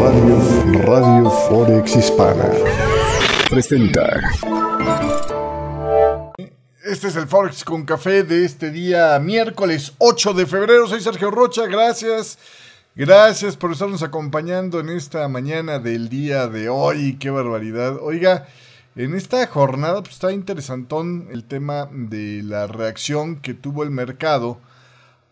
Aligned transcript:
Radio, 0.00 0.82
Radio 0.82 1.30
Forex 1.30 1.96
Hispana 1.96 2.50
presenta. 3.48 4.20
Este 6.84 7.08
es 7.08 7.16
el 7.16 7.26
Forex 7.26 7.64
con 7.64 7.84
café 7.84 8.22
de 8.24 8.44
este 8.44 8.70
día 8.70 9.18
miércoles 9.18 9.94
8 9.98 10.34
de 10.34 10.46
febrero. 10.46 10.86
Soy 10.86 11.00
Sergio 11.00 11.30
Rocha, 11.30 11.66
gracias. 11.66 12.38
Gracias 12.96 13.56
por 13.56 13.72
estarnos 13.72 14.02
acompañando 14.02 14.78
en 14.78 14.88
esta 14.90 15.26
mañana 15.28 15.78
del 15.78 16.08
día 16.08 16.46
de 16.46 16.68
hoy. 16.68 17.16
Qué 17.18 17.30
barbaridad. 17.30 17.96
Oiga, 18.00 18.46
en 18.96 19.14
esta 19.14 19.44
jornada 19.48 20.00
pues, 20.02 20.14
está 20.14 20.30
interesantón 20.30 21.28
el 21.32 21.44
tema 21.44 21.88
de 21.90 22.42
la 22.44 22.68
reacción 22.68 23.36
que 23.36 23.54
tuvo 23.54 23.82
el 23.82 23.90
mercado 23.90 24.60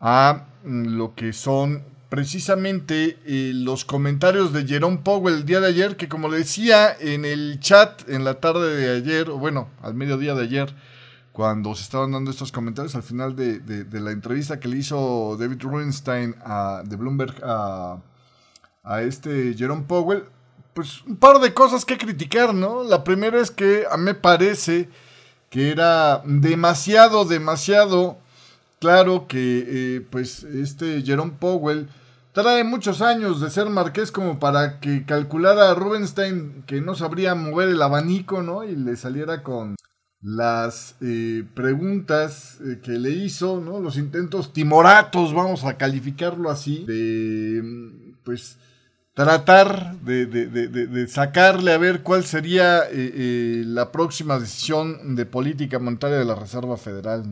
a 0.00 0.46
lo 0.64 1.14
que 1.14 1.32
son 1.32 1.84
precisamente 2.12 3.18
eh, 3.24 3.52
los 3.54 3.86
comentarios 3.86 4.52
de 4.52 4.66
Jerome 4.66 4.98
Powell 4.98 5.34
el 5.36 5.46
día 5.46 5.60
de 5.60 5.68
ayer, 5.68 5.96
que 5.96 6.10
como 6.10 6.28
le 6.28 6.36
decía 6.36 6.94
en 7.00 7.24
el 7.24 7.58
chat 7.58 8.06
en 8.06 8.22
la 8.22 8.34
tarde 8.34 8.76
de 8.76 8.96
ayer, 8.98 9.30
bueno, 9.30 9.70
al 9.80 9.94
mediodía 9.94 10.34
de 10.34 10.42
ayer, 10.42 10.74
cuando 11.32 11.74
se 11.74 11.84
estaban 11.84 12.12
dando 12.12 12.30
estos 12.30 12.52
comentarios 12.52 12.94
al 12.96 13.02
final 13.02 13.34
de, 13.34 13.86
la 13.92 14.10
entrevista 14.10 14.60
que 14.60 14.68
le 14.68 14.76
hizo 14.76 15.38
David 15.40 15.62
Rubenstein 15.62 16.34
a, 16.44 16.82
de 16.84 16.96
Bloomberg 16.96 17.34
a, 17.42 18.02
a 18.82 19.00
este 19.00 19.54
Jerome 19.54 19.84
Powell, 19.88 20.24
pues 20.74 21.00
un 21.06 21.16
par 21.16 21.40
de 21.40 21.54
cosas 21.54 21.86
que 21.86 21.96
criticar, 21.96 22.52
¿no? 22.52 22.84
La 22.84 23.04
primera 23.04 23.40
es 23.40 23.50
que 23.50 23.86
a 23.90 23.96
mí 23.96 24.04
me 24.04 24.14
parece 24.14 24.90
que 25.48 25.70
era 25.70 26.20
demasiado, 26.26 27.24
demasiado 27.24 28.18
claro 28.80 29.26
que 29.26 29.64
eh, 29.66 30.06
pues 30.10 30.44
este 30.44 31.00
Jerome 31.00 31.32
Powell 31.40 31.88
Trae 32.32 32.64
muchos 32.64 33.02
años 33.02 33.42
de 33.42 33.50
ser 33.50 33.68
marqués 33.68 34.10
como 34.10 34.38
para 34.38 34.80
que 34.80 35.04
calculara 35.04 35.70
a 35.70 35.74
Rubenstein 35.74 36.62
que 36.66 36.80
no 36.80 36.94
sabría 36.94 37.34
mover 37.34 37.68
el 37.68 37.82
abanico, 37.82 38.42
¿no? 38.42 38.64
Y 38.64 38.74
le 38.74 38.96
saliera 38.96 39.42
con 39.42 39.76
las 40.22 40.96
eh, 41.02 41.44
preguntas 41.54 42.58
eh, 42.64 42.80
que 42.82 42.92
le 42.92 43.10
hizo, 43.10 43.60
¿no? 43.60 43.80
Los 43.80 43.98
intentos 43.98 44.54
timoratos, 44.54 45.34
vamos 45.34 45.64
a 45.64 45.76
calificarlo 45.76 46.50
así, 46.50 46.84
de, 46.86 47.62
pues, 48.24 48.56
tratar 49.14 49.96
de, 50.00 51.06
sacarle 51.08 51.72
a 51.72 51.78
ver 51.78 52.02
cuál 52.02 52.24
sería 52.24 52.82
eh, 52.90 53.62
la 53.66 53.92
próxima 53.92 54.38
decisión 54.38 55.16
de 55.16 55.26
política 55.26 55.78
monetaria 55.78 56.18
de 56.18 56.24
la 56.24 56.34
Reserva 56.34 56.76
Federal. 56.76 57.24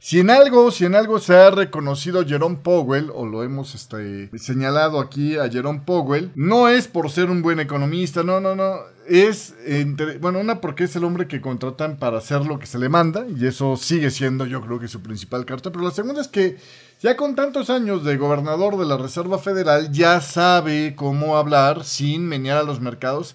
Si 0.00 0.20
en 0.20 0.30
algo, 0.30 0.70
si 0.70 0.84
en 0.84 0.94
algo 0.94 1.18
se 1.18 1.34
ha 1.34 1.50
reconocido 1.50 2.24
Jerome 2.24 2.58
Powell, 2.62 3.10
o 3.12 3.26
lo 3.26 3.42
hemos 3.42 3.74
este, 3.74 4.30
señalado 4.38 5.00
aquí 5.00 5.36
a 5.36 5.50
Jerome 5.50 5.82
Powell, 5.84 6.30
no 6.36 6.68
es 6.68 6.86
por 6.86 7.10
ser 7.10 7.30
un 7.30 7.42
buen 7.42 7.58
economista, 7.58 8.22
no, 8.22 8.40
no, 8.40 8.54
no. 8.54 8.76
Es, 9.08 9.54
entre, 9.64 10.18
bueno, 10.18 10.38
una 10.38 10.60
porque 10.60 10.84
es 10.84 10.94
el 10.96 11.04
hombre 11.04 11.26
que 11.26 11.40
contratan 11.40 11.96
para 11.96 12.18
hacer 12.18 12.44
lo 12.44 12.58
que 12.58 12.66
se 12.66 12.78
le 12.78 12.88
manda, 12.88 13.26
y 13.28 13.46
eso 13.46 13.76
sigue 13.76 14.10
siendo 14.10 14.44
yo 14.46 14.60
creo 14.60 14.78
que 14.78 14.88
su 14.88 15.00
principal 15.00 15.46
carta, 15.46 15.72
pero 15.72 15.84
la 15.84 15.90
segunda 15.90 16.20
es 16.20 16.28
que 16.28 16.58
ya 17.00 17.16
con 17.16 17.34
tantos 17.34 17.70
años 17.70 18.04
de 18.04 18.16
gobernador 18.16 18.76
de 18.76 18.84
la 18.84 18.98
Reserva 18.98 19.38
Federal, 19.38 19.90
ya 19.92 20.20
sabe 20.20 20.94
cómo 20.94 21.36
hablar 21.36 21.84
sin 21.84 22.26
menear 22.26 22.58
a 22.58 22.64
los 22.64 22.80
mercados 22.80 23.34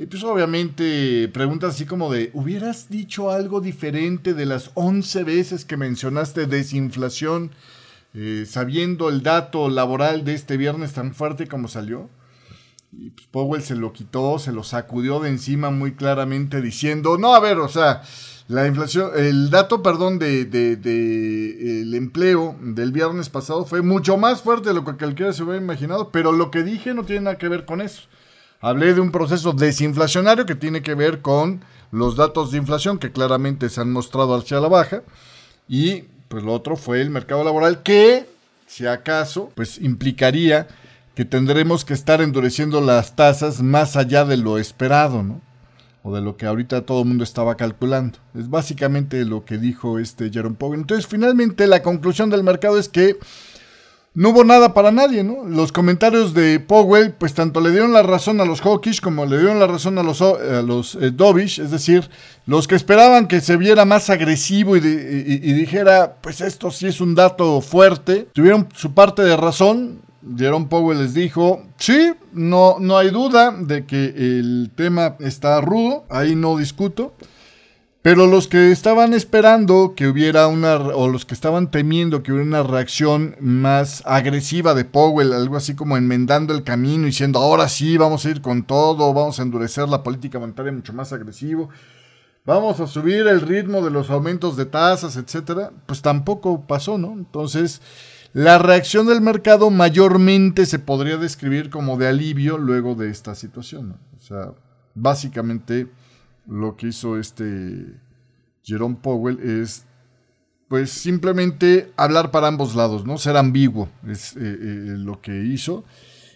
y 0.00 0.06
pues 0.06 0.22
obviamente 0.22 1.28
preguntas 1.32 1.74
así 1.74 1.84
como 1.84 2.12
de, 2.12 2.30
¿hubieras 2.32 2.88
dicho 2.88 3.32
algo 3.32 3.60
diferente 3.60 4.32
de 4.32 4.46
las 4.46 4.70
11 4.74 5.24
veces 5.24 5.64
que 5.64 5.76
mencionaste 5.76 6.46
desinflación, 6.46 7.50
eh, 8.14 8.46
sabiendo 8.48 9.08
el 9.08 9.24
dato 9.24 9.68
laboral 9.68 10.24
de 10.24 10.34
este 10.34 10.56
viernes 10.56 10.92
tan 10.92 11.14
fuerte 11.14 11.48
como 11.48 11.66
salió? 11.66 12.08
Y 12.90 13.10
pues 13.10 13.26
Powell 13.26 13.62
se 13.62 13.76
lo 13.76 13.92
quitó, 13.92 14.38
se 14.38 14.52
lo 14.52 14.64
sacudió 14.64 15.20
de 15.20 15.28
encima 15.28 15.70
muy 15.70 15.94
claramente 15.94 16.62
diciendo, 16.62 17.18
no, 17.18 17.34
a 17.34 17.40
ver, 17.40 17.58
o 17.58 17.68
sea, 17.68 18.02
la 18.48 18.66
inflación, 18.66 19.10
el 19.14 19.50
dato, 19.50 19.82
perdón, 19.82 20.18
de, 20.18 20.46
de, 20.46 21.82
el 21.82 21.94
empleo 21.94 22.56
del 22.60 22.92
viernes 22.92 23.28
pasado 23.28 23.66
fue 23.66 23.82
mucho 23.82 24.16
más 24.16 24.40
fuerte 24.40 24.70
de 24.70 24.74
lo 24.74 24.86
que 24.86 24.94
cualquiera 24.94 25.34
se 25.34 25.42
hubiera 25.42 25.60
imaginado, 25.60 26.10
pero 26.10 26.32
lo 26.32 26.50
que 26.50 26.62
dije 26.62 26.94
no 26.94 27.04
tiene 27.04 27.22
nada 27.22 27.38
que 27.38 27.48
ver 27.48 27.66
con 27.66 27.82
eso. 27.82 28.04
Hablé 28.60 28.94
de 28.94 29.00
un 29.00 29.12
proceso 29.12 29.52
desinflacionario 29.52 30.46
que 30.46 30.54
tiene 30.54 30.82
que 30.82 30.94
ver 30.94 31.20
con 31.20 31.62
los 31.92 32.16
datos 32.16 32.50
de 32.50 32.58
inflación 32.58 32.98
que 32.98 33.12
claramente 33.12 33.68
se 33.68 33.82
han 33.82 33.92
mostrado 33.92 34.34
hacia 34.34 34.60
la 34.60 34.68
baja. 34.68 35.02
Y 35.68 36.04
pues 36.28 36.42
lo 36.42 36.54
otro 36.54 36.76
fue 36.76 37.00
el 37.02 37.10
mercado 37.10 37.44
laboral 37.44 37.82
que, 37.82 38.26
si 38.66 38.86
acaso, 38.86 39.52
pues 39.54 39.78
implicaría 39.78 40.66
que 41.18 41.24
tendremos 41.24 41.84
que 41.84 41.94
estar 41.94 42.20
endureciendo 42.20 42.80
las 42.80 43.16
tasas 43.16 43.60
más 43.60 43.96
allá 43.96 44.24
de 44.24 44.36
lo 44.36 44.56
esperado, 44.56 45.24
¿no? 45.24 45.40
O 46.04 46.14
de 46.14 46.20
lo 46.20 46.36
que 46.36 46.46
ahorita 46.46 46.82
todo 46.82 47.02
el 47.02 47.08
mundo 47.08 47.24
estaba 47.24 47.56
calculando. 47.56 48.20
Es 48.36 48.48
básicamente 48.48 49.24
lo 49.24 49.44
que 49.44 49.58
dijo 49.58 49.98
este 49.98 50.30
Jerome 50.30 50.54
Powell. 50.54 50.78
Entonces, 50.78 51.08
finalmente, 51.08 51.66
la 51.66 51.82
conclusión 51.82 52.30
del 52.30 52.44
mercado 52.44 52.78
es 52.78 52.88
que 52.88 53.16
no 54.14 54.28
hubo 54.28 54.44
nada 54.44 54.74
para 54.74 54.92
nadie, 54.92 55.24
¿no? 55.24 55.44
Los 55.44 55.72
comentarios 55.72 56.34
de 56.34 56.60
Powell, 56.60 57.14
pues 57.14 57.34
tanto 57.34 57.60
le 57.60 57.72
dieron 57.72 57.92
la 57.92 58.04
razón 58.04 58.40
a 58.40 58.44
los 58.44 58.60
Hawkish 58.60 59.00
como 59.00 59.26
le 59.26 59.38
dieron 59.38 59.58
la 59.58 59.66
razón 59.66 59.98
a 59.98 60.04
los, 60.04 60.22
a 60.22 60.62
los 60.62 60.94
eh, 60.94 61.10
Dovish, 61.10 61.58
es 61.58 61.72
decir, 61.72 62.08
los 62.46 62.68
que 62.68 62.76
esperaban 62.76 63.26
que 63.26 63.40
se 63.40 63.56
viera 63.56 63.84
más 63.84 64.08
agresivo 64.08 64.76
y, 64.76 64.80
dijera, 64.80 66.14
pues 66.20 66.40
esto 66.42 66.70
sí 66.70 66.86
es 66.86 67.00
un 67.00 67.16
dato 67.16 67.60
fuerte, 67.60 68.28
tuvieron 68.32 68.68
su 68.72 68.94
parte 68.94 69.22
de 69.22 69.36
razón. 69.36 70.06
Jerome 70.36 70.66
Powell 70.66 70.98
les 70.98 71.14
dijo, 71.14 71.62
sí, 71.78 72.12
no, 72.32 72.76
no 72.78 72.98
hay 72.98 73.10
duda 73.10 73.52
de 73.52 73.86
que 73.86 74.06
el 74.16 74.70
tema 74.74 75.16
está 75.20 75.60
rudo, 75.60 76.04
ahí 76.10 76.34
no 76.34 76.56
discuto. 76.56 77.14
Pero 78.00 78.26
los 78.26 78.46
que 78.46 78.70
estaban 78.70 79.12
esperando 79.12 79.94
que 79.96 80.06
hubiera 80.06 80.46
una, 80.46 80.76
o 80.76 81.08
los 81.08 81.24
que 81.24 81.34
estaban 81.34 81.70
temiendo 81.70 82.22
que 82.22 82.32
hubiera 82.32 82.46
una 82.46 82.62
reacción 82.62 83.36
más 83.40 84.02
agresiva 84.06 84.72
de 84.72 84.84
Powell, 84.84 85.32
algo 85.32 85.56
así 85.56 85.74
como 85.74 85.96
enmendando 85.96 86.54
el 86.54 86.62
camino, 86.62 87.06
diciendo 87.06 87.40
ahora 87.40 87.68
sí, 87.68 87.96
vamos 87.96 88.24
a 88.24 88.30
ir 88.30 88.40
con 88.40 88.62
todo, 88.62 89.12
vamos 89.12 89.40
a 89.40 89.42
endurecer 89.42 89.88
la 89.88 90.04
política 90.04 90.38
monetaria 90.38 90.72
mucho 90.72 90.92
más 90.92 91.12
agresivo, 91.12 91.70
vamos 92.46 92.78
a 92.78 92.86
subir 92.86 93.26
el 93.26 93.40
ritmo 93.40 93.82
de 93.82 93.90
los 93.90 94.10
aumentos 94.10 94.56
de 94.56 94.66
tasas, 94.66 95.16
etcétera, 95.16 95.72
pues 95.84 96.00
tampoco 96.00 96.66
pasó, 96.66 96.98
¿no? 96.98 97.12
Entonces, 97.12 97.82
la 98.38 98.56
reacción 98.56 99.08
del 99.08 99.20
mercado 99.20 99.68
mayormente 99.68 100.64
se 100.64 100.78
podría 100.78 101.16
describir 101.16 101.70
como 101.70 101.96
de 101.96 102.06
alivio 102.06 102.56
luego 102.56 102.94
de 102.94 103.10
esta 103.10 103.34
situación. 103.34 103.96
O 104.16 104.20
sea, 104.20 104.52
básicamente 104.94 105.88
lo 106.46 106.76
que 106.76 106.86
hizo 106.86 107.18
este 107.18 107.96
Jerome 108.62 108.98
Powell 109.02 109.40
es 109.40 109.86
pues 110.68 110.92
simplemente 110.92 111.90
hablar 111.96 112.30
para 112.30 112.46
ambos 112.46 112.76
lados, 112.76 113.04
¿no? 113.04 113.18
Ser 113.18 113.36
ambiguo 113.36 113.88
es 114.06 114.36
eh, 114.36 114.40
eh, 114.42 114.94
lo 114.98 115.20
que 115.20 115.44
hizo. 115.44 115.84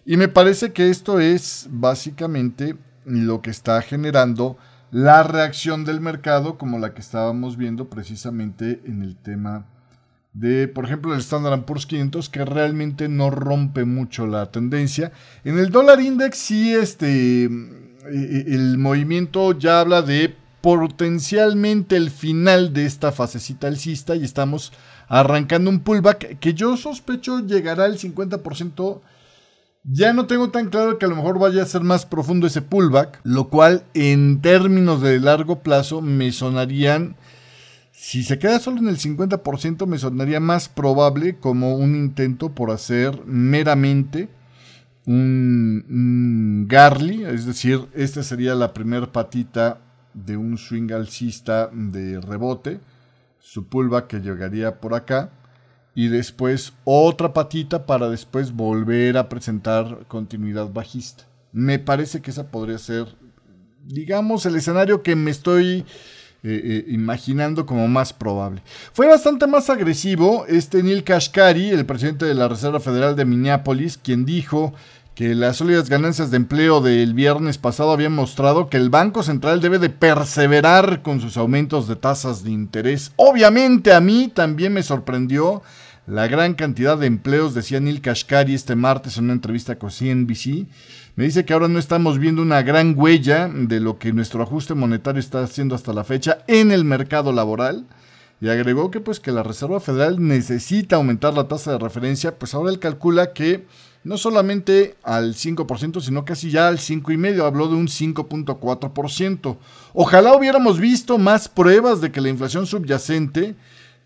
Y 0.04 0.16
me 0.16 0.26
parece 0.26 0.72
que 0.72 0.90
esto 0.90 1.20
es 1.20 1.68
básicamente 1.70 2.74
lo 3.04 3.42
que 3.42 3.50
está 3.50 3.80
generando 3.80 4.58
la 4.90 5.22
reacción 5.22 5.84
del 5.84 6.00
mercado 6.00 6.58
como 6.58 6.80
la 6.80 6.94
que 6.94 7.00
estábamos 7.00 7.56
viendo 7.56 7.88
precisamente 7.88 8.82
en 8.86 9.02
el 9.02 9.14
tema 9.14 9.66
de, 10.32 10.66
por 10.68 10.84
ejemplo, 10.84 11.12
el 11.12 11.20
Standard 11.20 11.64
Poor's 11.64 11.86
500 11.86 12.28
que 12.28 12.44
realmente 12.44 13.08
no 13.08 13.30
rompe 13.30 13.84
mucho 13.84 14.26
la 14.26 14.50
tendencia. 14.50 15.12
En 15.44 15.58
el 15.58 15.70
dólar 15.70 16.00
index 16.00 16.38
sí 16.38 16.74
este 16.74 17.44
el 17.44 18.78
movimiento 18.78 19.56
ya 19.56 19.80
habla 19.80 20.02
de 20.02 20.34
potencialmente 20.60 21.96
el 21.96 22.10
final 22.10 22.72
de 22.72 22.86
esta 22.86 23.12
fasecita 23.12 23.66
alcista 23.66 24.16
y 24.16 24.24
estamos 24.24 24.72
arrancando 25.08 25.68
un 25.70 25.80
pullback 25.80 26.38
que 26.38 26.54
yo 26.54 26.76
sospecho 26.76 27.40
llegará 27.40 27.84
al 27.84 27.98
50%. 27.98 29.00
Ya 29.84 30.12
no 30.12 30.26
tengo 30.26 30.50
tan 30.50 30.70
claro 30.70 30.96
que 30.96 31.06
a 31.06 31.08
lo 31.08 31.16
mejor 31.16 31.40
vaya 31.40 31.62
a 31.62 31.66
ser 31.66 31.82
más 31.82 32.06
profundo 32.06 32.46
ese 32.46 32.62
pullback, 32.62 33.20
lo 33.24 33.48
cual 33.48 33.82
en 33.94 34.40
términos 34.40 35.02
de 35.02 35.18
largo 35.18 35.58
plazo 35.60 36.00
me 36.00 36.30
sonarían, 36.30 37.16
si 38.02 38.24
se 38.24 38.40
queda 38.40 38.58
solo 38.58 38.78
en 38.78 38.88
el 38.88 38.98
50%, 38.98 39.86
me 39.86 39.96
sonaría 39.96 40.40
más 40.40 40.68
probable 40.68 41.36
como 41.36 41.76
un 41.76 41.94
intento 41.94 42.52
por 42.52 42.72
hacer 42.72 43.24
meramente 43.26 44.28
un, 45.06 46.66
Garly, 46.68 47.22
es 47.22 47.46
decir, 47.46 47.86
esta 47.94 48.24
sería 48.24 48.56
la 48.56 48.74
primera 48.74 49.12
patita 49.12 49.78
de 50.14 50.36
un 50.36 50.58
swing 50.58 50.90
alcista 50.90 51.70
de 51.72 52.20
rebote, 52.20 52.80
su 53.38 53.68
pulva 53.68 54.08
que 54.08 54.18
llegaría 54.18 54.80
por 54.80 54.94
acá, 54.94 55.30
y 55.94 56.08
después 56.08 56.72
otra 56.82 57.32
patita 57.32 57.86
para 57.86 58.08
después 58.08 58.50
volver 58.50 59.16
a 59.16 59.28
presentar 59.28 60.06
continuidad 60.08 60.72
bajista. 60.72 61.28
Me 61.52 61.78
parece 61.78 62.20
que 62.20 62.32
esa 62.32 62.50
podría 62.50 62.78
ser, 62.78 63.14
digamos, 63.86 64.44
el 64.44 64.56
escenario 64.56 65.04
que 65.04 65.14
me 65.14 65.30
estoy 65.30 65.84
eh, 66.44 66.84
imaginando 66.88 67.66
como 67.66 67.86
más 67.86 68.12
probable. 68.12 68.62
Fue 68.92 69.06
bastante 69.06 69.46
más 69.46 69.70
agresivo 69.70 70.44
este 70.46 70.82
Neil 70.82 71.04
Kashkari, 71.04 71.70
el 71.70 71.86
presidente 71.86 72.24
de 72.26 72.34
la 72.34 72.48
Reserva 72.48 72.80
Federal 72.80 73.14
de 73.14 73.24
Minneapolis, 73.24 73.96
quien 73.96 74.24
dijo 74.24 74.74
que 75.14 75.34
las 75.34 75.58
sólidas 75.58 75.88
ganancias 75.88 76.30
de 76.30 76.38
empleo 76.38 76.80
del 76.80 77.14
viernes 77.14 77.58
pasado 77.58 77.92
habían 77.92 78.14
mostrado 78.14 78.68
que 78.68 78.78
el 78.78 78.90
Banco 78.90 79.22
Central 79.22 79.60
debe 79.60 79.78
de 79.78 79.90
perseverar 79.90 81.02
con 81.02 81.20
sus 81.20 81.36
aumentos 81.36 81.86
de 81.86 81.96
tasas 81.96 82.42
de 82.42 82.50
interés. 82.50 83.12
Obviamente 83.16 83.92
a 83.92 84.00
mí 84.00 84.30
también 84.34 84.72
me 84.72 84.82
sorprendió 84.82 85.62
la 86.06 86.26
gran 86.26 86.54
cantidad 86.54 86.98
de 86.98 87.06
empleos, 87.06 87.54
decía 87.54 87.78
Neil 87.78 88.00
Kashkari 88.00 88.54
este 88.54 88.74
martes 88.74 89.16
en 89.16 89.24
una 89.24 89.34
entrevista 89.34 89.78
con 89.78 89.90
CNBC. 89.90 90.66
Me 91.14 91.24
dice 91.24 91.44
que 91.44 91.52
ahora 91.52 91.68
no 91.68 91.78
estamos 91.78 92.18
viendo 92.18 92.40
una 92.40 92.62
gran 92.62 92.94
huella 92.96 93.46
de 93.52 93.80
lo 93.80 93.98
que 93.98 94.14
nuestro 94.14 94.42
ajuste 94.42 94.72
monetario 94.72 95.20
está 95.20 95.42
haciendo 95.42 95.74
hasta 95.74 95.92
la 95.92 96.04
fecha 96.04 96.38
en 96.46 96.72
el 96.72 96.86
mercado 96.86 97.32
laboral. 97.32 97.84
Y 98.40 98.48
agregó 98.48 98.90
que 98.90 99.00
pues 99.00 99.20
que 99.20 99.30
la 99.30 99.42
Reserva 99.42 99.78
Federal 99.78 100.26
necesita 100.26 100.96
aumentar 100.96 101.34
la 101.34 101.48
tasa 101.48 101.72
de 101.72 101.78
referencia, 101.78 102.38
pues 102.38 102.54
ahora 102.54 102.70
él 102.70 102.78
calcula 102.78 103.34
que 103.34 103.66
no 104.04 104.16
solamente 104.16 104.96
al 105.02 105.34
5%, 105.34 106.00
sino 106.00 106.24
casi 106.24 106.50
ya 106.50 106.68
al 106.68 106.78
5,5%, 106.78 107.46
habló 107.46 107.68
de 107.68 107.74
un 107.74 107.88
5.4%. 107.88 109.58
Ojalá 109.92 110.34
hubiéramos 110.34 110.80
visto 110.80 111.18
más 111.18 111.46
pruebas 111.46 112.00
de 112.00 112.10
que 112.10 112.22
la 112.22 112.30
inflación 112.30 112.66
subyacente 112.66 113.54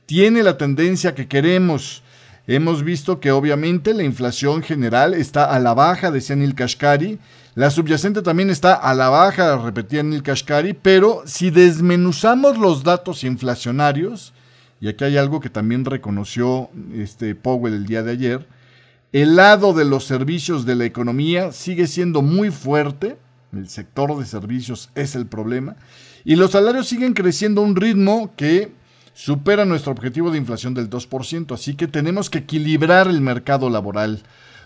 tiene 0.06 0.43
la 0.43 0.58
tendencia 0.58 1.14
que 1.14 1.29
queremos. 1.29 2.03
Hemos 2.48 2.84
visto 2.84 3.19
que 3.19 3.32
obviamente 3.32 3.93
la 3.93 4.04
inflación 4.04 4.62
general 4.62 5.14
está 5.14 5.52
a 5.52 5.58
la 5.58 5.75
baja, 5.75 6.12
decía 6.12 6.37
Neil 6.37 6.54
Kashkari. 6.54 7.19
La 7.56 7.70
subyacente 7.70 8.22
también 8.22 8.50
está 8.50 8.75
a 8.75 8.94
la 8.94 9.08
baja, 9.08 9.56
repetía 9.56 10.04
Neil 10.04 10.22
Kashkari, 10.22 10.72
pero 10.75 11.22
si 11.26 11.50
desmenuzamos 11.50 12.56
los 12.56 12.84
datos 12.84 13.25
inflacionarios, 13.25 14.32
y 14.81 14.88
aquí 14.88 15.02
hay 15.02 15.16
algo 15.16 15.40
que 15.40 15.50
también 15.50 15.84
reconoció 15.84 16.70
este 16.94 17.34
Powell 17.34 17.75
el 17.75 17.87
día 17.87 18.04
de 18.04 18.12
ayer, 18.12 18.46
el 19.12 19.34
lado 19.34 19.72
de 19.72 19.84
los 19.84 20.04
servicios 20.04 20.64
de 20.66 20.76
la 20.76 20.84
economía 20.84 21.50
sigue 21.50 21.88
siendo 21.88 22.22
muy 22.22 22.50
fuerte, 22.50 23.16
el 23.52 23.69
sector 23.69 24.16
de 24.16 24.26
servicios 24.26 24.90
es 24.94 25.16
el 25.16 25.26
problema, 25.26 25.75
y 26.25 26.37
los 26.37 26.52
salarios 26.52 26.87
siguen 26.87 27.14
creciendo 27.14 27.62
a 27.62 27.64
un 27.64 27.75
ritmo 27.75 28.32
que 28.37 28.70
supera 29.17 29.65
nuestro 29.65 29.93
objetivo 29.93 30.31
de 30.31 30.37
inflación 30.37 30.75
del 30.75 30.91
2%, 30.91 31.55
así 31.55 31.75
que 31.75 31.89
tenemos 31.89 32.29
que 32.29 32.41
equilibrar 32.41 33.09
el 33.09 33.23
mercado 33.23 33.71
laboral. 33.71 34.23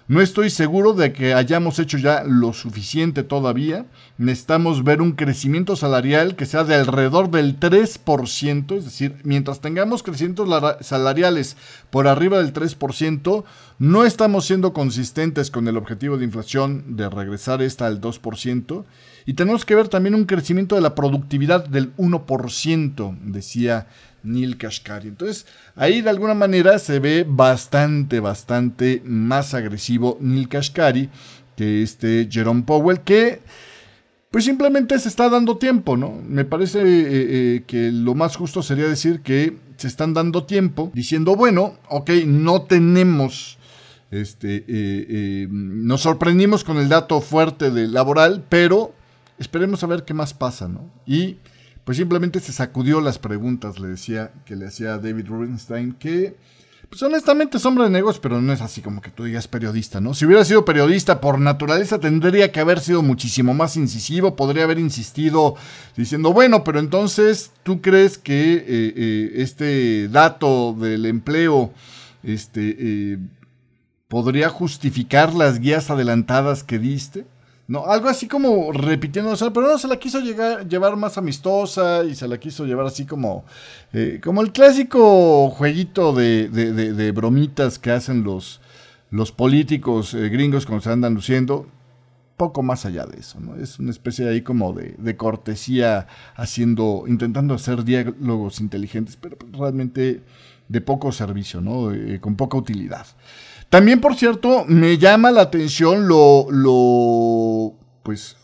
No 0.09 0.21
estoy 0.21 0.51
seguro 0.51 0.93
de 0.93 1.13
que 1.13 1.35
hayamos 1.35 1.79
hecho 1.79 1.97
ya 1.97 2.25
lo 2.25 2.53
suficiente 2.53 3.23
todavía. 3.23 3.87
Necesitamos 4.19 4.83
ver 4.83 5.03
un 5.03 5.13
crecimiento 5.13 5.77
salarial 5.77 6.35
que 6.35 6.47
sea 6.47 6.65
de 6.65 6.75
alrededor 6.75 7.31
del 7.31 7.61
3%, 7.61 8.77
es 8.77 8.85
decir, 8.85 9.15
mientras 9.23 9.61
tengamos 9.61 10.03
crecimientos 10.03 10.49
salariales 10.81 11.57
por 11.91 12.09
arriba 12.09 12.39
del 12.39 12.53
3%, 12.53 13.45
no 13.79 14.05
estamos 14.05 14.47
siendo 14.47 14.73
consistentes 14.73 15.49
con 15.53 15.69
el 15.69 15.77
objetivo 15.77 16.19
de 16.19 16.25
inflación 16.25 16.97
de 16.97 17.09
regresar 17.09 17.63
esta 17.63 17.87
al 17.87 18.01
2%. 18.01 18.85
Y 19.27 19.35
tenemos 19.35 19.65
que 19.65 19.77
ver 19.77 19.87
también 19.87 20.17
un 20.17 20.25
crecimiento 20.25 20.75
de 20.75 20.81
la 20.81 20.97
productividad 20.97 21.65
del 21.65 21.95
1%, 21.97 23.19
decía 23.27 23.87
Neil 24.23 24.57
Kashkari. 24.57 25.09
Entonces, 25.09 25.47
ahí 25.77 26.01
de 26.01 26.11
alguna 26.11 26.35
manera 26.35 26.79
se 26.79 26.99
ve 26.99 27.25
bastante, 27.29 28.21
bastante 28.21 29.03
más 29.05 29.55
agresivo 29.55 30.19
Neil 30.21 30.49
Kashkari 30.49 31.11
que 31.61 31.83
este 31.83 32.27
Jerome 32.31 32.63
Powell, 32.63 33.01
que 33.01 33.41
pues 34.31 34.47
simplemente 34.47 34.99
se 34.99 35.09
está 35.09 35.29
dando 35.29 35.59
tiempo, 35.59 35.95
¿no? 35.99 36.19
Me 36.27 36.47
parece 36.47 36.81
eh, 36.81 36.87
eh, 36.87 37.65
que 37.67 37.91
lo 37.93 38.15
más 38.15 38.37
justo 38.37 38.63
sería 38.63 38.89
decir 38.89 39.21
que 39.21 39.59
se 39.77 39.87
están 39.87 40.15
dando 40.15 40.45
tiempo, 40.45 40.91
diciendo, 40.95 41.37
bueno, 41.37 41.75
ok, 41.91 42.11
no 42.25 42.63
tenemos, 42.63 43.59
este, 44.11 44.65
eh, 44.69 45.49
nos 45.51 46.01
sorprendimos 46.01 46.65
con 46.65 46.79
el 46.79 46.89
dato 46.89 47.21
fuerte 47.21 47.71
de 47.71 47.89
laboral, 47.89 48.43
pero 48.49 48.95
esperemos 49.39 49.85
a 49.85 49.87
ver 49.87 50.05
qué 50.05 50.15
más 50.15 50.33
pasa, 50.33 50.67
¿no? 50.67 50.91
Y 51.07 51.37
pues 51.85 51.97
simplemente 51.99 52.41
se 52.41 52.53
sacudió 52.53 53.01
las 53.01 53.19
preguntas, 53.19 53.79
le 53.79 53.89
decía, 53.89 54.33
que 54.45 54.57
le 54.57 54.67
hacía 54.67 54.99
David 54.99 55.27
Rubenstein, 55.27 55.93
que 55.93 56.37
pues 56.91 57.03
honestamente 57.05 57.59
es 57.59 57.65
hombre 57.65 57.85
de 57.85 57.91
negocios, 57.91 58.21
pero 58.21 58.41
no 58.43 58.53
es 58.53 58.61
así 58.61 58.81
como 58.83 59.01
que 59.01 59.11
tú 59.11 59.23
digas 59.23 59.47
periodista, 59.47 60.01
¿no? 60.01 60.13
Si 60.13 60.27
hubiera 60.27 60.45
sido 60.45 60.65
periodista 60.65 61.21
por 61.21 61.39
naturaleza 61.39 62.01
tendría 62.01 62.51
que 62.51 62.59
haber 62.59 62.81
sido 62.81 63.01
muchísimo 63.01 63.55
más 63.55 63.77
incisivo, 63.77 64.35
podría 64.35 64.65
haber 64.65 64.81
insistido 64.81 65.55
diciendo, 65.97 66.33
bueno, 66.33 66.65
pero 66.65 66.81
entonces 66.81 67.53
tú 67.63 67.81
crees 67.81 68.19
que 68.19 68.55
eh, 68.55 68.65
eh, 68.67 69.33
este 69.37 70.09
dato 70.09 70.73
del 70.73 71.07
empleo, 71.07 71.73
este, 72.25 72.77
eh, 72.79 73.19
podría 74.09 74.49
justificar 74.49 75.33
las 75.33 75.61
guías 75.61 75.91
adelantadas 75.91 76.65
que 76.65 76.81
diste. 76.81 77.25
No, 77.71 77.87
algo 77.87 78.09
así 78.09 78.27
como 78.27 78.73
repitiendo, 78.73 79.33
pero 79.55 79.69
no 79.69 79.79
se 79.79 79.87
la 79.87 79.97
quiso 79.97 80.19
llevar 80.19 80.97
más 80.97 81.17
amistosa 81.19 82.03
y 82.03 82.17
se 82.17 82.27
la 82.27 82.37
quiso 82.37 82.67
llevar 82.67 82.87
así 82.87 83.07
como, 83.07 83.45
eh, 83.93 84.21
como 84.21 84.43
el 84.43 84.51
clásico 84.51 85.51
jueguito 85.51 86.13
de, 86.13 87.13
bromitas 87.15 87.79
que 87.79 87.93
hacen 87.93 88.25
los, 88.25 88.61
los 89.13 89.31
políticos 89.31 90.15
eh, 90.15 90.29
gringos 90.31 90.67
cuando 90.67 90.83
se 90.83 90.91
andan 90.91 91.15
luciendo. 91.15 91.69
Poco 92.37 92.65
más 92.65 92.87
allá 92.87 93.07
de 93.07 93.21
eso, 93.21 93.39
¿no? 93.39 93.55
Es 93.55 93.79
una 93.79 93.93
especie 93.93 94.29
ahí 94.29 94.43
como 94.43 94.73
de, 94.73 95.17
cortesía 95.17 96.09
haciendo, 96.35 97.05
intentando 97.07 97.55
hacer 97.55 97.85
diálogos 97.85 98.61
inteligentes, 98.61 99.15
pero 99.17 99.37
realmente 99.53 100.25
de 100.67 100.81
poco 100.81 101.13
servicio, 101.13 101.61
¿no? 101.61 101.93
Con 102.21 102.35
poca 102.35 102.57
utilidad. 102.59 103.07
También, 103.71 104.01
por 104.01 104.17
cierto, 104.17 104.65
me 104.67 104.99
llama 104.99 105.31
la 105.31 105.43
atención 105.43 106.09
lo, 106.09 106.47
lo, 106.51 107.75
pues, 108.03 108.37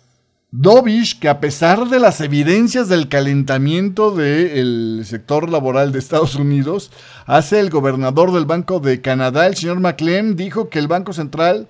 Dovish, 0.52 1.18
que 1.18 1.28
a 1.28 1.40
pesar 1.40 1.88
de 1.88 1.98
las 1.98 2.20
evidencias 2.20 2.88
del 2.88 3.08
calentamiento 3.08 4.12
del 4.12 5.02
sector 5.04 5.50
laboral 5.50 5.90
de 5.90 5.98
Estados 5.98 6.36
Unidos, 6.36 6.92
hace 7.26 7.58
el 7.58 7.70
gobernador 7.70 8.32
del 8.32 8.46
Banco 8.46 8.78
de 8.78 9.00
Canadá, 9.00 9.48
el 9.48 9.56
señor 9.56 9.80
McLean, 9.80 10.36
dijo 10.36 10.70
que 10.70 10.78
el 10.78 10.86
Banco 10.86 11.12
Central 11.12 11.66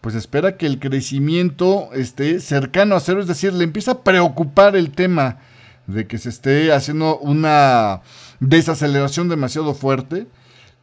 pues 0.00 0.14
espera 0.14 0.56
que 0.58 0.66
el 0.66 0.80
crecimiento 0.80 1.90
esté 1.94 2.40
cercano 2.40 2.94
a 2.94 3.00
cero, 3.00 3.20
es 3.20 3.26
decir, 3.26 3.54
le 3.54 3.64
empieza 3.64 3.92
a 3.92 4.02
preocupar 4.02 4.76
el 4.76 4.90
tema 4.90 5.38
de 5.86 6.06
que 6.06 6.18
se 6.18 6.28
esté 6.28 6.72
haciendo 6.72 7.18
una 7.18 8.02
desaceleración 8.40 9.28
demasiado 9.30 9.74
fuerte 9.74 10.26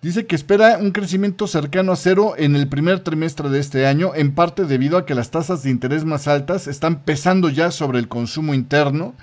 Dice 0.02 0.26
que 0.26 0.36
espera 0.36 0.80
un 0.80 0.90
crecimiento 0.90 1.46
cercano 1.46 1.92
a 1.92 1.96
cero 1.96 2.34
en 2.36 2.56
el 2.56 2.68
primer 2.68 3.02
trimestre 3.02 3.50
de 3.50 3.60
este 3.60 3.86
año, 3.86 4.14
en 4.16 4.34
parte 4.34 4.66
debido 4.66 4.98
a 4.98 5.06
que 5.06 5.14
las 5.14 5.30
tasas 5.30 5.62
de 5.62 5.70
interés 5.70 6.06
más 6.06 6.28
altas 6.28 6.66
están 6.66 7.04
pesando 7.04 7.50
ya 7.50 7.70
sobre 7.70 8.00
el 8.00 8.08
consumo 8.08 8.56
interno, 8.56 9.14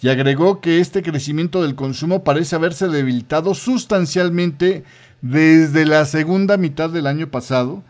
y 0.00 0.10
agregó 0.10 0.60
que 0.60 0.78
este 0.78 1.02
crecimiento 1.02 1.60
del 1.60 1.74
consumo 1.74 2.22
parece 2.22 2.54
haberse 2.54 2.86
debilitado 2.86 3.52
sustancialmente 3.54 4.84
desde 5.22 5.84
la 5.86 6.04
segunda 6.04 6.56
mitad 6.56 6.88
del 6.88 7.08
año 7.08 7.32
pasado, 7.32 7.82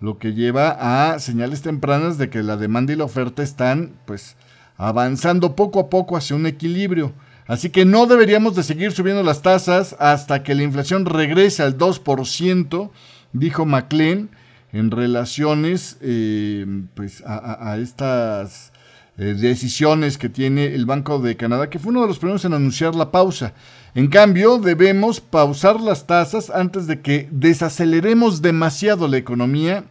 lo 0.00 0.18
que 0.18 0.32
lleva 0.32 1.12
a 1.12 1.18
señales 1.18 1.62
tempranas 1.62 2.18
de 2.18 2.30
que 2.30 2.44
la 2.44 2.56
demanda 2.56 2.92
y 2.92 2.96
la 2.96 3.04
oferta 3.04 3.42
están 3.42 3.90
pues 4.04 4.36
avanzando 4.76 5.56
poco 5.56 5.80
a 5.80 5.90
poco 5.90 6.16
hacia 6.16 6.36
un 6.36 6.46
equilibrio. 6.46 7.12
Así 7.46 7.70
que 7.70 7.84
no 7.84 8.06
deberíamos 8.06 8.56
de 8.56 8.62
seguir 8.62 8.92
subiendo 8.92 9.22
las 9.22 9.42
tasas 9.42 9.94
hasta 9.98 10.42
que 10.42 10.54
la 10.54 10.64
inflación 10.64 11.06
regrese 11.06 11.62
al 11.62 11.78
2%, 11.78 12.90
dijo 13.32 13.66
McLean, 13.66 14.30
en 14.72 14.90
relaciones 14.90 15.96
eh, 16.00 16.66
pues 16.94 17.22
a, 17.24 17.78
estas 17.80 18.72
eh, 19.16 19.34
decisiones 19.38 20.18
que 20.18 20.28
tiene 20.28 20.74
el 20.74 20.86
Banco 20.86 21.20
de 21.20 21.36
Canadá, 21.36 21.70
que 21.70 21.78
fue 21.78 21.90
uno 21.90 22.02
de 22.02 22.08
los 22.08 22.18
primeros 22.18 22.44
en 22.44 22.52
anunciar 22.52 22.94
la 22.94 23.10
pausa. 23.10 23.54
En 23.94 24.08
cambio, 24.08 24.58
debemos 24.58 25.20
pausar 25.20 25.80
las 25.80 26.06
tasas 26.06 26.50
antes 26.50 26.86
de 26.86 27.00
que 27.00 27.28
desaceleremos 27.30 28.42
demasiado 28.42 29.08
la 29.08 29.16
economía 29.16 29.84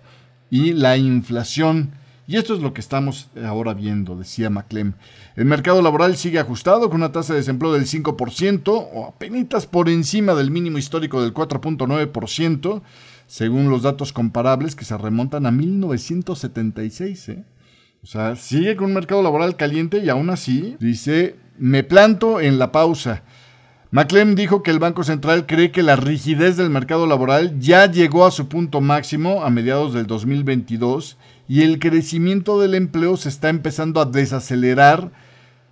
y 0.51 0.73
la 0.73 0.97
inflación. 0.97 1.93
Y 2.27 2.37
esto 2.37 2.55
es 2.55 2.61
lo 2.61 2.73
que 2.73 2.81
estamos 2.81 3.29
ahora 3.45 3.73
viendo, 3.75 4.15
decía 4.15 4.49
McLean. 4.49 4.95
El 5.35 5.45
mercado 5.45 5.81
laboral 5.81 6.17
sigue 6.17 6.39
ajustado 6.39 6.89
con 6.89 6.97
una 6.97 7.11
tasa 7.11 7.33
de 7.33 7.39
desempleo 7.39 7.73
del 7.73 7.85
5% 7.85 8.89
o 8.93 9.05
apenas 9.05 9.67
por 9.67 9.89
encima 9.89 10.33
del 10.33 10.49
mínimo 10.49 10.79
histórico 10.79 11.21
del 11.21 11.33
4.9%, 11.33 12.81
según 13.27 13.69
los 13.69 13.83
datos 13.83 14.11
comparables 14.11 14.75
que 14.75 14.85
se 14.85 14.97
remontan 14.97 15.45
a 15.45 15.51
1976. 15.51 17.29
¿eh? 17.29 17.43
O 18.01 18.07
sea, 18.07 18.35
sigue 18.35 18.75
con 18.75 18.87
un 18.87 18.93
mercado 18.95 19.21
laboral 19.21 19.55
caliente 19.55 19.99
y 19.99 20.09
aún 20.09 20.31
así 20.31 20.77
dice, 20.79 21.35
me 21.59 21.83
planto 21.83 22.41
en 22.41 22.57
la 22.57 22.71
pausa. 22.71 23.21
McLean 23.91 24.35
dijo 24.35 24.63
que 24.63 24.71
el 24.71 24.79
Banco 24.79 25.03
Central 25.03 25.45
cree 25.45 25.71
que 25.71 25.83
la 25.83 25.95
rigidez 25.95 26.57
del 26.57 26.71
mercado 26.71 27.05
laboral 27.05 27.59
ya 27.59 27.89
llegó 27.89 28.25
a 28.25 28.31
su 28.31 28.47
punto 28.47 28.81
máximo 28.81 29.43
a 29.43 29.51
mediados 29.51 29.93
del 29.93 30.07
2022 30.07 31.17
y 31.47 31.61
el 31.61 31.79
crecimiento 31.79 32.59
del 32.59 32.75
empleo 32.75 33.17
se 33.17 33.29
está 33.29 33.49
empezando 33.49 34.01
a 34.01 34.05
desacelerar 34.05 35.11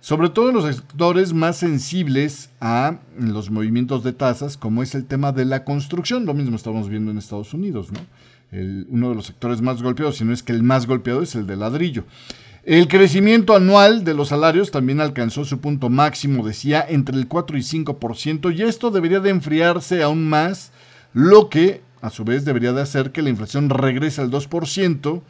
sobre 0.04 0.28
todo 0.28 0.50
en 0.50 0.56
los 0.56 0.66
sectores 0.66 1.32
más 1.32 1.56
sensibles 1.56 2.50
a 2.60 2.98
los 3.18 3.50
movimientos 3.50 4.04
de 4.04 4.12
tasas, 4.12 4.58
como 4.58 4.82
es 4.82 4.94
el 4.94 5.06
tema 5.06 5.32
de 5.32 5.46
la 5.46 5.64
construcción. 5.64 6.26
Lo 6.26 6.34
mismo 6.34 6.56
estamos 6.56 6.90
viendo 6.90 7.10
en 7.10 7.16
Estados 7.16 7.54
Unidos, 7.54 7.90
¿no? 7.90 8.00
uno 8.90 9.08
de 9.08 9.14
los 9.14 9.24
sectores 9.24 9.62
más 9.62 9.82
golpeados, 9.82 10.18
si 10.18 10.24
no 10.26 10.34
es 10.34 10.42
que 10.42 10.52
el 10.52 10.62
más 10.62 10.86
golpeado 10.86 11.22
es 11.22 11.34
el 11.34 11.46
de 11.46 11.56
ladrillo. 11.56 12.04
El 12.64 12.86
crecimiento 12.86 13.56
anual 13.56 14.04
de 14.04 14.12
los 14.12 14.28
salarios 14.28 14.70
también 14.70 15.00
alcanzó 15.00 15.46
su 15.46 15.58
punto 15.60 15.88
máximo, 15.88 16.46
decía, 16.46 16.84
entre 16.86 17.16
el 17.16 17.26
4 17.26 17.56
y 17.56 17.62
5%, 17.62 18.54
y 18.54 18.62
esto 18.62 18.90
debería 18.90 19.20
de 19.20 19.30
enfriarse 19.30 20.02
aún 20.02 20.28
más, 20.28 20.70
lo 21.14 21.48
que 21.48 21.80
a 22.02 22.10
su 22.10 22.24
vez 22.24 22.44
debería 22.44 22.74
de 22.74 22.82
hacer 22.82 23.10
que 23.10 23.22
la 23.22 23.30
inflación 23.30 23.70
regrese 23.70 24.20
al 24.20 24.30
2%, 24.30 25.22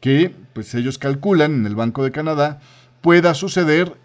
que 0.00 0.34
pues 0.52 0.74
ellos 0.74 0.98
calculan 0.98 1.54
en 1.54 1.66
el 1.66 1.74
Banco 1.74 2.02
de 2.04 2.12
Canadá 2.12 2.60
pueda 3.00 3.34
suceder 3.34 3.96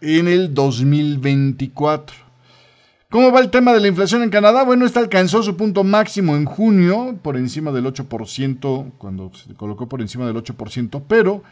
en 0.00 0.28
el 0.28 0.54
2024. 0.54 2.16
¿Cómo 3.10 3.30
va 3.30 3.40
el 3.40 3.50
tema 3.50 3.74
de 3.74 3.80
la 3.80 3.88
inflación 3.88 4.22
en 4.22 4.30
Canadá? 4.30 4.64
Bueno, 4.64 4.86
esta 4.86 5.00
alcanzó 5.00 5.42
su 5.42 5.56
punto 5.56 5.84
máximo 5.84 6.34
en 6.34 6.46
junio, 6.46 7.18
por 7.20 7.36
encima 7.36 7.70
del 7.70 7.84
8%, 7.84 8.92
cuando 8.96 9.30
se 9.34 9.52
colocó 9.54 9.86
por 9.86 10.00
encima 10.00 10.26
del 10.26 10.36
8%, 10.36 11.02
pero 11.06 11.42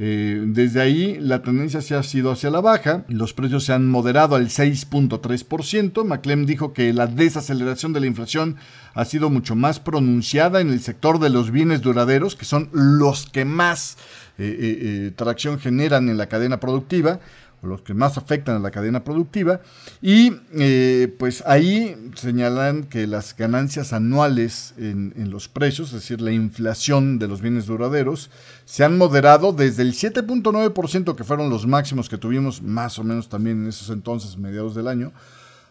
eh, 0.00 0.40
desde 0.46 0.80
ahí 0.80 1.18
la 1.20 1.42
tendencia 1.42 1.80
se 1.80 1.96
ha 1.96 2.04
sido 2.04 2.30
hacia 2.30 2.50
la 2.50 2.60
baja, 2.60 3.04
los 3.08 3.32
precios 3.32 3.64
se 3.64 3.72
han 3.72 3.88
moderado 3.88 4.36
al 4.36 4.46
6.3%. 4.48 6.04
McClem 6.04 6.46
dijo 6.46 6.72
que 6.72 6.92
la 6.92 7.08
desaceleración 7.08 7.92
de 7.92 8.00
la 8.00 8.06
inflación 8.06 8.56
ha 8.94 9.04
sido 9.04 9.28
mucho 9.28 9.56
más 9.56 9.80
pronunciada 9.80 10.60
en 10.60 10.70
el 10.70 10.80
sector 10.80 11.18
de 11.18 11.30
los 11.30 11.50
bienes 11.50 11.82
duraderos, 11.82 12.36
que 12.36 12.44
son 12.44 12.68
los 12.72 13.26
que 13.26 13.44
más 13.44 13.96
eh, 14.38 14.56
eh, 14.60 15.12
tracción 15.16 15.58
generan 15.58 16.08
en 16.08 16.16
la 16.16 16.28
cadena 16.28 16.60
productiva 16.60 17.18
los 17.62 17.82
que 17.82 17.94
más 17.94 18.16
afectan 18.18 18.56
a 18.56 18.58
la 18.60 18.70
cadena 18.70 19.04
productiva. 19.04 19.60
Y 20.00 20.32
eh, 20.54 21.14
pues 21.18 21.42
ahí 21.46 21.96
señalan 22.14 22.84
que 22.84 23.06
las 23.06 23.36
ganancias 23.36 23.92
anuales 23.92 24.74
en, 24.78 25.30
los 25.30 25.48
precios, 25.48 25.88
es 25.88 25.94
decir, 25.94 26.20
la 26.20 26.32
inflación 26.32 27.18
de 27.18 27.28
los 27.28 27.40
bienes 27.40 27.66
duraderos, 27.66 28.30
se 28.64 28.84
han 28.84 28.96
moderado 28.96 29.52
desde 29.52 29.82
el 29.82 29.92
7.9%, 29.94 31.14
que 31.14 31.24
fueron 31.24 31.50
los 31.50 31.66
máximos 31.66 32.08
que 32.08 32.18
tuvimos 32.18 32.62
más 32.62 32.98
o 32.98 33.04
menos 33.04 33.28
también 33.28 33.62
en 33.62 33.68
esos 33.68 33.90
entonces, 33.90 34.36
mediados 34.36 34.74
del 34.74 34.88
año, 34.88 35.12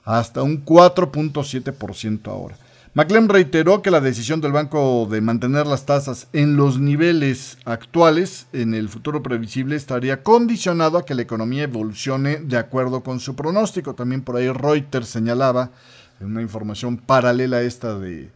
hasta 0.03 0.43
un 0.43 0.63
4.7% 0.63 2.27
ahora. 2.27 2.55
McLean 2.97 3.29
reiteró 3.29 3.83
que 3.83 3.91
la 3.91 4.01
decisión 4.01 4.41
del 4.41 4.53
banco 4.53 5.07
de 5.07 5.21
mantener 5.21 5.67
las 5.67 5.85
tasas 5.85 6.29
en 6.33 6.55
los 6.55 6.79
niveles 6.79 7.59
actuales 7.63 8.47
en 8.53 8.73
el 8.73 8.89
futuro 8.89 9.21
previsible 9.21 9.75
estaría 9.75 10.23
condicionado 10.23 10.97
a 10.97 11.05
que 11.05 11.13
la 11.13 11.21
economía 11.21 11.65
evolucione 11.65 12.37
de 12.37 12.57
acuerdo 12.57 13.03
con 13.03 13.19
su 13.19 13.35
pronóstico. 13.35 13.93
También 13.93 14.23
por 14.23 14.35
ahí 14.35 14.49
Reuters 14.49 15.09
señalaba 15.09 15.69
en 16.19 16.25
una 16.25 16.41
información 16.41 16.97
paralela 16.97 17.57
a 17.57 17.61
esta 17.61 17.99
de, 17.99 18.31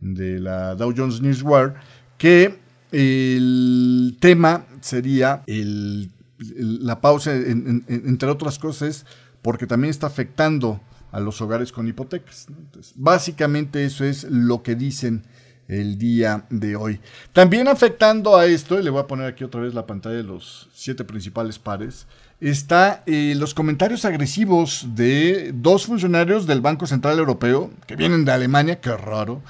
la 0.00 0.74
Dow 0.74 0.92
Jones 0.96 1.20
Newswire 1.20 1.74
que 2.18 2.58
el 2.90 4.16
tema 4.18 4.64
sería 4.80 5.44
la 5.46 7.00
pausa, 7.00 7.32
entre 7.32 8.28
otras 8.28 8.58
cosas, 8.58 9.06
porque 9.40 9.68
también 9.68 9.90
está 9.90 10.08
afectando 10.08 10.80
a 11.12 11.20
los 11.20 11.40
hogares 11.40 11.72
con 11.72 11.88
hipotecas. 11.88 12.46
básicamente 12.94 13.84
eso 13.84 14.04
es 14.04 14.24
lo 14.24 14.62
que 14.62 14.74
dicen 14.74 15.24
el 15.70 15.98
día 15.98 16.44
de 16.50 16.76
hoy. 16.76 17.00
También 17.32 17.68
afectando 17.68 18.36
a 18.36 18.46
esto, 18.46 18.78
y 18.78 18.82
le 18.82 18.90
voy 18.90 19.00
a 19.00 19.06
poner 19.06 19.26
aquí 19.26 19.44
otra 19.44 19.60
vez 19.60 19.72
la 19.72 19.86
pantalla 19.86 20.16
de 20.16 20.24
los 20.24 20.68
siete 20.74 21.04
principales 21.04 21.58
pares, 21.58 22.06
está 22.40 23.02
eh, 23.06 23.34
los 23.36 23.54
comentarios 23.54 24.04
agresivos 24.04 24.86
de 24.94 25.52
dos 25.54 25.86
funcionarios 25.86 26.46
del 26.46 26.60
Banco 26.60 26.86
Central 26.86 27.18
Europeo, 27.18 27.70
que 27.86 27.96
vienen 27.96 28.24
de 28.24 28.32
Alemania, 28.32 28.80
qué 28.80 28.96
raro. 28.96 29.42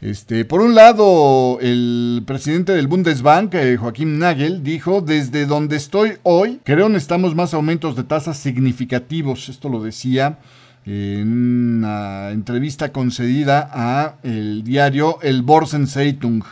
Este, 0.00 0.44
por 0.44 0.60
un 0.60 0.74
lado, 0.74 1.58
el 1.60 2.22
presidente 2.24 2.72
del 2.72 2.86
Bundesbank, 2.86 3.54
eh, 3.54 3.76
Joaquín 3.76 4.18
Nagel, 4.18 4.62
dijo, 4.62 5.00
desde 5.00 5.44
donde 5.46 5.76
estoy 5.76 6.18
hoy, 6.22 6.60
creo 6.64 6.88
necesitamos 6.88 7.34
más 7.34 7.52
aumentos 7.52 7.96
de 7.96 8.04
tasas 8.04 8.36
significativos. 8.36 9.48
Esto 9.48 9.68
lo 9.68 9.82
decía 9.82 10.38
en 10.88 11.78
una 11.78 12.30
entrevista 12.30 12.92
concedida 12.92 13.68
a 13.70 14.16
el 14.22 14.64
diario 14.64 15.18
El 15.20 15.44
Zeitung. 15.86 16.42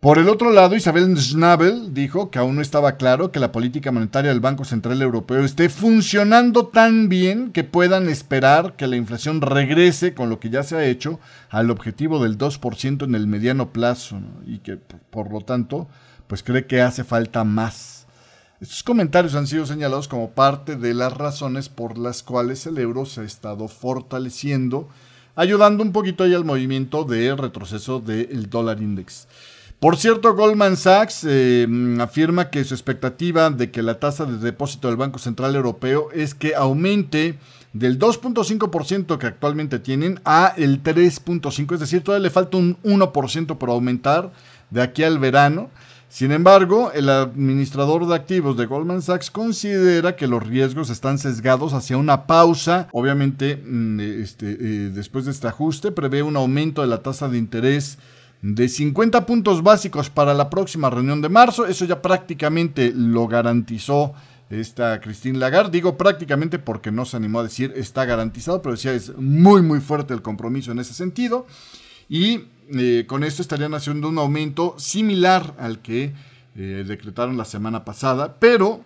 Por 0.00 0.18
el 0.18 0.30
otro 0.30 0.52
lado, 0.52 0.74
Isabel 0.74 1.18
Schnabel 1.18 1.92
dijo 1.92 2.30
que 2.30 2.38
aún 2.38 2.56
no 2.56 2.62
estaba 2.62 2.96
claro 2.96 3.32
que 3.32 3.40
la 3.40 3.52
política 3.52 3.92
monetaria 3.92 4.30
del 4.30 4.40
Banco 4.40 4.64
Central 4.64 5.02
Europeo 5.02 5.44
esté 5.44 5.68
funcionando 5.68 6.68
tan 6.68 7.10
bien 7.10 7.50
que 7.52 7.64
puedan 7.64 8.08
esperar 8.08 8.74
que 8.76 8.86
la 8.86 8.96
inflación 8.96 9.42
regrese 9.42 10.14
con 10.14 10.30
lo 10.30 10.40
que 10.40 10.48
ya 10.48 10.62
se 10.62 10.76
ha 10.76 10.84
hecho 10.84 11.20
al 11.50 11.70
objetivo 11.70 12.22
del 12.22 12.38
2% 12.38 13.04
en 13.04 13.14
el 13.14 13.26
mediano 13.26 13.70
plazo 13.70 14.18
y 14.46 14.58
que 14.58 14.76
por 14.76 15.30
lo 15.30 15.42
tanto 15.42 15.88
pues 16.26 16.42
cree 16.42 16.66
que 16.66 16.80
hace 16.80 17.04
falta 17.04 17.44
más. 17.44 17.95
Estos 18.58 18.82
comentarios 18.82 19.34
han 19.34 19.46
sido 19.46 19.66
señalados 19.66 20.08
como 20.08 20.30
parte 20.30 20.76
de 20.76 20.94
las 20.94 21.12
razones 21.12 21.68
por 21.68 21.98
las 21.98 22.22
cuales 22.22 22.66
el 22.66 22.78
euro 22.78 23.04
se 23.04 23.20
ha 23.20 23.24
estado 23.24 23.68
fortaleciendo, 23.68 24.88
ayudando 25.34 25.82
un 25.82 25.92
poquito 25.92 26.24
ahí 26.24 26.32
al 26.32 26.46
movimiento 26.46 27.04
de 27.04 27.36
retroceso 27.36 28.00
del 28.00 28.48
dólar 28.48 28.80
index. 28.80 29.28
Por 29.78 29.98
cierto, 29.98 30.34
Goldman 30.34 30.78
Sachs 30.78 31.26
eh, 31.28 31.68
afirma 32.00 32.48
que 32.48 32.64
su 32.64 32.72
expectativa 32.72 33.50
de 33.50 33.70
que 33.70 33.82
la 33.82 34.00
tasa 34.00 34.24
de 34.24 34.38
depósito 34.38 34.88
del 34.88 34.96
Banco 34.96 35.18
Central 35.18 35.54
Europeo 35.54 36.08
es 36.12 36.34
que 36.34 36.54
aumente 36.54 37.38
del 37.74 37.98
2.5% 37.98 39.18
que 39.18 39.26
actualmente 39.26 39.78
tienen 39.80 40.18
a 40.24 40.54
el 40.56 40.82
3.5%, 40.82 41.74
es 41.74 41.80
decir, 41.80 42.02
todavía 42.02 42.22
le 42.22 42.30
falta 42.30 42.56
un 42.56 42.78
1% 42.84 43.58
por 43.58 43.68
aumentar 43.68 44.32
de 44.70 44.80
aquí 44.80 45.02
al 45.02 45.18
verano. 45.18 45.68
Sin 46.08 46.32
embargo, 46.32 46.92
el 46.92 47.08
administrador 47.08 48.06
de 48.06 48.14
activos 48.14 48.56
de 48.56 48.66
Goldman 48.66 49.02
Sachs 49.02 49.30
considera 49.30 50.16
que 50.16 50.28
los 50.28 50.46
riesgos 50.46 50.88
están 50.88 51.18
sesgados 51.18 51.72
hacia 51.72 51.96
una 51.96 52.26
pausa. 52.26 52.88
Obviamente, 52.92 53.56
mm, 53.56 54.00
este, 54.00 54.50
eh, 54.50 54.90
después 54.94 55.24
de 55.24 55.32
este 55.32 55.48
ajuste, 55.48 55.92
prevé 55.92 56.22
un 56.22 56.36
aumento 56.36 56.80
de 56.80 56.86
la 56.88 57.02
tasa 57.02 57.28
de 57.28 57.38
interés 57.38 57.98
de 58.40 58.68
50 58.68 59.26
puntos 59.26 59.62
básicos 59.62 60.08
para 60.08 60.32
la 60.32 60.48
próxima 60.48 60.90
reunión 60.90 61.20
de 61.20 61.28
marzo. 61.28 61.66
Eso 61.66 61.84
ya 61.84 62.00
prácticamente 62.00 62.92
lo 62.94 63.26
garantizó 63.26 64.14
esta 64.48 65.00
Christine 65.00 65.38
Lagarde. 65.38 65.72
Digo 65.72 65.96
prácticamente 65.96 66.58
porque 66.58 66.92
no 66.92 67.04
se 67.04 67.16
animó 67.16 67.40
a 67.40 67.44
decir 67.44 67.72
está 67.76 68.04
garantizado, 68.04 68.62
pero 68.62 68.74
decía 68.74 68.92
es 68.92 69.16
muy 69.16 69.62
muy 69.62 69.80
fuerte 69.80 70.14
el 70.14 70.22
compromiso 70.22 70.70
en 70.70 70.78
ese 70.78 70.94
sentido. 70.94 71.46
Y 72.08 72.44
eh, 72.74 73.04
con 73.06 73.24
esto 73.24 73.42
estarían 73.42 73.74
haciendo 73.74 74.08
un 74.08 74.18
aumento 74.18 74.74
similar 74.78 75.54
al 75.58 75.80
que 75.80 76.12
eh, 76.56 76.84
decretaron 76.86 77.36
la 77.36 77.44
semana 77.44 77.84
pasada, 77.84 78.36
pero 78.40 78.84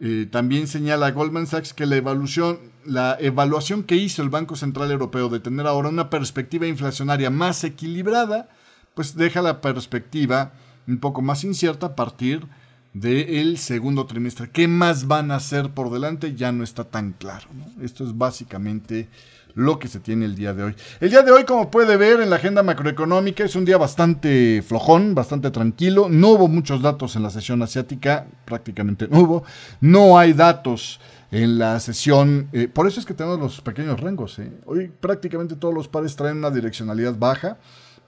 eh, 0.00 0.26
también 0.30 0.66
señala 0.66 1.10
Goldman 1.10 1.46
Sachs 1.46 1.72
que 1.72 1.86
la 1.86 1.96
evaluación, 1.96 2.58
la 2.84 3.16
evaluación 3.18 3.84
que 3.84 3.96
hizo 3.96 4.22
el 4.22 4.28
Banco 4.28 4.56
Central 4.56 4.90
Europeo 4.90 5.28
de 5.28 5.40
tener 5.40 5.66
ahora 5.66 5.88
una 5.88 6.10
perspectiva 6.10 6.66
inflacionaria 6.66 7.30
más 7.30 7.64
equilibrada, 7.64 8.50
pues 8.94 9.14
deja 9.14 9.40
la 9.40 9.60
perspectiva 9.60 10.52
un 10.86 10.98
poco 10.98 11.22
más 11.22 11.44
incierta 11.44 11.86
a 11.86 11.96
partir 11.96 12.46
del 12.92 13.58
segundo 13.58 14.06
trimestre. 14.06 14.50
¿Qué 14.50 14.68
más 14.68 15.06
van 15.06 15.30
a 15.30 15.36
hacer 15.36 15.70
por 15.70 15.90
delante? 15.90 16.34
Ya 16.34 16.52
no 16.52 16.64
está 16.64 16.84
tan 16.84 17.12
claro. 17.12 17.48
Esto 17.80 18.04
es 18.04 18.16
básicamente 18.16 19.08
lo 19.56 19.78
que 19.78 19.88
se 19.88 19.98
tiene 19.98 20.26
el 20.26 20.36
día 20.36 20.54
de 20.54 20.62
hoy. 20.62 20.76
El 21.00 21.10
día 21.10 21.22
de 21.22 21.32
hoy, 21.32 21.44
como 21.44 21.70
puede 21.70 21.96
ver 21.96 22.20
en 22.20 22.30
la 22.30 22.36
agenda 22.36 22.62
macroeconómica, 22.62 23.42
es 23.42 23.56
un 23.56 23.64
día 23.64 23.78
bastante 23.78 24.62
flojón, 24.62 25.14
bastante 25.14 25.50
tranquilo. 25.50 26.08
No 26.10 26.28
hubo 26.28 26.46
muchos 26.46 26.82
datos 26.82 27.16
en 27.16 27.22
la 27.22 27.30
sesión 27.30 27.62
asiática, 27.62 28.26
prácticamente 28.44 29.08
no 29.08 29.20
hubo. 29.20 29.44
No 29.80 30.18
hay 30.18 30.34
datos 30.34 31.00
en 31.30 31.58
la 31.58 31.80
sesión. 31.80 32.48
Eh, 32.52 32.68
por 32.68 32.86
eso 32.86 33.00
es 33.00 33.06
que 33.06 33.14
tenemos 33.14 33.40
los 33.40 33.60
pequeños 33.62 33.98
rangos. 33.98 34.38
Eh. 34.38 34.52
Hoy 34.66 34.92
prácticamente 35.00 35.56
todos 35.56 35.74
los 35.74 35.88
pares 35.88 36.14
traen 36.14 36.36
una 36.36 36.50
direccionalidad 36.50 37.16
baja. 37.18 37.56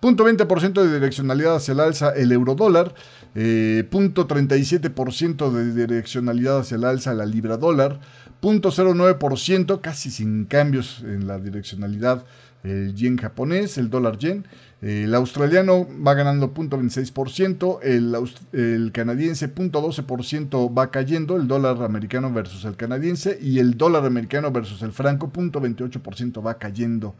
Punto 0.01 0.25
20% 0.25 0.83
de 0.83 0.95
direccionalidad 0.95 1.57
hacia 1.57 1.73
el 1.73 1.81
alza 1.81 2.11
el 2.11 2.31
euro 2.31 2.55
dólar. 2.55 2.95
Eh, 3.35 3.85
punto 3.91 4.29
37% 4.29 5.51
de 5.51 5.87
direccionalidad 5.87 6.59
hacia 6.59 6.77
el 6.77 6.85
alza 6.85 7.15
la 7.15 7.27
libra 7.27 7.57
dólar. 7.57 8.01
0.09%, 8.41 9.81
casi 9.81 10.11
sin 10.11 10.45
cambios 10.45 11.03
en 11.03 11.27
la 11.27 11.39
direccionalidad, 11.39 12.25
el 12.63 12.95
yen 12.95 13.17
japonés, 13.17 13.79
el 13.79 13.91
dólar 13.91 14.19
yen. 14.19 14.47
El 14.81 15.13
australiano 15.17 15.89
va 16.07 16.15
ganando 16.15 16.55
0.26%, 16.55 17.81
el, 17.83 18.15
el 18.53 18.93
canadiense 18.93 19.53
0.12% 19.53 20.79
va 20.79 20.93
cayendo, 20.93 21.37
el 21.37 21.49
dólar 21.49 21.83
americano 21.83 22.33
versus 22.33 22.65
el 22.65 22.77
canadiense 22.77 23.37
y 23.43 23.59
el 23.59 23.77
dólar 23.77 24.07
americano 24.07 24.53
versus 24.53 24.83
el 24.83 24.93
franco 24.93 25.33
0.28% 25.33 26.47
va 26.47 26.59
cayendo 26.59 27.17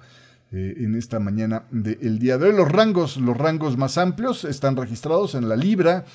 eh, 0.51 0.75
en 0.79 0.95
esta 0.95 1.21
mañana 1.21 1.65
del 1.71 2.19
día 2.19 2.39
de 2.39 2.49
hoy. 2.49 2.57
Los 2.57 2.73
rangos, 2.73 3.19
los 3.19 3.37
rangos 3.37 3.77
más 3.77 3.99
amplios 3.99 4.45
están 4.45 4.77
registrados 4.77 5.35
en 5.35 5.49
la 5.49 5.57
libra, 5.57 6.07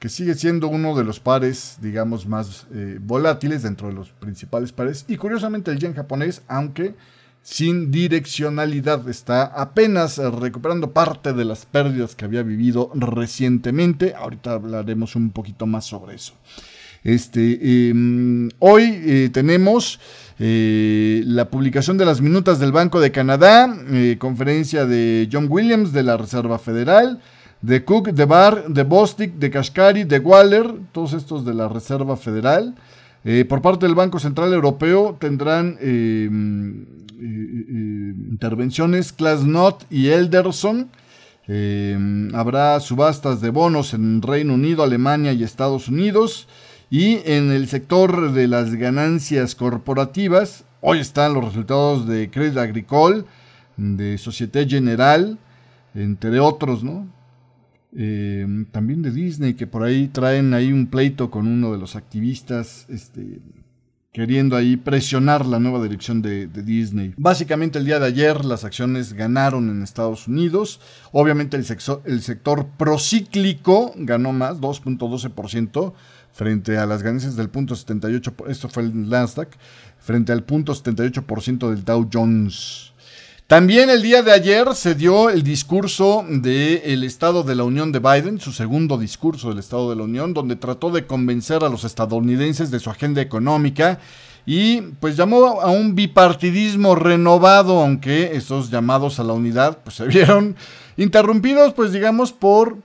que 0.00 0.08
sigue 0.08 0.34
siendo 0.34 0.66
uno 0.66 0.96
de 0.96 1.04
los 1.04 1.20
pares, 1.20 1.78
digamos, 1.80 2.26
más 2.26 2.66
eh, 2.74 2.98
volátiles 3.00 3.62
dentro 3.62 3.88
de 3.88 3.94
los 3.94 4.10
principales 4.10 4.72
pares. 4.72 5.04
Y 5.06 5.16
curiosamente 5.16 5.70
el 5.70 5.78
yen 5.78 5.94
japonés, 5.94 6.42
aunque 6.48 6.96
sin 7.42 7.92
direccionalidad, 7.92 9.08
está 9.08 9.44
apenas 9.44 10.18
recuperando 10.18 10.90
parte 10.90 11.32
de 11.32 11.44
las 11.44 11.64
pérdidas 11.64 12.16
que 12.16 12.24
había 12.24 12.42
vivido 12.42 12.90
recientemente. 12.92 14.16
Ahorita 14.16 14.54
hablaremos 14.54 15.14
un 15.14 15.30
poquito 15.30 15.64
más 15.64 15.84
sobre 15.84 16.16
eso. 16.16 16.34
Este, 17.04 17.88
em, 17.88 18.48
hoy 18.58 19.00
eh, 19.04 19.30
tenemos 19.32 20.00
eh, 20.38 21.22
la 21.26 21.50
publicación 21.50 21.98
de 21.98 22.04
las 22.04 22.20
minutas 22.20 22.58
del 22.58 22.72
Banco 22.72 23.00
de 23.00 23.12
Canadá, 23.12 23.74
conferencia 24.18 24.86
de 24.86 25.28
John 25.32 25.46
Williams 25.48 25.92
de 25.92 26.02
la 26.02 26.16
Reserva 26.16 26.58
Federal, 26.58 27.20
de 27.62 27.84
Cook, 27.84 28.10
de 28.10 28.24
Barr, 28.24 28.68
de 28.68 28.84
Bostic, 28.84 29.34
de 29.34 29.50
Kashkari, 29.50 30.04
de 30.04 30.18
Waller, 30.18 30.72
todos 30.92 31.14
estos 31.14 31.44
de 31.44 31.54
la 31.54 31.68
Reserva 31.68 32.16
Federal. 32.16 32.74
Eh, 33.24 33.44
por 33.44 33.60
parte 33.60 33.86
del 33.86 33.96
Banco 33.96 34.20
Central 34.20 34.52
Europeo 34.52 35.16
tendrán 35.18 35.76
eh, 35.80 36.28
eh, 36.30 38.14
intervenciones 38.30 39.12
Klasnot 39.12 39.84
y 39.90 40.08
Elderson. 40.08 40.90
habrá 42.34 42.78
subastas 42.78 43.40
de 43.40 43.50
bonos 43.50 43.94
en 43.94 44.22
Reino 44.22 44.54
Unido, 44.54 44.84
Alemania 44.84 45.32
y 45.32 45.42
Estados 45.42 45.88
Unidos. 45.88 46.46
Y 46.90 47.20
en 47.24 47.50
el 47.50 47.66
sector 47.68 48.32
de 48.32 48.46
las 48.46 48.74
ganancias 48.74 49.56
corporativas, 49.56 50.64
hoy 50.80 51.00
están 51.00 51.34
los 51.34 51.44
resultados 51.44 52.06
de 52.06 52.30
Crédit 52.30 52.58
Agricole, 52.58 53.24
de 53.76 54.16
Societe 54.18 54.68
General, 54.68 55.36
entre 55.94 56.38
otros, 56.38 56.84
¿no? 56.84 57.08
Em, 57.96 58.66
también 58.66 59.02
de 59.02 59.10
Disney, 59.10 59.54
que 59.54 59.66
por 59.66 59.82
ahí 59.82 60.08
traen 60.08 60.54
ahí 60.54 60.72
un 60.72 60.86
pleito 60.86 61.30
con 61.30 61.48
uno 61.48 61.72
de 61.72 61.78
los 61.78 61.96
activistas, 61.96 62.86
este, 62.88 63.40
queriendo 64.12 64.54
ahí 64.54 64.76
presionar 64.76 65.44
la 65.44 65.58
nueva 65.58 65.82
dirección 65.82 66.22
de, 66.22 66.46
Disney. 66.46 67.14
Básicamente 67.16 67.78
el 67.78 67.84
día 67.84 67.98
de 67.98 68.06
ayer 68.06 68.44
las 68.44 68.64
acciones 68.64 69.12
ganaron 69.12 69.70
en 69.70 69.82
Estados 69.82 70.28
Unidos. 70.28 70.80
Obviamente 71.12 71.56
el, 71.56 71.66
el 72.04 72.22
sector 72.22 72.66
procíclico 72.78 73.92
ganó 73.96 74.32
más, 74.32 74.58
2.12% 74.58 75.92
frente 76.36 76.76
a 76.76 76.84
las 76.84 77.02
ganancias 77.02 77.34
del 77.34 77.48
punto 77.48 77.74
78, 77.74 78.34
esto 78.48 78.68
fue 78.68 78.82
el 78.82 79.08
Nasdaq, 79.08 79.56
frente 79.98 80.32
al 80.32 80.44
punto 80.44 80.74
78% 80.74 81.70
del 81.70 81.82
Dow 81.82 82.10
Jones. 82.12 82.92
También 83.46 83.88
el 83.88 84.02
día 84.02 84.22
de 84.22 84.32
ayer 84.32 84.74
se 84.74 84.94
dio 84.94 85.30
el 85.30 85.42
discurso 85.42 86.26
del 86.28 87.04
Estado 87.04 87.42
de 87.42 87.54
la 87.54 87.64
Unión 87.64 87.90
de 87.90 88.00
Biden, 88.00 88.38
su 88.38 88.52
segundo 88.52 88.98
discurso 88.98 89.48
del 89.48 89.60
Estado 89.60 89.88
de 89.88 89.96
la 89.96 90.02
Unión, 90.02 90.34
donde 90.34 90.56
trató 90.56 90.90
de 90.90 91.06
convencer 91.06 91.64
a 91.64 91.70
los 91.70 91.84
estadounidenses 91.84 92.70
de 92.70 92.80
su 92.80 92.90
agenda 92.90 93.22
económica 93.22 93.98
y 94.44 94.82
pues 95.00 95.16
llamó 95.16 95.62
a 95.62 95.70
un 95.70 95.94
bipartidismo 95.94 96.96
renovado, 96.96 97.80
aunque 97.80 98.36
esos 98.36 98.70
llamados 98.70 99.18
a 99.20 99.24
la 99.24 99.32
unidad 99.32 99.78
pues 99.82 99.96
se 99.96 100.04
vieron 100.04 100.54
interrumpidos 100.98 101.72
pues 101.72 101.92
digamos 101.92 102.32
por 102.32 102.76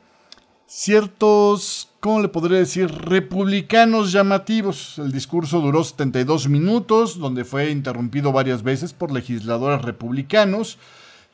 ciertos 0.68 1.91
¿cómo 2.02 2.20
le 2.20 2.28
podría 2.28 2.58
decir? 2.58 2.92
Republicanos 2.92 4.12
llamativos. 4.12 4.98
El 4.98 5.12
discurso 5.14 5.62
duró 5.62 5.84
72 5.84 6.50
minutos, 6.50 7.18
donde 7.18 7.46
fue 7.46 7.70
interrumpido 7.70 8.34
varias 8.34 8.64
veces 8.64 8.92
por 8.92 9.12
legisladores 9.12 9.84
republicanos. 9.84 10.78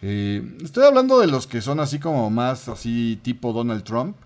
Eh, 0.01 0.57
estoy 0.63 0.83
hablando 0.83 1.19
de 1.19 1.27
los 1.27 1.47
que 1.47 1.61
son 1.61 1.79
así 1.79 1.97
como 1.97 2.29
más 2.29 2.67
así 2.67 3.17
tipo 3.23 3.53
Donald 3.53 3.83
Trump, 3.83 4.17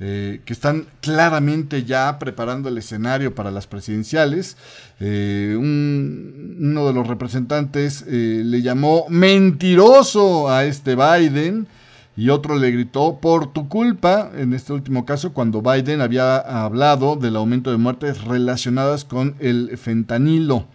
eh, 0.00 0.42
que 0.44 0.52
están 0.52 0.88
claramente 1.00 1.84
ya 1.84 2.18
preparando 2.18 2.68
el 2.68 2.76
escenario 2.76 3.32
para 3.32 3.52
las 3.52 3.68
presidenciales. 3.68 4.56
Eh, 4.98 5.54
uno 5.56 6.86
de 6.88 6.92
los 6.92 7.06
representantes 7.06 8.04
le 8.06 8.62
llamó 8.62 9.06
mentiroso 9.08 10.50
a 10.50 10.64
este 10.64 10.96
Biden 10.96 11.68
y 12.16 12.28
otro 12.28 12.56
le 12.56 12.70
gritó 12.70 13.18
por 13.20 13.52
tu 13.52 13.68
culpa, 13.68 14.30
en 14.36 14.54
este 14.54 14.72
último 14.72 15.04
caso, 15.04 15.32
cuando 15.32 15.62
Biden 15.62 16.00
había 16.00 16.36
hablado 16.36 17.16
del 17.16 17.36
aumento 17.36 17.70
de 17.70 17.76
muertes 17.76 18.22
relacionadas 18.24 19.04
con 19.04 19.34
el 19.40 19.76
fentanilo. 19.76 20.66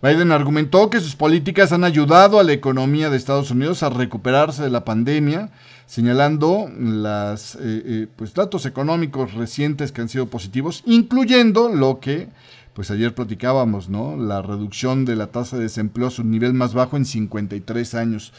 Biden 0.00 0.30
argumentó 0.30 0.90
que 0.90 1.00
sus 1.00 1.16
políticas 1.16 1.72
han 1.72 1.82
ayudado 1.82 2.38
a 2.38 2.44
la 2.44 2.52
economía 2.52 3.10
de 3.10 3.16
Estados 3.16 3.50
Unidos 3.50 3.82
a 3.82 3.90
recuperarse 3.90 4.62
de 4.62 4.70
la 4.70 4.84
pandemia, 4.84 5.50
señalando 5.86 6.70
los 6.78 7.56
eh, 7.56 7.58
eh, 7.62 8.06
pues, 8.14 8.32
datos 8.32 8.64
económicos 8.64 9.34
recientes 9.34 9.90
que 9.90 10.00
han 10.00 10.08
sido 10.08 10.28
positivos, 10.28 10.84
incluyendo 10.86 11.68
lo 11.68 11.98
que 11.98 12.28
pues 12.74 12.92
ayer 12.92 13.12
platicábamos. 13.12 13.88
La 13.90 14.40
reducción 14.40 15.04
de 15.04 15.16
la 15.16 15.26
tasa 15.26 15.56
de 15.56 15.64
desempleo 15.64 16.06
a 16.06 16.12
su 16.12 16.22
nivel 16.22 16.54
más 16.54 16.74
bajo 16.74 16.96
en 16.96 17.04
53 17.04 17.94
años. 17.96 18.32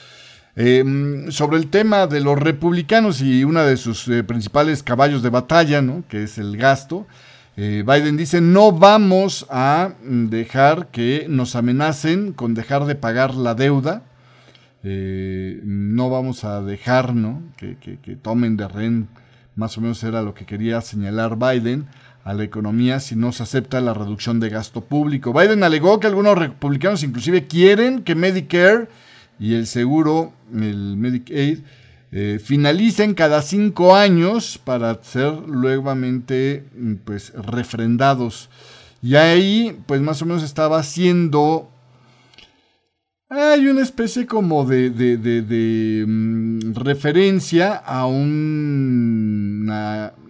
Em, 0.61 1.31
sobre 1.31 1.55
el 1.55 1.67
tema 1.67 2.05
de 2.05 2.19
los 2.19 2.37
republicanos 2.37 3.21
y 3.21 3.45
uno 3.45 3.63
de 3.63 3.77
sus 3.77 4.09
eh, 4.09 4.25
principales 4.25 4.83
caballos 4.83 5.23
de 5.23 5.29
batalla, 5.29 5.81
¿no? 5.81 6.03
que 6.09 6.23
es 6.23 6.37
el 6.37 6.57
gasto, 6.57 7.07
eh, 7.55 7.81
Biden 7.87 8.17
dice, 8.17 8.41
no 8.41 8.73
vamos 8.73 9.45
a 9.49 9.93
dejar 10.03 10.87
que 10.87 11.27
nos 11.29 11.55
amenacen 11.55 12.33
con 12.33 12.55
dejar 12.55 12.83
de 12.87 12.95
pagar 12.95 13.35
la 13.35 13.55
deuda, 13.55 14.03
eh, 14.83 15.61
no 15.63 16.09
vamos 16.09 16.43
a 16.43 16.61
dejar 16.61 17.15
¿no? 17.15 17.41
que, 17.55 17.77
que 17.77 18.15
tomen 18.17 18.57
de 18.57 18.67
rehén, 18.67 19.07
más 19.55 19.77
o 19.77 19.81
menos 19.81 20.03
era 20.03 20.23
lo 20.23 20.33
que 20.33 20.45
quería 20.45 20.81
señalar 20.81 21.37
Biden, 21.37 21.87
a 22.25 22.33
la 22.33 22.43
economía 22.43 22.99
si 22.99 23.15
no 23.15 23.31
se 23.31 23.43
acepta 23.43 23.79
la 23.79 23.93
reducción 23.93 24.41
de 24.41 24.49
gasto 24.49 24.81
público. 24.81 25.31
Biden 25.31 25.63
alegó 25.63 26.01
que 26.01 26.07
algunos 26.07 26.37
republicanos 26.37 27.01
inclusive 27.03 27.47
quieren 27.47 28.03
que 28.03 28.13
Medicare 28.13 28.89
y 29.39 29.53
el 29.53 29.67
seguro, 29.67 30.33
el 30.53 30.97
Medicaid, 30.97 31.59
eh, 32.11 32.39
finalicen 32.43 33.13
cada 33.13 33.43
cinco 33.43 33.95
años 33.95 34.59
para 34.63 35.03
ser 35.03 35.47
nuevamente 35.47 36.65
mm, 36.75 36.95
pues, 37.05 37.31
refrendados. 37.33 38.49
Y 39.01 39.13
ahí, 39.15 39.79
pues 39.85 40.01
más 40.01 40.21
o 40.21 40.25
menos 40.25 40.43
estaba 40.43 40.79
haciendo... 40.79 41.69
Hay 43.31 43.67
una 43.67 43.83
especie 43.83 44.25
como 44.25 44.65
de, 44.65 44.89
mm, 46.07 46.73
referencia 46.73 47.75
a 47.75 48.07
una 48.07 48.23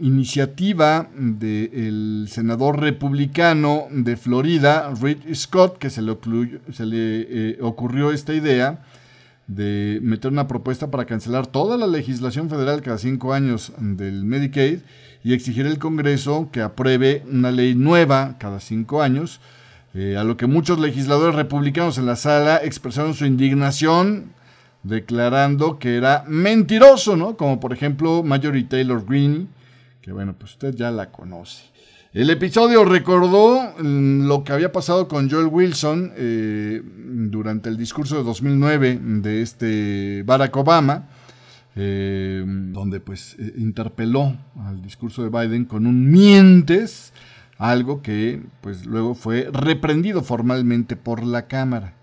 iniciativa 0.01 1.09
del 1.15 2.27
senador 2.29 2.81
republicano 2.81 3.87
de 3.89 4.17
Florida, 4.17 4.93
Reed 5.01 5.33
Scott, 5.33 5.77
que 5.77 5.89
se 5.89 6.01
le, 6.01 6.17
se 6.73 6.85
le 6.85 6.97
eh, 7.21 7.57
ocurrió 7.61 8.11
esta 8.11 8.33
idea 8.33 8.83
de 9.49 9.99
meter 10.03 10.31
una 10.31 10.47
propuesta 10.47 10.91
para 10.91 11.05
cancelar 11.05 11.47
toda 11.47 11.75
la 11.75 11.87
legislación 11.87 12.49
federal 12.49 12.83
cada 12.83 12.99
cinco 12.99 13.33
años 13.33 13.73
del 13.79 14.23
Medicaid 14.23 14.81
y 15.23 15.33
exigir 15.33 15.65
al 15.65 15.79
Congreso 15.79 16.49
que 16.51 16.61
apruebe 16.61 17.23
una 17.29 17.49
ley 17.51 17.73
nueva 17.73 18.35
cada 18.37 18.59
cinco 18.59 19.01
años, 19.01 19.41
eh, 19.95 20.17
a 20.17 20.23
lo 20.23 20.37
que 20.37 20.45
muchos 20.45 20.79
legisladores 20.79 21.35
republicanos 21.35 21.97
en 21.97 22.05
la 22.05 22.15
sala 22.15 22.57
expresaron 22.63 23.15
su 23.15 23.25
indignación 23.25 24.33
declarando 24.83 25.79
que 25.79 25.97
era 25.97 26.23
mentiroso, 26.27 27.17
¿no? 27.17 27.35
Como 27.35 27.59
por 27.59 27.73
ejemplo 27.73 28.21
Marjorie 28.21 28.65
Taylor 28.65 29.03
Greene, 29.03 29.47
que 30.03 30.11
bueno, 30.11 30.35
pues 30.37 30.51
usted 30.51 30.75
ya 30.75 30.91
la 30.91 31.09
conoce. 31.11 31.63
El 32.11 32.31
episodio 32.31 32.85
recordó 32.85 33.75
mm, 33.77 34.25
lo 34.25 34.43
que 34.43 34.51
había 34.51 34.71
pasado 34.71 35.07
con 35.07 35.29
Joel 35.29 35.45
Wilson 35.45 36.11
eh, 36.15 36.81
durante 36.83 37.69
el 37.69 37.77
discurso 37.77 38.17
de 38.17 38.23
2009 38.23 38.99
de 38.99 39.43
este 39.43 40.23
Barack 40.25 40.57
Obama, 40.57 41.07
eh, 41.75 42.43
donde 42.43 42.99
pues 42.99 43.35
eh, 43.37 43.53
interpeló 43.57 44.35
al 44.65 44.81
discurso 44.81 45.21
de 45.21 45.29
Biden 45.29 45.65
con 45.65 45.85
un 45.85 46.09
mientes, 46.09 47.13
algo 47.59 48.01
que 48.01 48.41
pues 48.61 48.87
luego 48.87 49.13
fue 49.13 49.47
reprendido 49.53 50.23
formalmente 50.23 50.95
por 50.95 51.23
la 51.23 51.45
Cámara. 51.45 51.93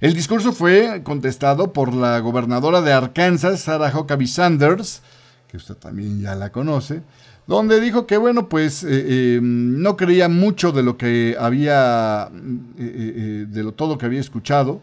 El 0.00 0.14
discurso 0.14 0.52
fue 0.52 1.02
contestado 1.02 1.72
por 1.72 1.92
la 1.92 2.20
gobernadora 2.20 2.82
de 2.82 2.92
Arkansas, 2.92 3.62
Sarah 3.62 3.92
Huckabee 3.92 4.28
Sanders, 4.28 5.02
que 5.48 5.56
usted 5.56 5.74
también 5.74 6.20
ya 6.20 6.36
la 6.36 6.52
conoce, 6.52 7.02
donde 7.46 7.80
dijo 7.80 8.06
que, 8.06 8.16
bueno, 8.16 8.48
pues 8.48 8.84
eh, 8.84 9.36
em, 9.36 9.80
no 9.82 9.96
creía 9.96 10.28
mucho 10.28 10.72
de 10.72 10.82
lo 10.82 10.96
que 10.96 11.36
había, 11.38 12.30
eh, 12.30 12.32
eh, 12.78 13.46
de 13.48 13.62
lo, 13.62 13.72
todo 13.72 13.98
que 13.98 14.06
había 14.06 14.20
escuchado. 14.20 14.80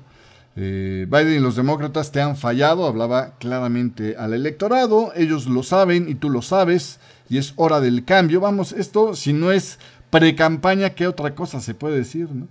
Biden 0.56 1.36
y 1.36 1.40
los 1.40 1.56
demócratas 1.56 2.12
te 2.12 2.20
han 2.20 2.36
fallado, 2.36 2.88
hablaba 2.88 3.36
claramente 3.38 4.16
al 4.18 4.34
electorado, 4.34 5.12
ellos 5.16 5.46
lo 5.46 5.62
saben 5.62 6.10
y 6.10 6.16
tú 6.16 6.32
lo 6.32 6.42
sabes, 6.42 7.00
y 7.30 7.38
es 7.38 7.54
hora 7.58 7.80
del 7.80 8.06
cambio. 8.06 8.40
Vamos, 8.40 8.72
esto 8.72 9.16
si 9.16 9.34
no 9.34 9.52
es 9.52 9.78
pre-campaña, 10.10 10.96
¿qué 10.96 11.08
otra 11.08 11.36
cosa 11.36 11.62
se 11.62 11.76
puede 11.76 11.98
decir? 11.98 12.28
¿no? 12.32 12.48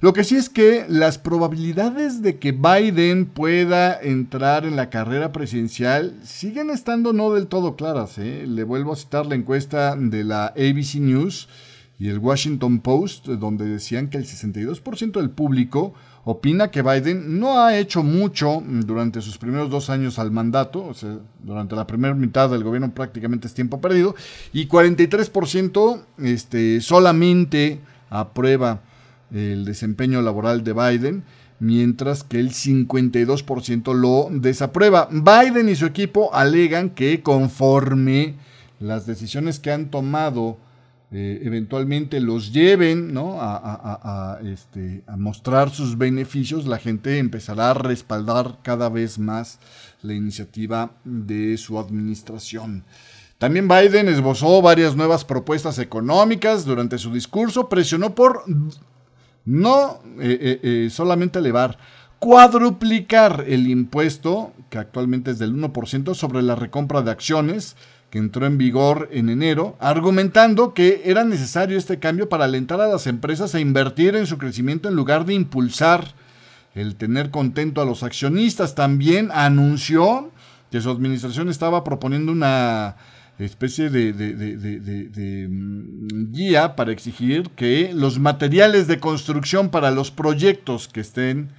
Lo 0.00 0.12
que 0.12 0.22
sí 0.22 0.36
es 0.36 0.48
que 0.48 0.86
las 0.88 1.18
probabilidades 1.18 2.22
de 2.22 2.38
que 2.38 2.52
Biden 2.52 3.26
pueda 3.26 4.00
entrar 4.00 4.64
en 4.64 4.76
la 4.76 4.90
carrera 4.90 5.32
presidencial 5.32 6.14
siguen 6.22 6.70
estando 6.70 7.12
no 7.12 7.32
del 7.32 7.48
todo 7.48 7.74
claras. 7.74 8.16
¿eh? 8.18 8.44
Le 8.46 8.62
vuelvo 8.62 8.92
a 8.92 8.96
citar 8.96 9.26
la 9.26 9.34
encuesta 9.34 9.96
de 9.96 10.22
la 10.22 10.46
ABC 10.46 11.00
News 11.00 11.48
y 11.98 12.10
el 12.10 12.18
Washington 12.18 12.78
Post, 12.78 13.26
donde 13.26 13.64
decían 13.64 14.08
que 14.08 14.18
el 14.18 14.24
62% 14.24 15.18
del 15.18 15.30
público 15.30 15.94
opina 16.24 16.70
que 16.70 16.82
Biden 16.82 17.40
no 17.40 17.60
ha 17.60 17.76
hecho 17.76 18.04
mucho 18.04 18.62
durante 18.64 19.20
sus 19.20 19.36
primeros 19.36 19.68
dos 19.68 19.90
años 19.90 20.20
al 20.20 20.30
mandato, 20.30 20.84
o 20.84 20.94
sea, 20.94 21.18
durante 21.42 21.74
la 21.74 21.88
primera 21.88 22.14
mitad 22.14 22.50
del 22.50 22.62
gobierno 22.62 22.94
prácticamente 22.94 23.48
es 23.48 23.54
tiempo 23.54 23.80
perdido, 23.80 24.14
y 24.52 24.68
43% 24.68 26.02
este, 26.18 26.80
solamente 26.82 27.80
aprueba 28.10 28.82
el 29.32 29.64
desempeño 29.64 30.22
laboral 30.22 30.64
de 30.64 30.72
Biden, 30.72 31.24
mientras 31.60 32.22
que 32.24 32.38
el 32.38 32.50
52% 32.50 33.94
lo 33.94 34.28
desaprueba. 34.30 35.08
Biden 35.10 35.68
y 35.68 35.76
su 35.76 35.86
equipo 35.86 36.34
alegan 36.34 36.90
que 36.90 37.22
conforme 37.22 38.36
las 38.80 39.06
decisiones 39.06 39.58
que 39.58 39.72
han 39.72 39.90
tomado 39.90 40.58
eh, 41.10 41.40
eventualmente 41.42 42.20
los 42.20 42.52
lleven 42.52 43.14
¿no? 43.14 43.38
a, 43.40 44.38
este, 44.44 45.02
a 45.06 45.16
mostrar 45.16 45.70
sus 45.70 45.96
beneficios, 45.96 46.66
la 46.66 46.78
gente 46.78 47.18
empezará 47.18 47.70
a 47.70 47.74
respaldar 47.74 48.58
cada 48.62 48.90
vez 48.90 49.18
más 49.18 49.58
la 50.02 50.12
iniciativa 50.12 50.90
de 51.04 51.56
su 51.56 51.78
administración. 51.78 52.84
También 53.38 53.68
Biden 53.68 54.08
esbozó 54.08 54.60
varias 54.60 54.96
nuevas 54.96 55.24
propuestas 55.24 55.78
económicas 55.78 56.66
durante 56.66 56.98
su 56.98 57.10
discurso, 57.10 57.70
presionó 57.70 58.14
por 58.14 58.42
no 59.48 60.00
eh, 60.20 60.38
eh, 60.40 60.60
eh, 60.62 60.90
solamente 60.90 61.38
elevar, 61.38 61.78
cuadruplicar 62.18 63.44
el 63.48 63.66
impuesto, 63.66 64.52
que 64.68 64.78
actualmente 64.78 65.30
es 65.30 65.38
del 65.38 65.54
1% 65.54 66.14
sobre 66.14 66.42
la 66.42 66.54
recompra 66.54 67.00
de 67.00 67.10
acciones, 67.10 67.74
que 68.10 68.18
entró 68.18 68.46
en 68.46 68.58
vigor 68.58 69.08
en 69.10 69.30
enero, 69.30 69.76
argumentando 69.80 70.74
que 70.74 71.02
era 71.04 71.24
necesario 71.24 71.78
este 71.78 71.98
cambio 71.98 72.28
para 72.28 72.44
alentar 72.44 72.80
a 72.80 72.88
las 72.88 73.06
empresas 73.06 73.54
a 73.54 73.60
invertir 73.60 74.16
en 74.16 74.26
su 74.26 74.36
crecimiento 74.36 74.88
en 74.88 74.96
lugar 74.96 75.24
de 75.24 75.34
impulsar 75.34 76.14
el 76.74 76.96
tener 76.96 77.30
contento 77.30 77.80
a 77.80 77.86
los 77.86 78.02
accionistas. 78.02 78.74
También 78.74 79.30
anunció 79.32 80.30
que 80.70 80.80
su 80.80 80.90
administración 80.90 81.48
estaba 81.48 81.84
proponiendo 81.84 82.32
una 82.32 82.96
especie 83.44 83.88
de, 83.90 84.12
mm, 85.48 86.32
guía 86.32 86.74
para 86.76 86.92
exigir 86.92 87.50
que 87.50 87.92
los 87.94 88.18
materiales 88.18 88.86
de 88.86 88.98
construcción 88.98 89.70
para 89.70 89.90
los 89.90 90.10
proyectos 90.10 90.88
que 90.88 91.00
estén 91.00 91.50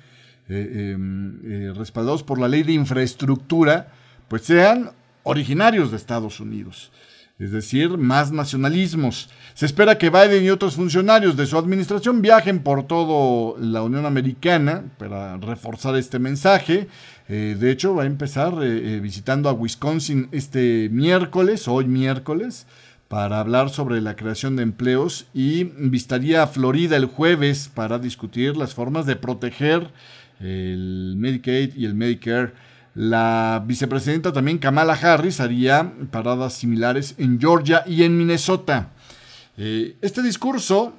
eh, 0.50 0.94
em, 0.94 1.40
eh, 1.46 1.74
respaldados 1.76 2.24
por 2.24 2.40
la 2.40 2.48
ley 2.48 2.64
de 2.64 2.74
infraestructura, 2.74 3.92
pues 4.28 4.42
sean 4.42 4.92
originarios 5.24 5.92
de 5.92 5.98
Estados 5.98 6.40
Unidos 6.40 6.92
es 7.40 7.52
decir, 7.52 7.98
más 7.98 8.34
nacionalismos. 8.34 9.30
Se 9.54 9.66
espera 9.66 9.98
que 9.98 10.10
Biden 10.10 10.44
y 10.44 10.50
otros 10.50 10.76
funcionarios 10.76 11.38
de 11.38 11.46
su 11.46 11.58
administración 11.58 12.22
viajen 12.22 12.60
por 12.60 12.84
toda 12.84 13.58
la 13.60 13.82
Unión 13.82 14.06
Americana 14.06 14.84
para 14.98 15.38
reforzar 15.38 15.96
este 15.96 16.20
mensaje. 16.20 16.90
Eh, 17.30 17.56
de 17.58 17.72
hecho, 17.72 17.96
va 17.96 18.04
a 18.04 18.08
empezar 18.08 18.54
eh, 18.62 18.96
eh, 18.96 19.00
visitando 19.00 19.48
a 19.48 19.54
Wisconsin 19.54 20.28
este 20.34 20.90
miércoles, 20.92 21.70
hoy 21.70 21.86
miércoles, 21.86 22.68
para 23.08 23.40
hablar 23.40 23.70
sobre 23.70 24.02
la 24.02 24.18
creación 24.18 24.58
de 24.58 24.64
empleos 24.64 25.28
y 25.34 25.64
visitaría 25.64 26.44
a 26.44 26.48
Florida 26.48 26.98
el 26.98 27.06
jueves 27.06 27.72
para 27.74 28.00
discutir 28.00 28.58
las 28.58 28.74
formas 28.74 29.06
de 29.06 29.16
proteger 29.16 29.90
el 30.42 31.16
Medicaid 31.18 31.76
y 31.76 31.86
el 31.86 31.96
Medicare 31.96 32.54
la 32.96 33.64
vicepresidenta 33.66 34.34
también 34.34 34.58
Kamala 34.58 34.94
Harris 34.94 35.40
haría 35.40 35.94
paradas 36.12 36.54
similares 36.54 37.16
en 37.18 37.40
Georgia 37.40 37.84
y 37.86 38.04
en 38.04 38.18
Minnesota. 38.18 38.92
Eh, 39.58 39.98
este 40.02 40.24
discurso 40.24 40.94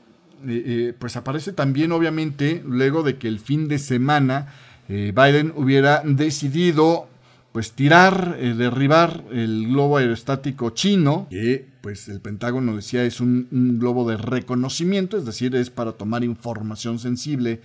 eh, 0.47 0.63
eh, 0.67 0.95
pues 0.99 1.17
aparece 1.17 1.53
también 1.53 1.93
obviamente 1.93 2.63
luego 2.65 3.03
de 3.03 3.17
que 3.17 3.27
el 3.29 3.39
fin 3.39 3.69
de 3.69 3.79
semana 3.79 4.55
Biden 4.89 5.53
hubiera 5.55 6.03
decidido 6.05 7.09
pues 7.53 7.73
tirar, 7.73 8.37
derribar 8.39 9.23
el 9.31 9.69
globo 9.69 9.99
aerostático 9.99 10.71
chino, 10.71 11.29
que 11.31 11.65
pues 11.81 12.09
el 12.09 12.21
Pentágono 12.21 12.75
decía 12.75 13.05
es 13.05 13.21
un, 13.21 13.47
un 13.53 13.79
globo 13.79 14.09
de 14.11 14.17
reconocimiento, 14.17 15.17
es 15.17 15.25
decir, 15.25 15.55
es 15.55 15.71
para 15.71 15.93
tomar 15.93 16.25
información 16.25 16.99
sensible 16.99 17.61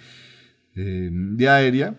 de 0.76 1.50
aérea. 1.50 1.96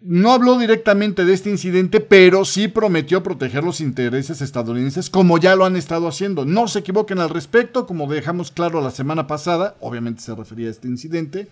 No 0.00 0.32
habló 0.32 0.58
directamente 0.58 1.24
de 1.24 1.34
este 1.34 1.50
incidente, 1.50 1.98
pero 1.98 2.44
sí 2.44 2.68
prometió 2.68 3.24
proteger 3.24 3.64
los 3.64 3.80
intereses 3.80 4.40
estadounidenses 4.40 5.10
como 5.10 5.38
ya 5.38 5.56
lo 5.56 5.64
han 5.64 5.74
estado 5.74 6.06
haciendo. 6.06 6.44
No 6.44 6.68
se 6.68 6.80
equivoquen 6.80 7.18
al 7.18 7.30
respecto, 7.30 7.84
como 7.84 8.06
dejamos 8.06 8.52
claro 8.52 8.80
la 8.80 8.92
semana 8.92 9.26
pasada, 9.26 9.76
obviamente 9.80 10.22
se 10.22 10.36
refería 10.36 10.68
a 10.68 10.70
este 10.70 10.86
incidente. 10.86 11.48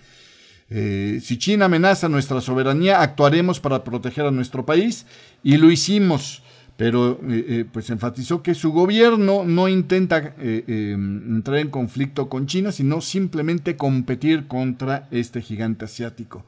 Eh, 0.71 1.21
si 1.23 1.39
China 1.39 1.65
amenaza 1.65 2.09
nuestra 2.09 2.41
soberanía, 2.41 3.01
actuaremos 3.01 3.59
para 3.59 3.83
proteger 3.83 4.27
a 4.27 4.31
nuestro 4.31 4.65
país 4.65 5.07
y 5.43 5.57
lo 5.57 5.71
hicimos. 5.71 6.43
Pero 6.77 7.19
eh, 7.29 7.45
eh, 7.49 7.65
pues 7.73 7.89
enfatizó 7.89 8.43
que 8.43 8.55
su 8.55 8.71
gobierno 8.71 9.45
no 9.45 9.67
intenta 9.67 10.35
entrar 10.39 11.59
en 11.59 11.71
conflicto 11.71 12.29
con 12.29 12.47
China, 12.47 12.71
sino 12.71 13.01
simplemente 13.01 13.77
competir 13.77 14.47
contra 14.47 15.09
este 15.11 15.41
gigante 15.41 15.87
asiático. 15.87 16.45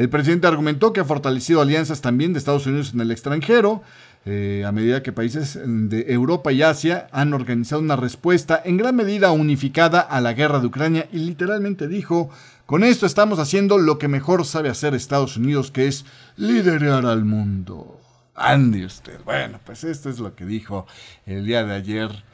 El 0.00 0.08
presidente 0.08 0.46
argumentó 0.46 0.94
que 0.94 1.00
ha 1.00 1.04
fortalecido 1.04 1.60
alianzas 1.60 2.00
también 2.00 2.32
de 2.32 2.38
Estados 2.38 2.66
Unidos 2.66 2.94
en 2.94 3.02
el 3.02 3.10
extranjero, 3.10 3.82
eh, 4.24 4.64
a 4.66 4.72
medida 4.72 5.02
que 5.02 5.12
países 5.12 5.58
de 5.62 6.06
Europa 6.14 6.52
y 6.52 6.62
Asia 6.62 7.08
han 7.12 7.34
organizado 7.34 7.82
una 7.82 7.96
respuesta 7.96 8.62
en 8.64 8.78
gran 8.78 8.96
medida 8.96 9.30
unificada 9.30 10.00
a 10.00 10.22
la 10.22 10.32
guerra 10.32 10.58
de 10.60 10.68
Ucrania 10.68 11.06
y 11.12 11.18
literalmente 11.18 11.86
dijo, 11.86 12.30
con 12.64 12.82
esto 12.82 13.04
estamos 13.04 13.38
haciendo 13.38 13.76
lo 13.76 13.98
que 13.98 14.08
mejor 14.08 14.46
sabe 14.46 14.70
hacer 14.70 14.94
Estados 14.94 15.36
Unidos, 15.36 15.70
que 15.70 15.86
es 15.86 16.06
liderar 16.38 17.04
al 17.04 17.26
mundo. 17.26 18.00
Ande 18.34 18.86
usted. 18.86 19.20
Bueno, 19.26 19.60
pues 19.66 19.84
esto 19.84 20.08
es 20.08 20.18
lo 20.18 20.34
que 20.34 20.46
dijo 20.46 20.86
el 21.26 21.44
día 21.44 21.62
de 21.62 21.74
ayer 21.74 22.24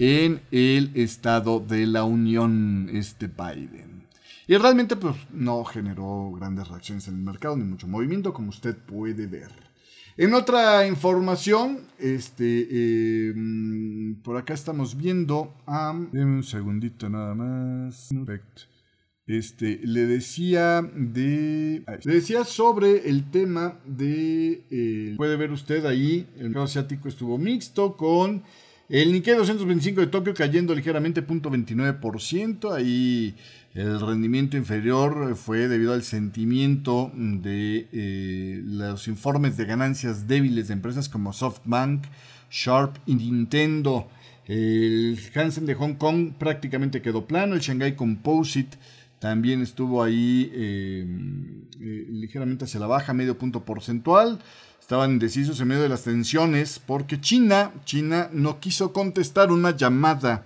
en 0.00 0.42
el 0.50 0.90
Estado 0.96 1.60
de 1.60 1.86
la 1.86 2.02
Unión, 2.02 2.90
este 2.92 3.28
Biden. 3.28 4.03
Y 4.46 4.56
realmente 4.56 4.96
pues 4.96 5.16
no 5.30 5.64
generó 5.64 6.32
grandes 6.32 6.68
reacciones 6.68 7.08
en 7.08 7.14
el 7.14 7.22
mercado, 7.22 7.56
ni 7.56 7.64
mucho 7.64 7.88
movimiento, 7.88 8.32
como 8.32 8.50
usted 8.50 8.76
puede 8.76 9.26
ver. 9.26 9.50
En 10.16 10.32
otra 10.34 10.86
información, 10.86 11.80
este, 11.98 13.30
em, 13.30 14.14
por 14.22 14.36
acá 14.36 14.54
estamos 14.54 14.96
viendo 14.96 15.54
a... 15.66 15.90
un 15.90 16.42
segundito 16.44 17.08
nada 17.08 17.34
más. 17.34 18.10
Este, 19.26 19.80
le 19.82 20.06
decía 20.06 20.82
de... 20.82 21.84
Le 22.04 22.14
decía 22.14 22.44
sobre 22.44 23.08
el 23.08 23.30
tema 23.30 23.80
de... 23.86 24.64
Eh, 24.70 25.14
puede 25.16 25.36
ver 25.36 25.50
usted 25.50 25.84
ahí, 25.86 26.28
el 26.36 26.44
mercado 26.44 26.66
asiático 26.66 27.08
estuvo 27.08 27.36
mixto 27.38 27.96
con... 27.96 28.44
El 28.88 29.12
Nikkei 29.12 29.34
225 29.34 30.02
de 30.02 30.06
Tokio 30.08 30.34
cayendo 30.34 30.74
ligeramente 30.74 31.26
0.29%. 31.26 32.74
Ahí 32.74 33.34
el 33.72 33.98
rendimiento 33.98 34.58
inferior 34.58 35.34
fue 35.36 35.68
debido 35.68 35.94
al 35.94 36.02
sentimiento 36.02 37.10
de 37.14 37.88
eh, 37.92 38.60
los 38.62 39.08
informes 39.08 39.56
de 39.56 39.64
ganancias 39.64 40.28
débiles 40.28 40.68
de 40.68 40.74
empresas 40.74 41.08
como 41.08 41.32
SoftBank, 41.32 42.04
Sharp 42.50 42.98
y 43.06 43.14
Nintendo. 43.14 44.08
El 44.44 45.18
Hansen 45.34 45.64
de 45.64 45.74
Hong 45.74 45.94
Kong 45.94 46.34
prácticamente 46.38 47.00
quedó 47.00 47.26
plano. 47.26 47.54
El 47.54 47.62
Shanghai 47.62 47.96
Composite 47.96 48.76
también 49.18 49.62
estuvo 49.62 50.02
ahí 50.02 50.52
eh, 50.52 51.06
eh, 51.80 52.06
ligeramente 52.10 52.66
hacia 52.66 52.80
la 52.80 52.86
baja, 52.86 53.14
medio 53.14 53.38
punto 53.38 53.64
porcentual. 53.64 54.40
Estaban 54.84 55.12
indecisos 55.12 55.58
en 55.60 55.68
medio 55.68 55.82
de 55.82 55.88
las 55.88 56.02
tensiones 56.02 56.78
porque 56.78 57.18
China, 57.18 57.72
China 57.86 58.28
no 58.34 58.60
quiso 58.60 58.92
contestar 58.92 59.50
una 59.50 59.74
llamada 59.74 60.44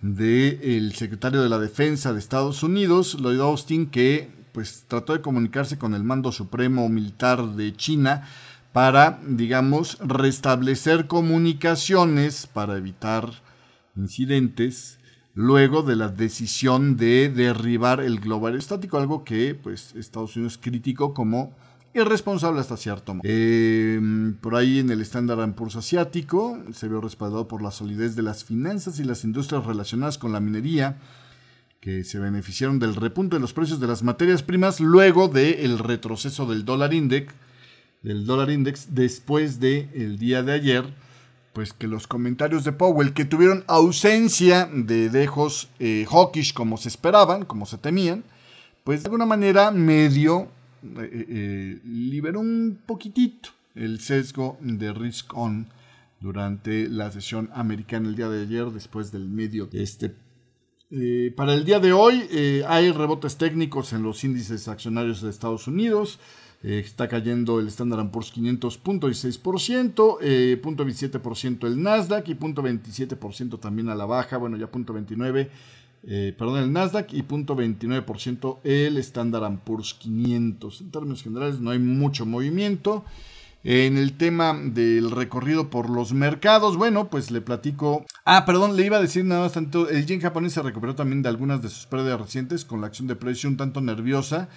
del 0.00 0.94
secretario 0.94 1.42
de 1.42 1.50
la 1.50 1.58
Defensa 1.58 2.14
de 2.14 2.18
Estados 2.18 2.62
Unidos, 2.62 3.18
Lloyd 3.20 3.40
Austin, 3.40 3.90
que 3.90 4.30
pues 4.52 4.86
trató 4.88 5.12
de 5.12 5.20
comunicarse 5.20 5.76
con 5.76 5.92
el 5.92 6.02
mando 6.02 6.32
supremo 6.32 6.88
militar 6.88 7.44
de 7.56 7.76
China 7.76 8.26
para, 8.72 9.20
digamos, 9.28 9.98
restablecer 10.00 11.06
comunicaciones 11.06 12.46
para 12.46 12.78
evitar 12.78 13.28
incidentes 13.96 14.98
luego 15.34 15.82
de 15.82 15.96
la 15.96 16.08
decisión 16.08 16.96
de 16.96 17.28
derribar 17.28 18.00
el 18.00 18.18
globo 18.18 18.46
aerostático, 18.46 18.96
algo 18.96 19.24
que 19.24 19.54
pues 19.54 19.94
Estados 19.94 20.36
Unidos 20.36 20.58
criticó 20.58 21.12
como 21.12 21.54
irresponsable 21.94 22.60
hasta 22.60 22.76
cierto 22.76 23.14
modo. 23.14 23.22
Em, 23.24 24.34
por 24.34 24.56
ahí 24.56 24.80
en 24.80 24.90
el 24.90 25.00
Standard 25.00 25.54
Poor's 25.54 25.76
asiático 25.76 26.58
se 26.72 26.88
vio 26.88 27.00
respaldado 27.00 27.48
por 27.48 27.62
la 27.62 27.70
solidez 27.70 28.16
de 28.16 28.22
las 28.22 28.44
finanzas 28.44 28.98
y 28.98 29.04
las 29.04 29.24
industrias 29.24 29.64
relacionadas 29.64 30.18
con 30.18 30.32
la 30.32 30.40
minería, 30.40 30.98
que 31.80 32.02
se 32.02 32.18
beneficiaron 32.18 32.78
del 32.78 32.96
repunte 32.96 33.36
de 33.36 33.40
los 33.40 33.52
precios 33.52 33.78
de 33.78 33.86
las 33.86 34.02
materias 34.02 34.42
primas 34.42 34.80
luego 34.80 35.28
del 35.28 35.78
retroceso 35.78 36.46
del 36.46 36.64
dólar 36.64 36.94
index, 36.94 37.34
del 38.02 38.26
dólar 38.26 38.50
index 38.50 38.94
después 38.94 39.60
del 39.60 39.90
el 39.94 40.18
día 40.18 40.42
de 40.42 40.52
ayer, 40.52 40.84
pues 41.52 41.72
que 41.72 41.86
los 41.86 42.06
comentarios 42.06 42.64
de 42.64 42.72
Powell 42.72 43.12
que 43.12 43.24
tuvieron 43.24 43.64
ausencia 43.68 44.68
de 44.72 45.10
dejos 45.10 45.68
eh, 45.78 46.06
hawkish 46.10 46.52
como 46.52 46.76
se 46.76 46.88
esperaban, 46.88 47.44
como 47.44 47.66
se 47.66 47.78
temían, 47.78 48.24
pues 48.82 49.02
de 49.02 49.06
alguna 49.06 49.26
manera 49.26 49.70
medio 49.70 50.48
eh, 50.98 51.26
eh, 51.28 51.80
liberó 51.84 52.40
un 52.40 52.78
poquitito 52.86 53.50
el 53.74 54.00
sesgo 54.00 54.58
de 54.60 54.92
risk 54.92 55.36
on 55.36 55.66
durante 56.20 56.88
la 56.88 57.10
sesión 57.10 57.50
americana 57.54 58.08
el 58.08 58.16
día 58.16 58.28
de 58.28 58.42
ayer 58.42 58.66
después 58.70 59.10
del 59.12 59.28
medio 59.28 59.66
de 59.66 59.82
este 59.82 60.14
eh, 60.96 61.32
para 61.34 61.54
el 61.54 61.64
día 61.64 61.80
de 61.80 61.92
hoy 61.92 62.24
eh, 62.30 62.62
hay 62.68 62.92
rebotes 62.92 63.36
técnicos 63.36 63.92
en 63.92 64.04
los 64.04 64.22
índices 64.22 64.68
accionarios 64.68 65.22
de 65.22 65.30
Estados 65.30 65.66
Unidos. 65.66 66.20
Eh, 66.62 66.78
está 66.78 67.08
cayendo 67.08 67.58
el 67.58 67.66
Standard 67.66 68.10
Poor's 68.10 68.30
500, 68.30 68.82
0.16%, 68.82 70.18
0.27% 70.20 71.66
el 71.66 71.82
Nasdaq 71.82 72.28
y 72.28 72.34
0.27% 72.36 73.58
también 73.58 73.88
a 73.88 73.96
la 73.96 74.06
baja, 74.06 74.36
bueno 74.36 74.56
ya 74.56 74.70
0.29%, 74.70 75.48
perdón, 76.06 76.62
el 76.62 76.72
Nasdaq 76.72 77.12
y 77.12 77.22
0.29% 77.22 78.58
el 78.64 78.98
Standard 78.98 79.58
Poor's 79.60 79.94
500. 79.94 80.80
En 80.80 80.90
términos 80.90 81.22
generales 81.22 81.60
no 81.60 81.70
hay 81.70 81.78
mucho 81.78 82.26
movimiento. 82.26 83.04
En 83.66 83.96
el 83.96 84.18
tema 84.18 84.54
del 84.62 85.10
recorrido 85.10 85.70
por 85.70 85.88
los 85.88 86.12
mercados, 86.12 86.76
bueno, 86.76 87.08
pues 87.08 87.30
le 87.30 87.40
platico. 87.40 88.04
Ah, 88.26 88.44
perdón, 88.44 88.76
le 88.76 88.84
iba 88.84 88.98
a 88.98 89.00
decir 89.00 89.24
nada 89.24 89.40
más 89.40 89.52
tanto. 89.52 89.88
El 89.88 90.04
yen 90.04 90.20
japonés 90.20 90.52
se 90.52 90.60
recuperó 90.60 90.94
también 90.94 91.22
de 91.22 91.30
algunas 91.30 91.62
de 91.62 91.70
sus 91.70 91.86
pérdidas 91.86 92.20
recientes 92.20 92.66
con 92.66 92.82
la 92.82 92.88
acción 92.88 93.08
de 93.08 93.16
precio 93.16 93.48
un 93.48 93.56
tanto 93.56 93.80
nerviosa, 93.80 94.50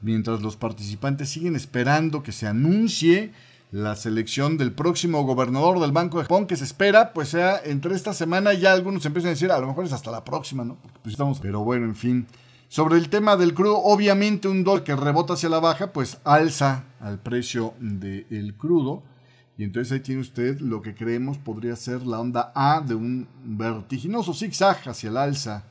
mientras 0.00 0.42
los 0.42 0.54
participantes 0.54 1.28
siguen 1.28 1.56
esperando 1.56 2.22
que 2.22 2.30
se 2.30 2.46
anuncie 2.46 3.32
la 3.72 3.96
selección 3.96 4.58
del 4.58 4.72
próximo 4.72 5.24
gobernador 5.24 5.80
del 5.80 5.92
Banco 5.92 6.18
de 6.18 6.24
Japón 6.24 6.46
que 6.46 6.56
se 6.56 6.64
espera, 6.64 7.14
pues 7.14 7.30
sea 7.30 7.58
entre 7.64 7.94
esta 7.94 8.12
semana 8.12 8.52
ya 8.52 8.72
algunos 8.72 9.04
empiezan 9.06 9.28
a 9.28 9.30
decir, 9.30 9.50
a 9.50 9.58
lo 9.58 9.66
mejor 9.66 9.86
es 9.86 9.94
hasta 9.94 10.10
la 10.10 10.22
próxima, 10.24 10.62
¿no? 10.62 10.76
Pues 11.02 11.14
estamos, 11.14 11.40
pero 11.40 11.64
bueno, 11.64 11.86
en 11.86 11.96
fin. 11.96 12.26
Sobre 12.68 12.98
el 12.98 13.08
tema 13.08 13.36
del 13.36 13.54
crudo, 13.54 13.78
obviamente 13.78 14.46
un 14.46 14.62
dólar 14.62 14.84
que 14.84 14.94
rebota 14.94 15.32
hacia 15.32 15.48
la 15.48 15.58
baja, 15.58 15.92
pues 15.92 16.18
alza 16.22 16.84
al 17.00 17.18
precio 17.18 17.72
del 17.80 18.54
crudo. 18.58 19.02
Y 19.56 19.64
entonces 19.64 19.92
ahí 19.92 20.00
tiene 20.00 20.20
usted 20.20 20.60
lo 20.60 20.82
que 20.82 20.94
creemos 20.94 21.38
podría 21.38 21.74
ser 21.76 22.06
la 22.06 22.20
onda 22.20 22.52
A 22.54 22.82
de 22.82 22.94
un 22.94 23.26
vertiginoso 23.42 24.34
zigzag 24.34 24.86
hacia 24.86 25.08
el 25.08 25.16
alza 25.16 25.64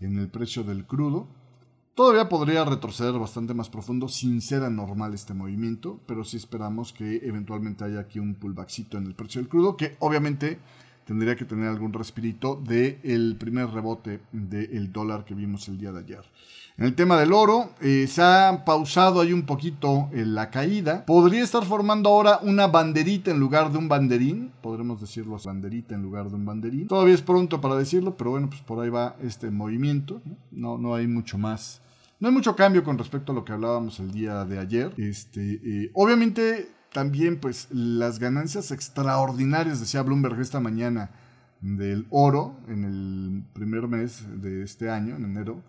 en 0.00 0.18
el 0.18 0.28
precio 0.28 0.64
del 0.64 0.86
crudo. 0.86 1.28
Todavía 1.98 2.28
podría 2.28 2.64
retroceder 2.64 3.18
bastante 3.18 3.54
más 3.54 3.68
profundo 3.68 4.06
sin 4.06 4.40
ser 4.40 4.62
anormal 4.62 5.14
este 5.14 5.34
movimiento, 5.34 5.98
pero 6.06 6.22
sí 6.22 6.36
esperamos 6.36 6.92
que 6.92 7.16
eventualmente 7.24 7.82
haya 7.82 7.98
aquí 7.98 8.20
un 8.20 8.36
pullbackcito 8.36 8.98
en 8.98 9.08
el 9.08 9.16
precio 9.16 9.40
del 9.40 9.48
crudo, 9.48 9.76
que 9.76 9.96
obviamente 9.98 10.60
tendría 11.04 11.34
que 11.34 11.44
tener 11.44 11.66
algún 11.66 11.92
respirito 11.92 12.54
del 12.54 13.34
primer 13.36 13.70
rebote 13.70 14.20
del 14.30 14.92
dólar 14.92 15.24
que 15.24 15.34
vimos 15.34 15.66
el 15.66 15.76
día 15.76 15.90
de 15.90 15.98
ayer. 15.98 16.22
En 16.76 16.84
el 16.84 16.94
tema 16.94 17.18
del 17.18 17.32
oro, 17.32 17.70
eh, 17.80 18.06
se 18.06 18.22
ha 18.22 18.62
pausado 18.64 19.20
ahí 19.20 19.32
un 19.32 19.42
poquito 19.42 20.08
eh, 20.12 20.24
la 20.24 20.50
caída. 20.50 21.04
Podría 21.04 21.42
estar 21.42 21.64
formando 21.64 22.10
ahora 22.10 22.38
una 22.44 22.68
banderita 22.68 23.32
en 23.32 23.40
lugar 23.40 23.72
de 23.72 23.78
un 23.78 23.88
banderín. 23.88 24.52
Podremos 24.62 25.00
decirlo 25.00 25.36
banderita 25.44 25.96
en 25.96 26.02
lugar 26.02 26.28
de 26.28 26.36
un 26.36 26.44
banderín. 26.44 26.86
Todavía 26.86 27.14
es 27.14 27.22
pronto 27.22 27.60
para 27.60 27.74
decirlo, 27.74 28.16
pero 28.16 28.30
bueno, 28.30 28.48
pues 28.48 28.60
por 28.62 28.78
ahí 28.78 28.88
va 28.88 29.16
este 29.20 29.50
movimiento. 29.50 30.22
No, 30.52 30.78
no 30.78 30.94
hay 30.94 31.08
mucho 31.08 31.36
más. 31.36 31.82
No 32.20 32.28
hay 32.28 32.34
mucho 32.34 32.56
cambio 32.56 32.82
con 32.82 32.98
respecto 32.98 33.30
a 33.30 33.34
lo 33.34 33.44
que 33.44 33.52
hablábamos 33.52 34.00
el 34.00 34.10
día 34.10 34.44
de 34.44 34.58
ayer. 34.58 34.92
Este, 34.96 35.60
eh, 35.62 35.90
obviamente 35.94 36.68
también 36.92 37.38
pues 37.38 37.68
las 37.70 38.18
ganancias 38.18 38.72
extraordinarias, 38.72 39.78
decía 39.78 40.02
Bloomberg 40.02 40.40
esta 40.40 40.58
mañana, 40.58 41.10
del 41.60 42.06
oro 42.10 42.56
en 42.68 42.84
el 42.84 43.44
primer 43.52 43.88
mes 43.88 44.24
de 44.42 44.62
este 44.62 44.90
año, 44.90 45.16
en 45.16 45.24
enero, 45.24 45.62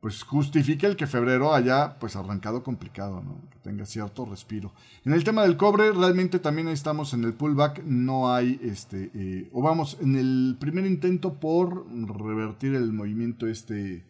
pues 0.00 0.24
justifica 0.24 0.88
el 0.88 0.96
que 0.96 1.06
febrero 1.06 1.54
haya 1.54 1.98
pues 2.00 2.16
arrancado 2.16 2.64
complicado, 2.64 3.22
¿no? 3.22 3.40
que 3.50 3.58
tenga 3.58 3.86
cierto 3.86 4.24
respiro. 4.24 4.72
En 5.04 5.12
el 5.12 5.22
tema 5.22 5.42
del 5.42 5.56
cobre, 5.56 5.92
realmente 5.92 6.40
también 6.40 6.66
estamos 6.66 7.14
en 7.14 7.22
el 7.22 7.34
pullback, 7.34 7.84
no 7.84 8.34
hay, 8.34 8.58
este, 8.64 9.12
eh, 9.14 9.48
o 9.52 9.62
vamos, 9.62 9.98
en 10.00 10.16
el 10.16 10.56
primer 10.58 10.86
intento 10.86 11.34
por 11.34 11.86
revertir 11.92 12.74
el 12.74 12.92
movimiento 12.92 13.46
este 13.46 14.04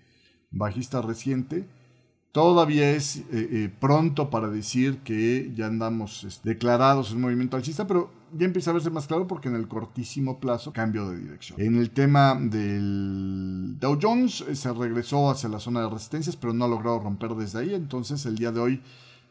bajista 0.51 1.03
reciente, 1.03 1.69
Todavía 2.33 2.91
es 2.93 3.19
eh, 3.19 3.25
eh, 3.31 3.71
pronto 3.79 4.31
para 4.31 4.49
decir 4.49 5.01
que 5.01 5.53
ya 5.55 5.67
andamos 5.67 6.41
declarados 6.43 7.13
en 7.13 7.21
movimiento 7.21 7.59
alcista, 7.59 7.87
pero 7.87 8.11
ya 8.33 8.47
empieza 8.47 8.71
a 8.71 8.73
verse 8.73 8.89
más 8.89 9.07
claro 9.07 9.27
porque 9.27 9.49
en 9.49 9.55
el 9.55 9.69
cortísimo 9.69 10.41
plazo 10.41 10.73
cambio 10.73 11.11
de 11.11 11.19
dirección. 11.19 11.61
En 11.61 11.77
el 11.77 11.91
tema 11.91 12.35
del 12.35 13.77
Dow 13.79 13.99
Jones 14.01 14.43
eh, 14.49 14.57
se 14.57 14.73
regresó 14.73 15.31
hacia 15.31 15.51
la 15.51 15.61
zona 15.61 15.83
de 15.83 15.91
resistencias, 15.91 16.37
pero 16.37 16.55
no 16.55 16.65
ha 16.65 16.69
logrado 16.69 17.01
romper 17.01 17.35
desde 17.35 17.59
ahí. 17.59 17.75
Entonces 17.75 18.25
el 18.25 18.37
día 18.37 18.51
de 18.51 18.61
hoy 18.61 18.83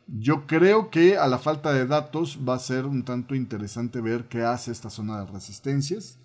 yo 0.08 0.46
creo 0.46 0.92
que 0.92 1.18
a 1.18 1.26
la 1.26 1.40
falta 1.40 1.74
de 1.74 1.88
datos 1.88 2.38
va 2.48 2.54
a 2.54 2.60
ser 2.60 2.86
un 2.86 3.04
tanto 3.04 3.34
interesante 3.34 4.00
ver 4.00 4.26
qué 4.26 4.44
hace 4.44 4.72
esta 4.72 4.92
zona 4.92 5.22
de 5.22 5.32
resistencias. 5.32 6.20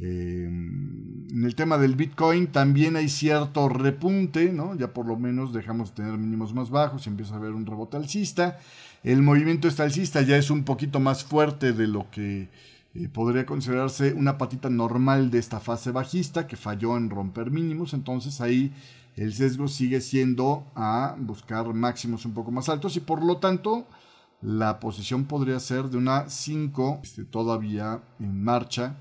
Em, 0.00 1.28
en 1.30 1.44
el 1.44 1.54
tema 1.54 1.76
del 1.76 1.94
Bitcoin 1.94 2.46
también 2.46 2.96
hay 2.96 3.08
cierto 3.08 3.68
repunte, 3.68 4.50
¿no? 4.52 4.74
Ya 4.74 4.94
por 4.94 5.06
lo 5.06 5.16
menos 5.16 5.52
dejamos 5.52 5.90
de 5.90 5.96
tener 5.96 6.18
mínimos 6.18 6.54
más 6.54 6.70
bajos 6.70 7.06
y 7.06 7.10
empieza 7.10 7.34
a 7.34 7.36
haber 7.36 7.52
un 7.52 7.66
rebote 7.66 7.96
alcista. 7.98 8.58
El 9.04 9.22
movimiento 9.22 9.68
este 9.68 9.82
alcista 9.82 10.22
ya 10.22 10.36
es 10.36 10.50
un 10.50 10.64
poquito 10.64 11.00
más 11.00 11.22
fuerte 11.24 11.72
de 11.72 11.86
lo 11.86 12.10
que 12.10 12.48
eh, 12.94 13.08
podría 13.08 13.44
considerarse 13.44 14.14
una 14.14 14.38
patita 14.38 14.70
normal 14.70 15.30
de 15.30 15.38
esta 15.38 15.60
fase 15.60 15.90
bajista 15.90 16.46
que 16.46 16.56
falló 16.56 16.96
en 16.96 17.10
romper 17.10 17.50
mínimos. 17.50 17.92
Entonces 17.92 18.40
ahí 18.40 18.72
el 19.16 19.34
sesgo 19.34 19.68
sigue 19.68 20.00
siendo 20.00 20.64
a 20.74 21.14
buscar 21.18 21.72
máximos 21.74 22.24
un 22.24 22.32
poco 22.32 22.50
más 22.50 22.70
altos 22.70 22.96
y 22.96 23.00
por 23.00 23.22
lo 23.22 23.36
tanto 23.36 23.86
la 24.40 24.80
posición 24.80 25.26
podría 25.26 25.60
ser 25.60 25.84
de 25.90 25.98
una 25.98 26.30
5 26.30 27.00
este, 27.02 27.24
todavía 27.24 28.00
en 28.18 28.42
marcha 28.42 28.96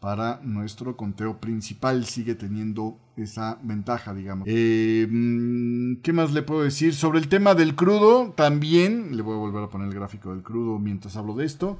para 0.00 0.40
nuestro 0.42 0.96
conteo 0.96 1.38
principal. 1.38 2.04
Sigue 2.06 2.34
teniendo 2.34 2.98
esa 3.16 3.58
ventaja, 3.62 4.14
digamos. 4.14 4.46
Eh, 4.48 5.06
mm, 5.10 5.96
¿Qué 6.02 6.12
más 6.12 6.32
le 6.32 6.42
puedo 6.42 6.62
decir? 6.62 6.94
Sobre 6.94 7.18
el 7.18 7.28
tema 7.28 7.54
del 7.54 7.74
crudo, 7.74 8.32
también, 8.36 9.16
le 9.16 9.22
voy 9.22 9.34
a 9.34 9.38
volver 9.38 9.64
a 9.64 9.68
poner 9.68 9.88
el 9.88 9.94
gráfico 9.94 10.32
del 10.32 10.42
crudo 10.42 10.78
mientras 10.78 11.16
hablo 11.16 11.34
de 11.34 11.44
esto. 11.44 11.78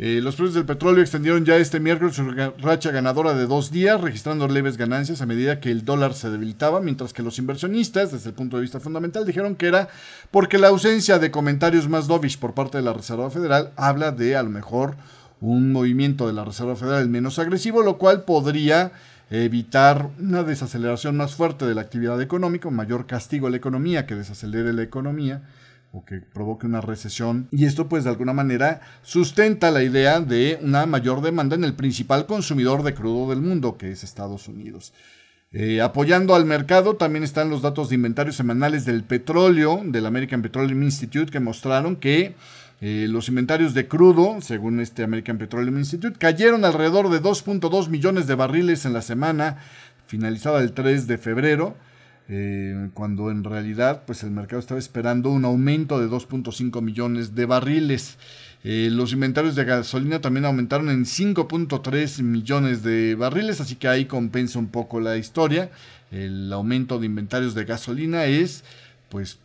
Eh, 0.00 0.20
los 0.22 0.36
precios 0.36 0.54
del 0.54 0.64
petróleo 0.64 1.02
extendieron 1.02 1.44
ya 1.44 1.56
este 1.56 1.80
miércoles 1.80 2.14
su 2.14 2.22
racha 2.30 2.92
ganadora 2.92 3.34
de 3.34 3.46
dos 3.46 3.72
días, 3.72 4.00
registrando 4.00 4.46
leves 4.46 4.76
ganancias 4.76 5.20
a 5.20 5.26
medida 5.26 5.58
que 5.58 5.72
el 5.72 5.84
dólar 5.84 6.14
se 6.14 6.30
debilitaba, 6.30 6.80
mientras 6.80 7.12
que 7.12 7.24
los 7.24 7.36
inversionistas, 7.40 8.12
desde 8.12 8.28
el 8.30 8.36
punto 8.36 8.56
de 8.56 8.62
vista 8.62 8.78
fundamental, 8.78 9.26
dijeron 9.26 9.56
que 9.56 9.66
era 9.66 9.88
porque 10.30 10.56
la 10.56 10.68
ausencia 10.68 11.18
de 11.18 11.32
comentarios 11.32 11.88
más 11.88 12.06
dovish 12.06 12.38
por 12.38 12.54
parte 12.54 12.78
de 12.78 12.84
la 12.84 12.92
Reserva 12.92 13.28
Federal 13.28 13.72
habla 13.74 14.12
de 14.12 14.36
a 14.36 14.44
lo 14.44 14.50
mejor 14.50 14.94
un 15.40 15.72
movimiento 15.72 16.26
de 16.26 16.32
la 16.32 16.44
Reserva 16.44 16.76
Federal 16.76 17.08
menos 17.08 17.38
agresivo, 17.38 17.82
lo 17.82 17.98
cual 17.98 18.24
podría 18.24 18.92
evitar 19.30 20.10
una 20.18 20.42
desaceleración 20.42 21.16
más 21.16 21.34
fuerte 21.34 21.66
de 21.66 21.74
la 21.74 21.82
actividad 21.82 22.20
económica, 22.20 22.68
un 22.68 22.76
mayor 22.76 23.06
castigo 23.06 23.46
a 23.46 23.50
la 23.50 23.58
economía 23.58 24.06
que 24.06 24.14
desacelere 24.14 24.72
la 24.72 24.82
economía 24.82 25.42
o 25.92 26.04
que 26.04 26.20
provoque 26.20 26.66
una 26.66 26.80
recesión. 26.80 27.48
Y 27.50 27.64
esto 27.64 27.88
pues 27.88 28.04
de 28.04 28.10
alguna 28.10 28.32
manera 28.32 28.80
sustenta 29.02 29.70
la 29.70 29.82
idea 29.82 30.20
de 30.20 30.58
una 30.62 30.86
mayor 30.86 31.20
demanda 31.22 31.56
en 31.56 31.64
el 31.64 31.74
principal 31.74 32.26
consumidor 32.26 32.82
de 32.82 32.94
crudo 32.94 33.30
del 33.30 33.40
mundo, 33.40 33.76
que 33.76 33.90
es 33.90 34.04
Estados 34.04 34.48
Unidos. 34.48 34.92
Eh, 35.50 35.80
apoyando 35.80 36.34
al 36.34 36.44
mercado 36.44 36.96
también 36.96 37.24
están 37.24 37.48
los 37.48 37.62
datos 37.62 37.88
de 37.88 37.94
inventarios 37.94 38.36
semanales 38.36 38.84
del 38.84 39.02
petróleo 39.02 39.80
del 39.82 40.04
American 40.04 40.42
Petroleum 40.42 40.82
Institute 40.82 41.32
que 41.32 41.40
mostraron 41.40 41.96
que 41.96 42.34
eh, 42.80 43.06
los 43.08 43.28
inventarios 43.28 43.74
de 43.74 43.88
crudo, 43.88 44.40
según 44.40 44.78
este 44.78 45.02
American 45.02 45.38
Petroleum 45.38 45.78
Institute, 45.78 46.16
cayeron 46.18 46.64
alrededor 46.64 47.10
de 47.10 47.20
2.2 47.20 47.88
millones 47.88 48.26
de 48.28 48.36
barriles 48.36 48.84
en 48.84 48.92
la 48.92 49.02
semana 49.02 49.58
finalizada 50.06 50.60
el 50.60 50.72
3 50.72 51.06
de 51.06 51.18
febrero, 51.18 51.76
eh, 52.28 52.88
cuando 52.94 53.30
en 53.30 53.42
realidad 53.42 54.02
pues 54.06 54.22
el 54.22 54.30
mercado 54.30 54.60
estaba 54.60 54.78
esperando 54.78 55.30
un 55.30 55.44
aumento 55.44 56.00
de 56.00 56.08
2.5 56.08 56.80
millones 56.80 57.34
de 57.34 57.46
barriles. 57.46 58.16
Eh, 58.64 58.88
los 58.92 59.12
inventarios 59.12 59.54
de 59.54 59.64
gasolina 59.64 60.20
también 60.20 60.44
aumentaron 60.44 60.88
en 60.88 61.04
5.3 61.04 62.22
millones 62.22 62.82
de 62.82 63.14
barriles, 63.16 63.60
así 63.60 63.76
que 63.76 63.88
ahí 63.88 64.04
compensa 64.04 64.58
un 64.58 64.68
poco 64.68 65.00
la 65.00 65.16
historia. 65.16 65.70
El 66.10 66.52
aumento 66.52 66.98
de 66.98 67.06
inventarios 67.06 67.54
de 67.54 67.64
gasolina 67.64 68.24
es 68.24 68.62
pues 69.08 69.38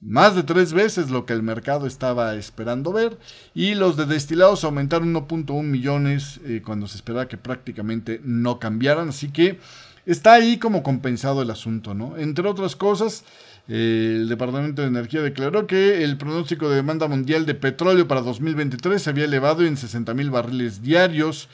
más 0.00 0.36
de 0.36 0.44
tres 0.44 0.72
veces 0.72 1.10
lo 1.10 1.26
que 1.26 1.32
el 1.32 1.42
mercado 1.42 1.86
estaba 1.86 2.34
esperando 2.36 2.92
ver. 2.92 3.18
Y 3.54 3.74
los 3.74 3.96
de 3.96 4.06
destilados 4.06 4.64
aumentaron 4.64 5.12
1.1 5.12 5.62
millones 5.62 6.40
eh, 6.44 6.62
cuando 6.64 6.86
se 6.86 6.96
esperaba 6.96 7.28
que 7.28 7.36
prácticamente 7.36 8.20
no 8.22 8.58
cambiaran. 8.58 9.08
Así 9.08 9.30
que 9.30 9.58
está 10.06 10.34
ahí 10.34 10.58
como 10.58 10.82
compensado 10.82 11.42
el 11.42 11.50
asunto, 11.50 11.94
¿no? 11.94 12.16
Entre 12.16 12.46
otras 12.46 12.76
cosas, 12.76 13.24
eh, 13.66 14.18
el 14.20 14.28
Departamento 14.28 14.82
de 14.82 14.88
Energía 14.88 15.20
declaró 15.20 15.66
que 15.66 16.04
el 16.04 16.16
pronóstico 16.16 16.70
de 16.70 16.76
demanda 16.76 17.08
mundial 17.08 17.44
de 17.44 17.54
petróleo 17.54 18.06
para 18.06 18.20
2023 18.20 19.02
se 19.02 19.10
había 19.10 19.24
elevado 19.24 19.64
en 19.64 19.76
60 19.76 20.14
mil 20.14 20.30
barriles 20.30 20.80
diarios 20.80 21.48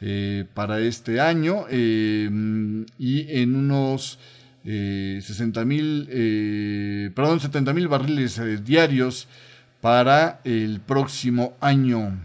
eh, 0.00 0.44
para 0.54 0.78
este 0.78 1.20
año 1.20 1.66
y 1.68 2.28
en 2.28 3.56
unos 3.56 4.20
60 4.64 5.60
eh, 5.60 5.64
mil, 5.64 6.08
eh, 6.10 7.10
perdón, 7.14 7.40
70 7.40 7.72
mil 7.72 7.88
barriles 7.88 8.38
eh, 8.38 8.58
diarios 8.58 9.28
para 9.80 10.40
el 10.44 10.80
próximo 10.80 11.54
año. 11.60 12.18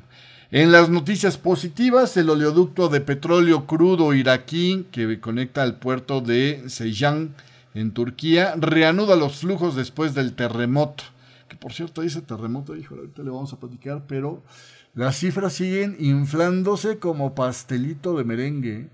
En 0.51 0.71
las 0.71 0.89
noticias 0.89 1.37
positivas, 1.37 2.15
el 2.17 2.29
oleoducto 2.29 2.89
de 2.89 3.01
petróleo 3.01 3.65
crudo 3.65 4.13
iraquí 4.13 4.85
que 4.91 5.19
conecta 5.19 5.63
al 5.63 5.77
puerto 5.77 6.21
de 6.21 6.63
Seyhan 6.67 7.33
en 7.73 7.91
Turquía 7.91 8.53
reanuda 8.57 9.15
los 9.15 9.37
flujos 9.37 9.75
después 9.75 10.13
del 10.13 10.33
terremoto. 10.33 11.03
Que 11.47 11.55
por 11.55 11.73
cierto, 11.73 12.03
ese 12.03 12.21
terremoto, 12.21 12.75
hijo, 12.75 12.95
ahorita 12.95 13.23
le 13.23 13.31
vamos 13.31 13.51
a 13.53 13.59
platicar, 13.59 14.03
pero 14.07 14.43
las 14.93 15.17
cifras 15.17 15.53
siguen 15.53 15.95
inflándose 15.99 16.99
como 16.99 17.33
pastelito 17.33 18.15
de 18.15 18.23
merengue 18.23 18.89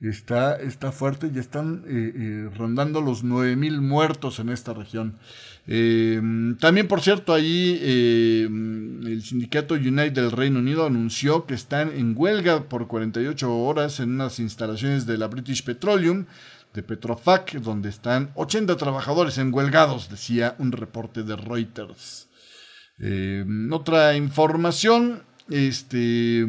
está, 0.00 0.56
está 0.56 0.92
fuerte 0.92 1.30
y 1.34 1.38
están 1.38 1.84
eh, 1.86 2.12
eh, 2.14 2.50
rondando 2.56 3.00
los 3.00 3.24
9.000 3.24 3.80
muertos 3.80 4.38
en 4.38 4.50
esta 4.50 4.74
región. 4.74 5.18
Eh, 5.66 6.20
también, 6.60 6.86
por 6.86 7.00
cierto, 7.00 7.32
ahí 7.32 7.78
el 7.82 9.22
sindicato 9.22 9.74
United 9.74 10.12
del 10.12 10.32
Reino 10.32 10.58
Unido 10.58 10.86
anunció 10.86 11.46
que 11.46 11.54
están 11.54 11.90
en 11.92 12.14
huelga 12.16 12.68
por 12.68 12.86
48 12.86 13.56
horas 13.56 14.00
en 14.00 14.10
unas 14.10 14.38
instalaciones 14.38 15.06
de 15.06 15.18
la 15.18 15.28
British 15.28 15.64
Petroleum, 15.64 16.26
de 16.74 16.82
Petrofac, 16.82 17.54
donde 17.54 17.88
están 17.88 18.30
80 18.34 18.76
trabajadores 18.76 19.38
enhuelgados, 19.38 20.10
decía 20.10 20.54
un 20.58 20.72
reporte 20.72 21.22
de 21.22 21.34
Reuters. 21.34 22.28
otra 23.72 24.16
información, 24.16 25.22
este, 25.48 26.46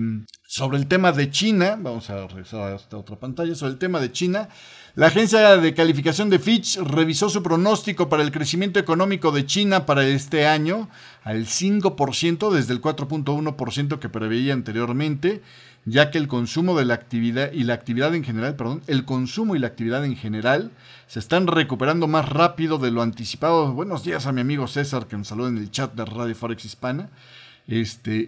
sobre 0.57 0.79
el 0.79 0.87
tema 0.87 1.11
de 1.11 1.29
China, 1.29 1.77
vamos 1.79 2.09
a 2.09 2.25
regresar 2.25 2.61
a 2.61 2.75
esta 2.75 2.97
otra 2.97 3.15
pantalla, 3.15 3.53
sobre 3.53 3.73
el 3.73 3.77
tema 3.77 3.99
de 3.99 4.11
China, 4.11 4.49
la 4.95 5.05
agencia 5.05 5.55
de 5.55 5.73
calificación 5.75 6.31
de 6.31 6.39
Fitch 6.39 6.77
revisó 6.77 7.29
su 7.29 7.43
pronóstico 7.43 8.09
para 8.09 8.23
el 8.23 8.31
crecimiento 8.31 8.79
económico 8.79 9.31
de 9.31 9.45
China 9.45 9.85
para 9.85 10.03
este 10.07 10.47
año 10.47 10.89
al 11.23 11.45
5% 11.45 12.49
desde 12.49 12.73
el 12.73 12.81
4.1% 12.81 13.99
que 13.99 14.09
preveía 14.09 14.53
anteriormente, 14.53 15.43
ya 15.85 16.09
que 16.09 16.17
el 16.17 16.27
consumo 16.27 16.75
de 16.75 16.85
la 16.85 16.95
actividad 16.95 17.51
y 17.51 17.63
la 17.63 17.75
actividad 17.75 18.15
en 18.15 18.23
general, 18.23 18.55
perdón, 18.55 18.81
el 18.87 19.05
consumo 19.05 19.55
y 19.55 19.59
la 19.59 19.67
actividad 19.67 20.03
en 20.05 20.15
general 20.15 20.71
se 21.05 21.19
están 21.19 21.45
recuperando 21.45 22.07
más 22.07 22.27
rápido 22.27 22.79
de 22.79 22.89
lo 22.89 23.03
anticipado. 23.03 23.73
Buenos 23.73 24.03
días 24.03 24.25
a 24.25 24.31
mi 24.31 24.41
amigo 24.41 24.65
César 24.65 25.05
que 25.05 25.17
nos 25.17 25.27
saluda 25.27 25.49
en 25.49 25.59
el 25.59 25.69
chat 25.69 25.93
de 25.93 26.03
Radio 26.03 26.33
Forex 26.33 26.65
Hispana. 26.65 27.11
Este, 27.67 28.27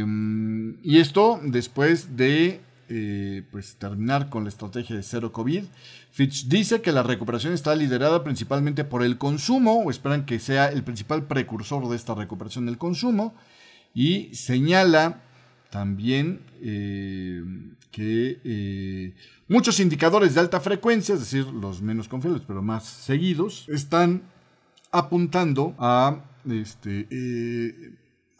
em, 0.00 0.78
y 0.82 0.98
esto 0.98 1.38
después 1.42 2.16
de 2.16 2.60
eh, 2.94 3.42
pues, 3.50 3.76
terminar 3.76 4.28
con 4.28 4.44
la 4.44 4.50
estrategia 4.50 4.94
de 4.96 5.02
cero 5.02 5.32
COVID. 5.32 5.64
Fitch 6.10 6.48
dice 6.48 6.82
que 6.82 6.92
la 6.92 7.02
recuperación 7.02 7.54
está 7.54 7.74
liderada 7.74 8.22
principalmente 8.22 8.84
por 8.84 9.02
el 9.02 9.16
consumo, 9.16 9.82
o 9.82 9.90
esperan 9.90 10.26
que 10.26 10.38
sea 10.38 10.68
el 10.68 10.82
principal 10.82 11.24
precursor 11.26 11.88
de 11.88 11.96
esta 11.96 12.14
recuperación 12.14 12.66
del 12.66 12.76
consumo, 12.76 13.34
y 13.94 14.34
señala 14.34 15.22
también 15.70 16.40
eh, 16.60 17.42
que 17.90 18.40
eh, 18.44 19.14
muchos 19.48 19.80
indicadores 19.80 20.34
de 20.34 20.40
alta 20.40 20.60
frecuencia, 20.60 21.14
es 21.14 21.20
decir, 21.20 21.46
los 21.46 21.80
menos 21.80 22.08
confiables 22.08 22.42
pero 22.46 22.60
más 22.60 22.84
seguidos, 22.84 23.66
están 23.70 24.22
apuntando 24.90 25.74
a 25.78 26.24
este, 26.46 27.06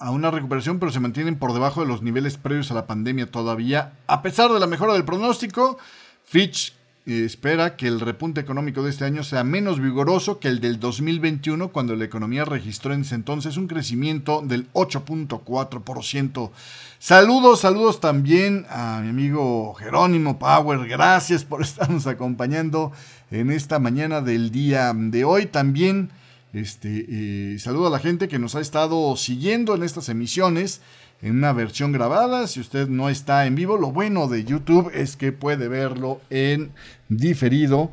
a 0.02 0.10
una 0.10 0.30
recuperación, 0.30 0.78
pero 0.78 0.90
se 0.90 1.00
mantienen 1.00 1.36
por 1.36 1.52
debajo 1.52 1.80
de 1.80 1.86
los 1.86 2.02
niveles 2.02 2.36
previos 2.36 2.70
a 2.70 2.74
la 2.74 2.86
pandemia 2.86 3.30
todavía. 3.30 3.92
A 4.08 4.20
pesar 4.20 4.52
de 4.52 4.58
la 4.58 4.66
mejora 4.66 4.94
del 4.94 5.04
pronóstico, 5.04 5.78
Fitch 6.24 6.74
eh, 7.06 7.24
espera 7.24 7.76
que 7.76 7.86
el 7.86 8.00
repunte 8.00 8.40
económico 8.40 8.82
de 8.82 8.90
este 8.90 9.04
año 9.04 9.22
sea 9.22 9.44
menos 9.44 9.80
vigoroso 9.80 10.40
que 10.40 10.48
el 10.48 10.60
del 10.60 10.80
2021, 10.80 11.68
cuando 11.68 11.94
la 11.94 12.04
economía 12.04 12.44
registró 12.44 12.92
en 12.92 13.02
ese 13.02 13.14
entonces 13.14 13.56
un 13.56 13.68
crecimiento 13.68 14.42
del 14.42 14.72
8.4%. 14.72 16.50
Saludos, 16.98 17.60
saludos 17.60 18.00
también 18.00 18.66
a 18.70 19.00
mi 19.02 19.08
amigo 19.08 19.74
Jerónimo 19.74 20.38
Power. 20.38 20.88
Gracias 20.88 21.44
por 21.44 21.62
estarnos 21.62 22.08
acompañando 22.08 22.90
en 23.30 23.52
esta 23.52 23.78
mañana 23.78 24.20
del 24.20 24.50
día 24.50 24.92
de 24.94 25.24
hoy. 25.24 25.46
También 25.46 26.10
este, 26.52 27.06
eh, 27.54 27.58
saludo 27.58 27.86
a 27.86 27.90
la 27.90 27.98
gente 27.98 28.28
que 28.28 28.38
nos 28.38 28.54
ha 28.54 28.60
estado 28.60 29.16
siguiendo 29.16 29.74
en 29.74 29.82
estas 29.82 30.08
emisiones 30.08 30.80
en 31.22 31.36
una 31.36 31.52
versión 31.52 31.92
grabada. 31.92 32.46
Si 32.46 32.60
usted 32.60 32.88
no 32.88 33.08
está 33.08 33.46
en 33.46 33.54
vivo, 33.54 33.78
lo 33.78 33.92
bueno 33.92 34.28
de 34.28 34.44
YouTube 34.44 34.90
es 34.92 35.16
que 35.16 35.32
puede 35.32 35.68
verlo 35.68 36.20
en 36.28 36.72
diferido. 37.08 37.90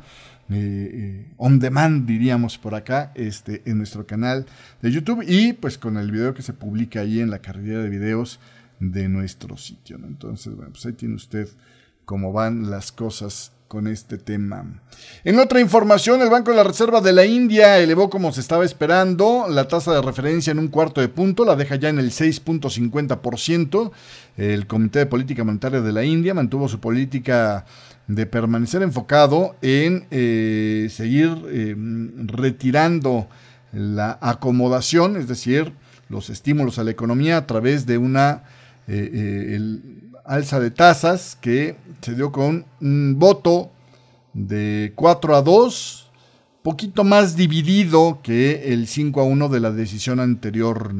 Eh, 0.50 0.90
eh, 0.92 1.32
on 1.36 1.60
demand 1.60 2.06
diríamos 2.06 2.58
por 2.58 2.74
acá 2.74 3.12
este, 3.14 3.62
en 3.66 3.78
nuestro 3.78 4.04
canal 4.04 4.46
de 4.82 4.90
YouTube 4.90 5.22
y 5.24 5.52
pues 5.52 5.78
con 5.78 5.96
el 5.96 6.10
video 6.10 6.34
que 6.34 6.42
se 6.42 6.52
publica 6.52 7.00
ahí 7.00 7.20
en 7.20 7.30
la 7.30 7.38
carrera 7.38 7.84
de 7.84 7.88
videos 7.88 8.40
de 8.80 9.08
nuestro 9.08 9.56
sitio. 9.56 9.96
Entonces, 10.04 10.54
bueno, 10.56 10.72
pues 10.72 10.84
ahí 10.86 10.92
tiene 10.94 11.14
usted 11.14 11.48
cómo 12.04 12.32
van 12.32 12.68
las 12.68 12.90
cosas 12.90 13.52
con 13.70 13.86
este 13.86 14.18
tema. 14.18 14.64
En 15.22 15.38
otra 15.38 15.60
información, 15.60 16.20
el 16.22 16.28
Banco 16.28 16.50
de 16.50 16.56
la 16.56 16.64
Reserva 16.64 17.00
de 17.00 17.12
la 17.12 17.24
India 17.24 17.78
elevó 17.78 18.10
como 18.10 18.32
se 18.32 18.40
estaba 18.40 18.64
esperando 18.64 19.46
la 19.48 19.68
tasa 19.68 19.94
de 19.94 20.02
referencia 20.02 20.50
en 20.50 20.58
un 20.58 20.66
cuarto 20.66 21.00
de 21.00 21.06
punto, 21.08 21.44
la 21.44 21.54
deja 21.54 21.76
ya 21.76 21.88
en 21.88 22.00
el 22.00 22.10
6.50%. 22.10 23.92
El 24.38 24.66
Comité 24.66 24.98
de 24.98 25.06
Política 25.06 25.44
Monetaria 25.44 25.80
de 25.82 25.92
la 25.92 26.02
India 26.02 26.34
mantuvo 26.34 26.66
su 26.66 26.80
política 26.80 27.64
de 28.08 28.26
permanecer 28.26 28.82
enfocado 28.82 29.54
en 29.62 30.04
eh, 30.10 30.88
seguir 30.90 31.30
eh, 31.46 31.76
retirando 32.26 33.28
la 33.72 34.18
acomodación, 34.20 35.16
es 35.16 35.28
decir, 35.28 35.72
los 36.08 36.28
estímulos 36.28 36.80
a 36.80 36.82
la 36.82 36.90
economía 36.90 37.36
a 37.36 37.46
través 37.46 37.86
de 37.86 37.98
una 37.98 38.42
eh, 38.88 39.86
alza 40.30 40.60
de 40.60 40.70
tasas 40.70 41.36
que 41.40 41.76
se 42.00 42.14
dio 42.14 42.30
con 42.30 42.64
un 42.80 43.18
voto 43.18 43.72
de 44.32 44.92
4 44.94 45.34
a 45.34 45.42
2, 45.42 46.10
poquito 46.62 47.02
más 47.02 47.34
dividido 47.34 48.20
que 48.22 48.72
el 48.72 48.86
5 48.86 49.20
a 49.20 49.24
1 49.24 49.48
de 49.48 49.60
la 49.60 49.72
decisión 49.72 50.20
anterior. 50.20 50.94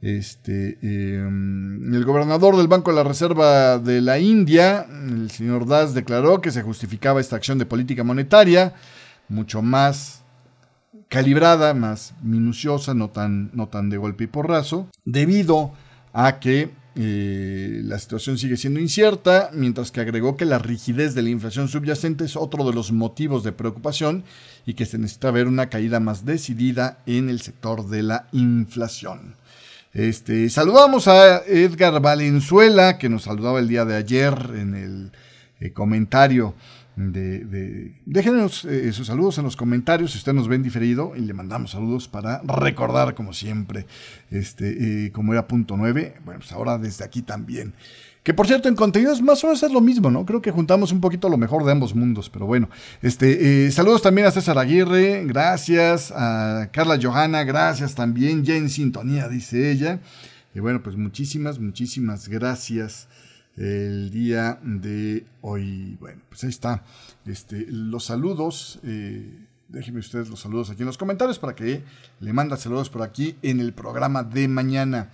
Este, 0.00 0.78
em, 0.80 1.94
el 1.94 2.04
gobernador 2.06 2.56
del 2.56 2.66
Banco 2.66 2.90
de 2.90 2.96
la 2.96 3.04
Reserva 3.04 3.78
de 3.78 4.00
la 4.00 4.18
India, 4.18 4.86
el 5.06 5.30
señor 5.30 5.66
Das, 5.66 5.92
declaró 5.92 6.40
que 6.40 6.50
se 6.50 6.62
justificaba 6.62 7.20
esta 7.20 7.36
acción 7.36 7.58
de 7.58 7.66
política 7.66 8.04
monetaria 8.04 8.72
mucho 9.28 9.60
más 9.60 10.22
calibrada, 11.08 11.74
más 11.74 12.14
minuciosa, 12.22 12.94
no 12.94 13.10
tan, 13.10 13.50
no 13.52 13.68
tan 13.68 13.90
de 13.90 13.98
golpe 13.98 14.24
y 14.24 14.28
porrazo, 14.28 14.88
debido 15.04 15.72
a 16.14 16.40
que 16.40 16.70
eh, 16.98 17.82
la 17.84 17.98
situación 17.98 18.38
sigue 18.38 18.56
siendo 18.56 18.80
incierta, 18.80 19.50
mientras 19.52 19.90
que 19.90 20.00
agregó 20.00 20.36
que 20.38 20.46
la 20.46 20.58
rigidez 20.58 21.14
de 21.14 21.20
la 21.20 21.28
inflación 21.28 21.68
subyacente 21.68 22.24
es 22.24 22.36
otro 22.36 22.64
de 22.64 22.72
los 22.72 22.90
motivos 22.90 23.44
de 23.44 23.52
preocupación 23.52 24.24
y 24.64 24.74
que 24.74 24.86
se 24.86 24.96
necesita 24.96 25.30
ver 25.30 25.46
una 25.46 25.68
caída 25.68 26.00
más 26.00 26.24
decidida 26.24 26.98
en 27.04 27.28
el 27.28 27.42
sector 27.42 27.86
de 27.88 28.02
la 28.02 28.28
inflación. 28.32 29.34
Este, 29.92 30.48
saludamos 30.48 31.06
a 31.06 31.42
Edgar 31.46 32.00
Valenzuela, 32.00 32.96
que 32.96 33.10
nos 33.10 33.24
saludaba 33.24 33.58
el 33.58 33.68
día 33.68 33.84
de 33.84 33.96
ayer 33.96 34.34
en 34.54 34.74
el 34.74 35.12
eh, 35.60 35.72
comentario 35.72 36.54
de, 36.96 37.92
déjenos 38.06 38.64
eh, 38.64 38.90
sus 38.92 39.06
saludos 39.06 39.36
en 39.36 39.44
los 39.44 39.54
comentarios 39.54 40.12
si 40.12 40.18
usted 40.18 40.32
nos 40.32 40.48
ven 40.48 40.62
diferido 40.62 41.12
y 41.14 41.20
le 41.20 41.34
mandamos 41.34 41.72
saludos 41.72 42.08
para 42.08 42.40
recordar 42.42 43.14
como 43.14 43.34
siempre 43.34 43.86
este 44.30 45.04
eh, 45.06 45.12
como 45.12 45.34
era 45.34 45.46
punto 45.46 45.76
9 45.76 46.16
bueno 46.24 46.40
pues 46.40 46.52
ahora 46.52 46.78
desde 46.78 47.04
aquí 47.04 47.22
también. 47.22 47.74
Que 48.22 48.34
por 48.34 48.48
cierto 48.48 48.68
en 48.68 48.74
contenidos 48.74 49.22
más 49.22 49.44
o 49.44 49.48
menos 49.48 49.62
es 49.62 49.70
lo 49.70 49.82
mismo 49.82 50.10
no 50.10 50.24
creo 50.24 50.40
que 50.40 50.50
juntamos 50.50 50.90
un 50.90 51.02
poquito 51.02 51.28
lo 51.28 51.36
mejor 51.36 51.64
de 51.64 51.72
ambos 51.72 51.94
mundos 51.94 52.30
pero 52.30 52.46
bueno 52.46 52.70
este 53.02 53.66
eh, 53.66 53.70
saludos 53.70 54.00
también 54.00 54.26
a 54.26 54.30
César 54.30 54.58
Aguirre 54.58 55.26
gracias 55.26 56.12
a 56.16 56.70
Carla 56.72 56.98
Johanna 57.00 57.44
gracias 57.44 57.94
también 57.94 58.42
ya 58.42 58.56
en 58.56 58.70
sintonía 58.70 59.28
dice 59.28 59.70
ella. 59.70 60.00
Y 60.54 60.60
bueno 60.60 60.82
pues 60.82 60.96
muchísimas 60.96 61.58
muchísimas 61.58 62.28
gracias 62.28 63.06
el 63.56 64.10
día 64.10 64.58
de 64.62 65.26
hoy. 65.40 65.96
Bueno, 66.00 66.22
pues 66.28 66.44
ahí 66.44 66.50
está. 66.50 66.82
Este, 67.24 67.66
los 67.68 68.04
saludos. 68.04 68.78
Eh, 68.84 69.46
déjenme 69.68 70.00
ustedes 70.00 70.28
los 70.28 70.40
saludos 70.40 70.70
aquí 70.70 70.82
en 70.82 70.86
los 70.86 70.98
comentarios 70.98 71.38
para 71.38 71.54
que 71.54 71.82
le 72.20 72.32
manda 72.32 72.56
saludos 72.56 72.88
por 72.90 73.02
aquí 73.02 73.36
en 73.42 73.60
el 73.60 73.72
programa 73.72 74.22
de 74.22 74.48
mañana. 74.48 75.10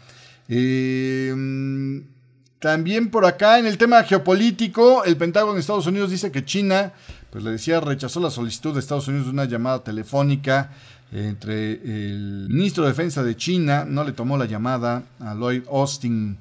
Eh, 0.48 1.34
también 2.62 3.10
por 3.10 3.24
acá, 3.26 3.58
en 3.58 3.66
el 3.66 3.76
tema 3.76 4.04
geopolítico, 4.04 5.04
el 5.04 5.16
Pentágono 5.16 5.54
de 5.54 5.60
Estados 5.60 5.88
Unidos 5.88 6.10
dice 6.12 6.30
que 6.30 6.44
China, 6.44 6.92
pues 7.30 7.42
le 7.42 7.50
decía, 7.50 7.80
rechazó 7.80 8.20
la 8.20 8.30
solicitud 8.30 8.72
de 8.72 8.78
Estados 8.78 9.08
Unidos 9.08 9.26
de 9.26 9.32
una 9.32 9.46
llamada 9.46 9.82
telefónica 9.82 10.70
entre 11.10 11.72
el 11.72 12.46
ministro 12.48 12.84
de 12.84 12.90
Defensa 12.90 13.24
de 13.24 13.36
China, 13.36 13.84
no 13.84 14.04
le 14.04 14.12
tomó 14.12 14.38
la 14.38 14.46
llamada 14.46 15.02
a 15.18 15.34
Lloyd 15.34 15.64
Austin. 15.70 16.38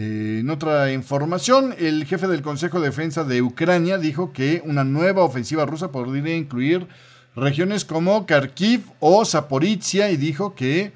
Eh, 0.00 0.38
en 0.42 0.50
otra 0.50 0.92
información, 0.92 1.74
el 1.76 2.04
jefe 2.04 2.28
del 2.28 2.40
Consejo 2.40 2.78
de 2.78 2.86
Defensa 2.86 3.24
de 3.24 3.42
Ucrania 3.42 3.98
dijo 3.98 4.32
que 4.32 4.62
una 4.64 4.84
nueva 4.84 5.24
ofensiva 5.24 5.66
rusa 5.66 5.90
podría 5.90 6.36
incluir 6.36 6.86
regiones 7.34 7.84
como 7.84 8.24
Kharkiv 8.24 8.84
o 9.00 9.24
Zaporizhia 9.24 10.08
y 10.12 10.16
dijo 10.16 10.54
que 10.54 10.92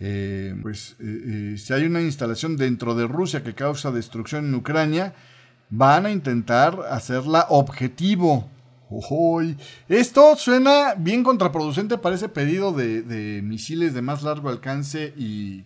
eh, 0.00 0.54
pues 0.62 0.96
eh, 1.00 1.56
si 1.58 1.70
hay 1.74 1.84
una 1.84 2.00
instalación 2.00 2.56
dentro 2.56 2.94
de 2.94 3.06
Rusia 3.06 3.42
que 3.42 3.54
causa 3.54 3.90
destrucción 3.90 4.46
en 4.46 4.54
Ucrania, 4.54 5.12
van 5.68 6.06
a 6.06 6.10
intentar 6.10 6.80
hacerla 6.90 7.44
objetivo. 7.50 8.48
Esto 9.88 10.34
suena 10.36 10.94
bien 10.96 11.24
contraproducente 11.24 11.98
para 11.98 12.14
ese 12.14 12.30
pedido 12.30 12.72
de, 12.72 13.42
misiles 13.42 13.92
de 13.92 14.00
más 14.00 14.22
largo 14.22 14.48
alcance 14.48 15.12
y, 15.14 15.64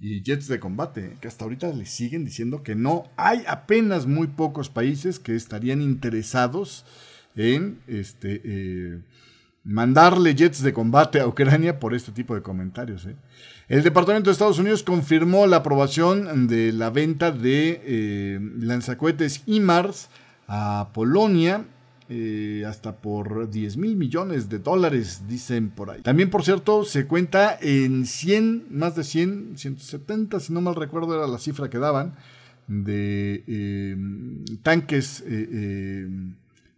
jets 0.00 0.48
de 0.48 0.60
combate, 0.60 1.16
que 1.20 1.28
hasta 1.28 1.44
ahorita 1.44 1.72
le 1.72 1.86
siguen 1.86 2.24
diciendo 2.24 2.62
que 2.62 2.74
no. 2.74 3.04
Hay 3.16 3.42
apenas 3.46 4.06
muy 4.06 4.28
pocos 4.28 4.68
países 4.68 5.18
que 5.18 5.34
estarían 5.34 5.82
interesados 5.82 6.84
en 7.34 7.80
este, 7.86 9.02
mandarle 9.64 10.34
jets 10.34 10.62
de 10.62 10.72
combate 10.72 11.20
a 11.20 11.26
Ucrania 11.26 11.78
por 11.78 11.94
este 11.94 12.10
tipo 12.10 12.34
de 12.34 12.42
comentarios. 12.42 13.04
¿eh? 13.06 13.16
El 13.68 13.82
Departamento 13.82 14.30
de 14.30 14.32
Estados 14.32 14.58
Unidos 14.58 14.82
confirmó 14.82 15.46
la 15.46 15.58
aprobación 15.58 16.48
de 16.48 16.72
la 16.72 16.88
venta 16.88 17.30
de 17.30 17.82
eh, 17.84 18.40
lanzacohetes 18.60 19.42
IMARS 19.46 20.08
a 20.46 20.88
Polonia. 20.94 21.64
Eh, 22.10 22.64
hasta 22.66 22.96
por 22.96 23.50
10 23.50 23.76
mil 23.76 23.94
millones 23.94 24.48
de 24.48 24.58
dólares, 24.58 25.22
dicen 25.28 25.68
por 25.68 25.90
ahí. 25.90 26.00
También, 26.00 26.30
por 26.30 26.42
cierto, 26.42 26.84
se 26.84 27.06
cuenta 27.06 27.58
en 27.60 28.06
100, 28.06 28.68
más 28.70 28.96
de 28.96 29.04
100, 29.04 29.58
170, 29.58 30.40
si 30.40 30.52
no 30.52 30.62
mal 30.62 30.74
recuerdo 30.74 31.14
era 31.14 31.26
la 31.26 31.38
cifra 31.38 31.68
que 31.68 31.78
daban, 31.78 32.14
de 32.66 33.96
tanques 34.62 35.22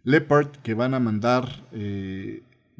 Leopard 0.03 0.51
que 0.63 0.73
van 0.73 0.93
a 0.93 0.99
mandar 0.99 1.63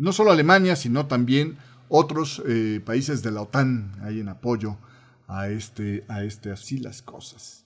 no 0.01 0.11
solo 0.11 0.31
Alemania, 0.31 0.75
sino 0.75 1.05
también 1.05 1.57
otros 1.87 2.41
eh, 2.47 2.81
países 2.83 3.21
de 3.21 3.31
la 3.31 3.41
OTAN 3.41 3.91
ahí 4.01 4.19
en 4.19 4.29
apoyo 4.29 4.77
a 5.27 5.49
este, 5.49 6.05
a 6.07 6.23
este, 6.23 6.51
así 6.51 6.79
las 6.79 7.01
cosas. 7.01 7.65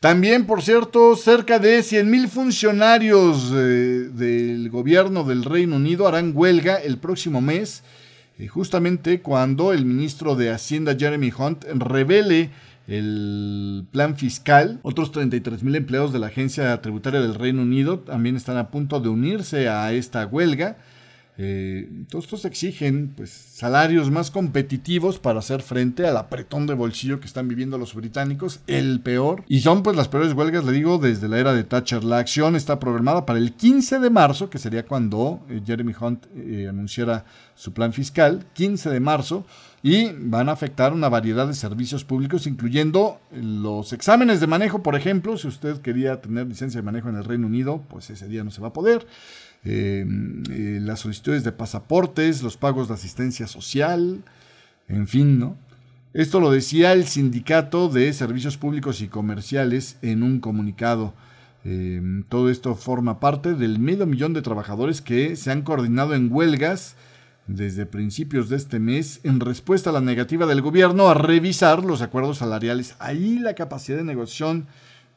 También, 0.00 0.46
por 0.46 0.62
cierto, 0.62 1.14
cerca 1.14 1.58
de 1.58 1.80
100.000 1.80 2.28
funcionarios 2.28 3.52
eh, 3.54 4.08
del 4.10 4.70
gobierno 4.70 5.24
del 5.24 5.44
Reino 5.44 5.76
Unido 5.76 6.08
harán 6.08 6.32
huelga 6.34 6.76
el 6.76 6.96
próximo 6.96 7.42
mes, 7.42 7.82
eh, 8.38 8.46
justamente 8.46 9.20
cuando 9.20 9.74
el 9.74 9.84
ministro 9.84 10.36
de 10.36 10.52
Hacienda 10.52 10.96
Jeremy 10.98 11.30
Hunt 11.36 11.64
revele 11.74 12.48
el 12.88 13.84
plan 13.92 14.16
fiscal. 14.16 14.80
Otros 14.80 15.12
33.000 15.12 15.76
empleados 15.76 16.14
de 16.14 16.18
la 16.18 16.28
Agencia 16.28 16.80
Tributaria 16.80 17.20
del 17.20 17.34
Reino 17.34 17.60
Unido 17.60 17.98
también 17.98 18.36
están 18.36 18.56
a 18.56 18.70
punto 18.70 19.00
de 19.00 19.10
unirse 19.10 19.68
a 19.68 19.92
esta 19.92 20.24
huelga. 20.24 20.78
Eh, 21.38 21.88
todos 22.10 22.24
estos 22.24 22.44
exigen 22.44 23.14
pues, 23.16 23.30
salarios 23.30 24.10
más 24.10 24.30
competitivos 24.30 25.18
para 25.18 25.38
hacer 25.38 25.62
frente 25.62 26.06
al 26.06 26.16
apretón 26.18 26.66
de 26.66 26.74
bolsillo 26.74 27.18
que 27.18 27.26
están 27.26 27.48
viviendo 27.48 27.78
los 27.78 27.94
británicos, 27.94 28.60
el 28.66 29.00
peor. 29.00 29.44
Y 29.48 29.60
son 29.60 29.82
pues 29.82 29.96
las 29.96 30.08
peores 30.08 30.34
huelgas, 30.34 30.64
le 30.64 30.72
digo, 30.72 30.98
desde 30.98 31.28
la 31.28 31.38
era 31.38 31.54
de 31.54 31.64
Thatcher. 31.64 32.04
La 32.04 32.18
acción 32.18 32.56
está 32.56 32.78
programada 32.78 33.24
para 33.24 33.38
el 33.38 33.54
15 33.54 34.00
de 34.00 34.10
marzo, 34.10 34.50
que 34.50 34.58
sería 34.58 34.84
cuando 34.84 35.40
eh, 35.48 35.62
Jeremy 35.64 35.94
Hunt 35.98 36.26
eh, 36.36 36.66
anunciara 36.68 37.24
su 37.54 37.72
plan 37.72 37.92
fiscal, 37.92 38.46
15 38.52 38.90
de 38.90 39.00
marzo, 39.00 39.46
y 39.82 40.10
van 40.12 40.48
a 40.48 40.52
afectar 40.52 40.92
una 40.92 41.08
variedad 41.08 41.46
de 41.46 41.54
servicios 41.54 42.04
públicos, 42.04 42.46
incluyendo 42.46 43.18
los 43.32 43.92
exámenes 43.92 44.40
de 44.40 44.46
manejo, 44.46 44.82
por 44.82 44.94
ejemplo, 44.94 45.38
si 45.38 45.48
usted 45.48 45.80
quería 45.80 46.20
tener 46.20 46.46
licencia 46.46 46.80
de 46.80 46.84
manejo 46.84 47.08
en 47.08 47.16
el 47.16 47.24
Reino 47.24 47.46
Unido, 47.46 47.82
pues 47.88 48.10
ese 48.10 48.28
día 48.28 48.44
no 48.44 48.50
se 48.50 48.60
va 48.60 48.68
a 48.68 48.72
poder. 48.72 49.06
Eh, 49.64 50.06
eh, 50.50 50.78
las 50.80 51.00
solicitudes 51.00 51.44
de 51.44 51.52
pasaportes, 51.52 52.42
los 52.42 52.56
pagos 52.56 52.88
de 52.88 52.94
asistencia 52.94 53.46
social, 53.46 54.22
en 54.88 55.06
fin, 55.06 55.38
¿no? 55.38 55.56
Esto 56.12 56.40
lo 56.40 56.50
decía 56.50 56.92
el 56.92 57.06
Sindicato 57.06 57.88
de 57.88 58.12
Servicios 58.12 58.56
Públicos 58.56 59.00
y 59.00 59.08
Comerciales 59.08 59.96
en 60.02 60.22
un 60.24 60.40
comunicado. 60.40 61.14
Eh, 61.64 62.00
todo 62.28 62.50
esto 62.50 62.74
forma 62.74 63.20
parte 63.20 63.54
del 63.54 63.78
medio 63.78 64.06
millón 64.06 64.32
de 64.32 64.42
trabajadores 64.42 65.02
que 65.02 65.36
se 65.36 65.52
han 65.52 65.62
coordinado 65.62 66.14
en 66.14 66.32
huelgas 66.32 66.96
desde 67.46 67.86
principios 67.86 68.48
de 68.48 68.56
este 68.56 68.78
mes 68.78 69.20
en 69.24 69.40
respuesta 69.40 69.90
a 69.90 69.92
la 69.92 70.00
negativa 70.00 70.46
del 70.46 70.62
gobierno 70.62 71.08
a 71.08 71.14
revisar 71.14 71.84
los 71.84 72.02
acuerdos 72.02 72.38
salariales. 72.38 72.96
Ahí 72.98 73.38
la 73.38 73.54
capacidad 73.54 73.98
de 73.98 74.04
negociación 74.04 74.66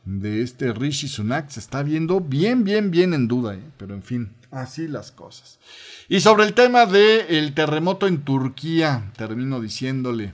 de 0.05 0.41
este 0.41 0.73
Rishi 0.73 1.07
Sunak 1.07 1.49
se 1.49 1.59
está 1.59 1.81
viendo 1.81 2.19
bien, 2.19 2.63
bien, 2.63 2.91
bien 2.91 3.13
en 3.13 3.27
duda, 3.27 3.55
¿eh? 3.55 3.63
pero 3.77 3.93
en 3.93 4.03
fin, 4.03 4.29
así 4.51 4.87
las 4.87 5.11
cosas. 5.11 5.59
Y 6.09 6.19
sobre 6.19 6.45
el 6.45 6.53
tema 6.53 6.85
del 6.85 7.53
terremoto 7.53 8.07
en 8.07 8.21
Turquía, 8.21 9.11
termino 9.15 9.61
diciéndole, 9.61 10.33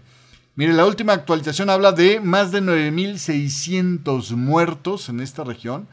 mire, 0.55 0.73
la 0.73 0.85
última 0.85 1.13
actualización 1.13 1.69
habla 1.69 1.91
de 1.91 2.19
más 2.19 2.51
de 2.51 2.61
9.600 2.61 4.31
muertos 4.35 5.09
en 5.09 5.19
esta 5.19 5.43
región. 5.43 5.87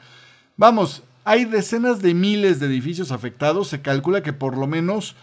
Vamos, 0.57 1.03
hay 1.25 1.45
decenas 1.45 2.01
de 2.01 2.15
miles 2.15 2.61
de 2.61 2.67
edificios 2.67 3.13
afectados, 3.13 3.69
se 3.69 3.83
calcula 3.83 4.23
que 4.23 4.33
por 4.33 4.57
lo 4.57 4.67
menos 4.67 5.17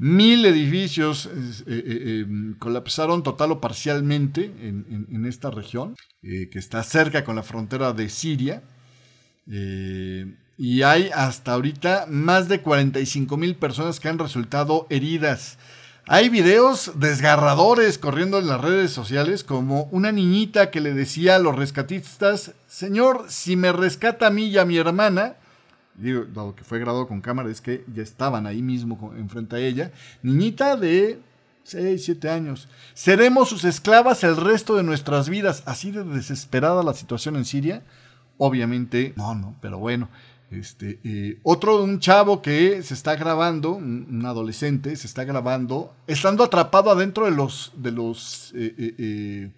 Mil 0.00 0.46
edificios 0.46 1.26
eh, 1.26 1.30
eh, 1.66 1.84
eh, 1.84 2.20
em, 2.22 2.54
colapsaron 2.54 3.22
total 3.22 3.52
o 3.52 3.60
parcialmente 3.60 4.50
en, 4.62 5.26
esta 5.26 5.50
región, 5.50 5.94
que 6.22 6.58
está 6.58 6.82
cerca 6.82 7.22
con 7.22 7.36
la 7.36 7.42
frontera 7.42 7.92
de 7.92 8.08
Siria. 8.08 8.62
y 9.46 10.82
hay 10.82 11.10
hasta 11.14 11.52
ahorita 11.52 12.06
más 12.08 12.48
de 12.48 12.62
45 12.62 13.36
mil 13.36 13.56
personas 13.56 14.00
que 14.00 14.08
han 14.08 14.18
resultado 14.18 14.86
heridas. 14.88 15.58
Hay 16.06 16.30
videos 16.30 16.92
desgarradores 16.94 17.98
corriendo 17.98 18.38
en 18.38 18.46
las 18.46 18.60
redes 18.60 18.92
sociales 18.92 19.44
como 19.44 19.84
una 19.92 20.12
niñita 20.12 20.70
que 20.70 20.80
le 20.80 20.94
decía 20.94 21.36
a 21.36 21.38
los 21.40 21.56
rescatistas, 21.56 22.52
Señor, 22.66 23.26
si 23.28 23.54
me 23.54 23.70
rescata 23.70 24.28
a 24.28 24.30
mí 24.30 24.46
y 24.46 24.56
a 24.56 24.64
mi 24.64 24.78
hermana, 24.78 25.36
digo, 25.94 26.24
dado 26.24 26.54
que 26.54 26.64
fue 26.64 26.78
grabado 26.78 27.06
con 27.06 27.20
cámara, 27.20 27.50
es 27.50 27.60
que 27.60 27.84
ya 27.92 28.02
estaban 28.02 28.46
ahí 28.46 28.62
mismo 28.62 29.12
enfrente 29.16 29.56
a 29.56 29.58
ella, 29.58 29.92
niñita 30.22 30.76
de 30.76 31.20
6, 31.64 32.04
7 32.04 32.28
años. 32.30 32.68
Seremos 32.94 33.48
sus 33.48 33.64
esclavas 33.64 34.24
el 34.24 34.36
resto 34.36 34.76
de 34.76 34.82
nuestras 34.82 35.28
vidas. 35.28 35.62
Así 35.66 35.90
de 35.90 36.04
desesperada 36.04 36.82
la 36.82 36.94
situación 36.94 37.36
en 37.36 37.44
Siria. 37.44 37.82
Obviamente, 38.38 39.12
no, 39.16 39.34
no, 39.34 39.56
pero 39.60 39.78
bueno. 39.78 40.08
Este, 40.50 40.98
eh, 41.04 41.38
otro, 41.44 41.80
un 41.84 42.00
chavo 42.00 42.42
que 42.42 42.82
se 42.82 42.94
está 42.94 43.14
grabando, 43.14 43.72
un, 43.72 44.24
adolescente, 44.26 44.96
se 44.96 45.06
está 45.06 45.22
grabando, 45.22 45.94
estando 46.08 46.42
atrapado 46.42 46.90
adentro 46.90 47.26
de 47.26 47.30
los, 47.30 47.72
de 47.76 47.92
los 47.92 48.52
eh, 48.56 49.52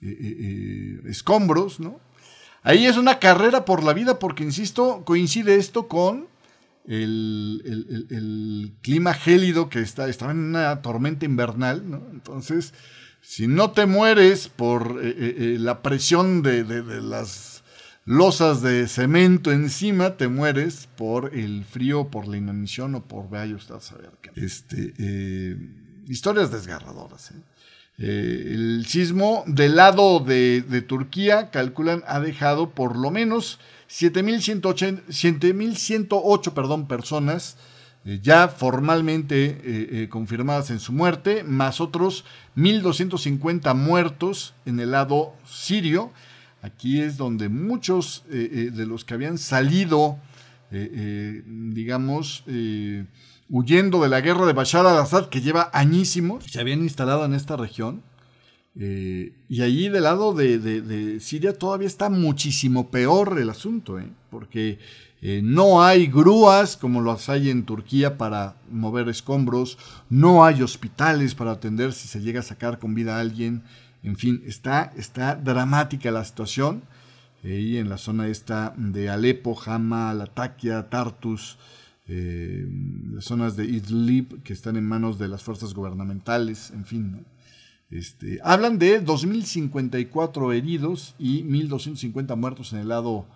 eh, 0.00 1.00
escombros, 1.06 1.80
¿no? 1.80 1.98
Ahí 2.62 2.86
es 2.86 2.96
una 2.96 3.18
carrera 3.18 3.64
por 3.64 3.82
la 3.82 3.92
vida 3.92 4.18
porque, 4.18 4.44
insisto, 4.44 5.02
coincide 5.04 5.56
esto 5.56 5.88
con 5.88 6.28
el, 6.86 8.72
clima 8.82 9.14
gélido 9.14 9.68
que 9.68 9.80
está, 9.80 10.08
estaba 10.08 10.32
en 10.32 10.38
una 10.38 10.82
tormenta 10.82 11.24
invernal, 11.24 11.88
¿no? 11.88 12.02
Entonces, 12.12 12.72
si 13.20 13.46
no 13.46 13.70
te 13.70 13.86
mueres 13.86 14.48
por 14.48 15.00
eh, 15.02 15.08
eh, 15.08 15.34
eh, 15.38 15.56
la 15.58 15.82
presión 15.82 16.42
de, 16.42 16.64
las 17.02 17.62
losas 18.04 18.62
de 18.62 18.88
cemento 18.88 19.52
encima, 19.52 20.16
te 20.16 20.28
mueres 20.28 20.88
por 20.96 21.34
el 21.34 21.64
frío, 21.64 22.08
por 22.08 22.26
la 22.26 22.36
inanición 22.36 22.94
o 22.96 23.04
por 23.04 23.28
vaya 23.28 23.54
usted 23.54 23.76
a 23.76 23.80
saber 23.80 24.10
qué. 24.20 24.30
Este, 24.34 24.94
historias 26.08 26.50
desgarradoras. 26.50 27.30
¿eh? 27.30 27.42
Eh, 27.98 28.52
el 28.54 28.86
sismo 28.86 29.44
del 29.46 29.76
lado 29.76 30.18
de, 30.20 30.82
Turquía, 30.86 31.50
calculan, 31.50 32.02
ha 32.06 32.20
dejado 32.20 32.70
por 32.70 32.96
lo 32.96 33.10
menos 33.10 33.60
7.108 33.90 36.54
perdón, 36.54 36.88
personas 36.88 37.58
eh, 38.04 38.18
ya 38.22 38.48
formalmente 38.48 39.60
eh, 39.62 40.08
confirmadas 40.08 40.70
en 40.70 40.80
su 40.80 40.92
muerte, 40.92 41.44
más 41.44 41.80
otros 41.80 42.24
1.250 42.56 43.76
muertos 43.76 44.54
en 44.64 44.80
el 44.80 44.90
lado 44.92 45.34
sirio. 45.46 46.10
Aquí 46.62 47.00
es 47.00 47.16
donde 47.16 47.48
muchos 47.48 48.24
de 48.28 48.86
los 48.86 49.04
que 49.04 49.14
habían 49.14 49.36
salido, 49.36 50.20
digamos, 50.70 52.44
huyendo 53.52 54.02
de 54.02 54.08
la 54.08 54.22
guerra 54.22 54.46
de 54.46 54.54
Bashar 54.54 54.86
al-Assad 54.86 55.28
que 55.28 55.42
lleva 55.42 55.70
añísimos, 55.74 56.44
se 56.44 56.58
habían 56.58 56.80
instalado 56.80 57.26
en 57.26 57.34
esta 57.34 57.54
región. 57.56 58.02
Eh, 58.74 59.34
y 59.50 59.60
allí 59.60 59.90
del 59.90 60.04
lado 60.04 60.32
de, 60.32 61.18
Siria 61.20 61.52
todavía 61.52 61.86
está 61.86 62.08
muchísimo 62.08 62.90
peor 62.90 63.38
el 63.38 63.50
asunto, 63.50 63.98
¿eh? 63.98 64.08
porque 64.30 64.78
eh, 65.20 65.42
no 65.44 65.84
hay 65.84 66.06
grúas 66.06 66.78
como 66.78 67.02
las 67.02 67.28
hay 67.28 67.50
en 67.50 67.66
Turquía 67.66 68.16
para 68.16 68.56
mover 68.70 69.10
escombros, 69.10 69.76
no 70.08 70.46
hay 70.46 70.62
hospitales 70.62 71.34
para 71.34 71.50
atender 71.50 71.92
si 71.92 72.08
se 72.08 72.22
llega 72.22 72.40
a 72.40 72.44
sacar 72.44 72.78
con 72.78 72.94
vida 72.94 73.18
a 73.18 73.20
alguien, 73.20 73.64
en 74.02 74.16
fin, 74.16 74.42
está, 74.46 74.94
está 74.96 75.34
dramática 75.34 76.10
la 76.10 76.24
situación. 76.24 76.82
Ahí 77.44 77.76
en 77.76 77.90
la 77.90 77.98
zona 77.98 78.28
esta 78.28 78.72
de 78.76 79.10
Alepo, 79.10 79.60
Hama, 79.66 80.14
Latakia, 80.14 80.88
Tartus, 80.88 81.58
eh, 82.08 82.66
las 83.12 83.24
zonas 83.24 83.56
de 83.56 83.64
Idlib 83.64 84.42
que 84.42 84.52
están 84.52 84.76
en 84.76 84.84
manos 84.84 85.18
de 85.18 85.28
las 85.28 85.42
fuerzas 85.42 85.74
gubernamentales, 85.74 86.70
en 86.70 86.84
fin. 86.84 87.24
Este, 87.90 88.38
hablan 88.42 88.78
de 88.78 89.04
2.054 89.04 90.56
heridos 90.56 91.14
y 91.18 91.44
1.250 91.44 92.36
muertos 92.36 92.72
en 92.72 92.80
el 92.80 92.88
lado 92.88 93.26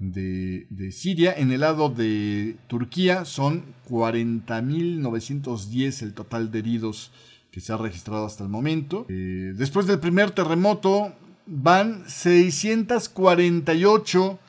de, 0.00 0.92
Siria. 0.92 1.32
En 1.32 1.52
el 1.52 1.60
lado 1.60 1.88
de 1.88 2.56
Turquía 2.66 3.24
son 3.24 3.64
40.910 3.88 6.02
el 6.02 6.12
total 6.14 6.50
de 6.50 6.58
heridos 6.58 7.12
que 7.52 7.60
se 7.60 7.72
ha 7.72 7.76
registrado 7.76 8.26
hasta 8.26 8.42
el 8.42 8.50
momento. 8.50 9.06
Eh, 9.08 9.52
después 9.56 9.86
del 9.86 10.00
primer 10.00 10.32
terremoto 10.32 11.14
van 11.46 12.02
648 12.08 14.40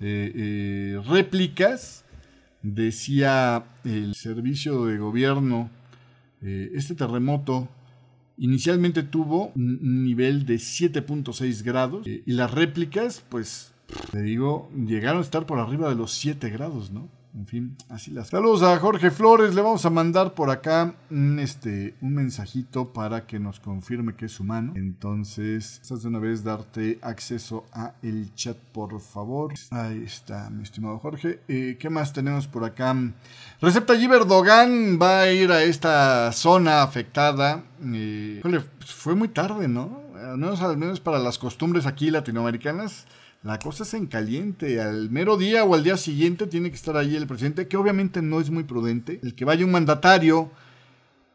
eh, 0.00 1.00
réplicas, 1.06 2.04
decía 2.62 3.64
el 3.84 4.14
servicio 4.14 4.86
de 4.86 4.98
gobierno. 4.98 5.70
este 6.40 6.94
terremoto 6.94 7.68
inicialmente 8.38 9.02
tuvo 9.02 9.52
un 9.54 10.04
nivel 10.04 10.46
de 10.46 10.54
7.6 10.54 11.62
grados 11.62 12.06
y 12.06 12.32
las 12.32 12.50
réplicas, 12.50 13.22
pues, 13.28 13.72
te 14.10 14.22
digo, 14.22 14.70
llegaron 14.74 15.18
a 15.18 15.24
estar 15.24 15.46
por 15.46 15.58
arriba 15.58 15.88
de 15.90 15.94
los 15.94 16.12
7 16.12 16.48
grados, 16.48 16.90
¿no? 16.90 17.08
En 17.32 17.46
fin, 17.46 17.76
así 17.88 18.10
las. 18.10 18.28
Saludos 18.28 18.62
a 18.62 18.76
Jorge 18.78 19.10
Flores. 19.10 19.54
Le 19.54 19.62
vamos 19.62 19.86
a 19.86 19.90
mandar 19.90 20.34
por 20.34 20.50
acá 20.50 20.94
un, 21.10 21.38
este, 21.38 21.94
un 22.00 22.14
mensajito 22.14 22.92
para 22.92 23.26
que 23.26 23.38
nos 23.38 23.60
confirme 23.60 24.14
que 24.14 24.26
es 24.26 24.40
humano. 24.40 24.72
Entonces, 24.74 25.78
estás 25.80 26.02
de 26.02 26.08
una 26.08 26.18
vez 26.18 26.42
darte 26.42 26.98
acceso 27.02 27.64
a 27.72 27.92
el 28.02 28.34
chat, 28.34 28.56
por 28.56 29.00
favor. 29.00 29.54
Ahí 29.70 30.02
está, 30.04 30.50
mi 30.50 30.64
estimado 30.64 30.98
Jorge. 30.98 31.40
Eh, 31.46 31.76
¿Qué 31.78 31.88
más 31.88 32.12
tenemos 32.12 32.48
por 32.48 32.64
acá? 32.64 32.96
Recepta 33.60 33.94
G. 33.94 34.12
Erdogan 34.12 34.98
va 35.00 35.20
a 35.20 35.32
ir 35.32 35.52
a 35.52 35.62
esta 35.62 36.32
zona 36.32 36.82
afectada. 36.82 37.62
Eh, 37.84 38.42
fue 38.84 39.14
muy 39.14 39.28
tarde, 39.28 39.68
¿no? 39.68 40.00
Al 40.20 40.76
menos 40.76 41.00
para 41.00 41.18
las 41.18 41.38
costumbres 41.38 41.86
aquí 41.86 42.10
latinoamericanas 42.10 43.06
la 43.42 43.58
cosa 43.58 43.84
es 43.84 43.94
en 43.94 44.06
caliente. 44.06 44.80
Al 44.80 45.10
mero 45.10 45.36
día 45.36 45.64
o 45.64 45.74
al 45.74 45.82
día 45.82 45.96
siguiente 45.96 46.46
tiene 46.46 46.70
que 46.70 46.76
estar 46.76 46.96
ahí 46.96 47.16
el 47.16 47.26
presidente, 47.26 47.68
que 47.68 47.76
obviamente 47.76 48.22
no 48.22 48.40
es 48.40 48.50
muy 48.50 48.64
prudente. 48.64 49.18
El 49.22 49.34
que 49.34 49.44
vaya 49.44 49.64
un 49.64 49.70
mandatario, 49.70 50.50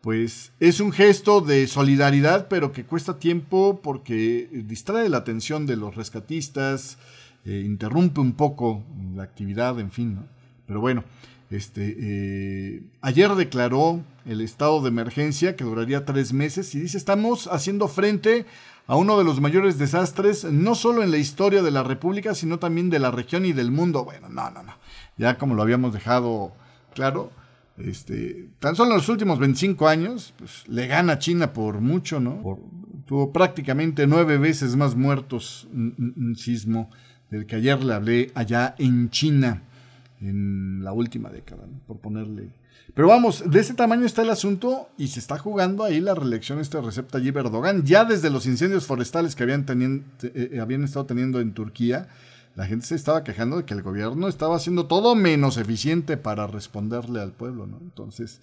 pues 0.02 0.52
es 0.60 0.80
un 0.80 0.92
gesto 0.92 1.42
de 1.42 1.66
solidaridad, 1.68 2.48
pero 2.48 2.72
que 2.72 2.86
cuesta 2.86 3.18
tiempo 3.18 3.80
porque 3.82 4.48
distrae 4.66 5.10
la 5.10 5.18
atención 5.18 5.66
de 5.66 5.78
los 5.78 5.96
rescatistas, 5.96 7.00
eh, 7.44 7.64
interrumpe 7.66 8.22
un 8.22 8.34
poco 8.34 8.84
la 9.16 9.24
actividad, 9.24 9.80
en 9.80 9.92
fin. 9.92 10.20
Pero 10.68 10.82
bueno, 10.82 11.04
este, 11.50 11.96
eh, 12.00 12.84
ayer 13.02 13.34
declaró 13.36 14.04
el 14.26 14.42
estado 14.42 14.82
de 14.82 14.90
emergencia 14.90 15.56
que 15.56 15.64
duraría 15.64 16.06
tres 16.06 16.34
meses 16.34 16.74
y 16.74 16.80
dice 16.80 16.98
estamos 16.98 17.48
haciendo 17.48 17.88
frente 17.88 18.46
a 18.88 18.96
uno 18.96 19.18
de 19.18 19.24
los 19.24 19.42
mayores 19.42 19.78
desastres, 19.78 20.44
no 20.46 20.76
solo 20.76 21.04
en 21.04 21.12
la 21.12 21.18
historia 21.18 21.64
de 21.64 21.72
la 21.72 21.84
República, 21.84 22.36
sino 22.36 22.60
también 22.60 22.90
de 22.90 23.00
la 23.00 23.12
región 23.12 23.46
y 23.46 23.54
del 23.54 23.72
mundo. 23.72 24.04
Bueno, 24.06 24.30
no, 24.30 24.50
no, 24.52 24.64
no. 24.64 24.74
Ya 25.18 25.38
como 25.38 25.56
lo 25.56 25.62
habíamos 25.62 25.94
dejado 25.94 26.54
claro, 26.94 27.32
este, 27.78 28.50
tan 28.60 28.76
solo 28.76 28.92
en 28.92 28.98
los 28.98 29.10
últimos 29.10 29.40
25 29.40 29.88
años, 29.88 30.34
pues, 30.38 30.68
le 30.68 30.88
gana 30.88 31.20
China 31.20 31.52
por 31.54 31.82
mucho, 31.82 32.20
¿no? 32.20 32.42
tuvo 33.06 33.32
prácticamente 33.32 34.08
nueve 34.08 34.38
veces 34.38 34.76
más 34.76 34.96
muertos 34.96 35.68
un, 35.72 36.36
sismo 36.36 36.90
del 37.30 37.46
que 37.46 37.58
ayer 37.58 37.84
le 37.84 37.94
hablé 37.94 38.32
allá 38.34 38.76
en 38.78 39.10
China, 39.10 39.62
en 40.22 40.84
la 40.84 40.92
última 40.92 41.30
década, 41.30 41.68
por 41.86 42.00
ponerle 42.00 42.50
pero 42.96 43.10
vamos, 43.10 43.44
de 43.46 43.60
ese 43.60 43.74
tamaño 43.74 44.06
está 44.06 44.22
el 44.22 44.30
asunto 44.30 44.90
y 44.98 45.10
se 45.10 45.20
está 45.20 45.38
jugando 45.38 45.84
ahí 45.84 46.00
la 46.00 46.16
reelección 46.16 46.60
este 46.60 46.80
Recep 46.80 47.12
Tayyip 47.12 47.36
Erdogan. 47.36 47.84
Ya 47.84 48.06
desde 48.06 48.30
los 48.30 48.46
incendios 48.46 48.86
forestales 48.86 49.36
que 49.36 49.44
habían, 49.44 49.66
eh, 50.24 50.50
eh, 50.54 50.60
habían 50.62 50.86
estado 50.86 51.06
teniendo 51.06 51.42
en 51.42 51.54
Turquía, 51.54 52.08
la 52.56 52.66
gente 52.66 52.86
se 52.86 52.96
estaba 52.96 53.26
quejando 53.26 53.58
de 53.58 53.66
que 53.66 53.74
el 53.74 53.82
gobierno 53.82 54.30
estaba 54.30 54.56
haciendo 54.56 54.86
todo 54.86 55.14
menos 55.14 55.58
eficiente 55.58 56.16
para 56.16 56.48
responderle 56.48 57.20
al 57.20 57.34
pueblo, 57.34 57.68
¿no? 57.68 57.80
Entonces, 57.82 58.40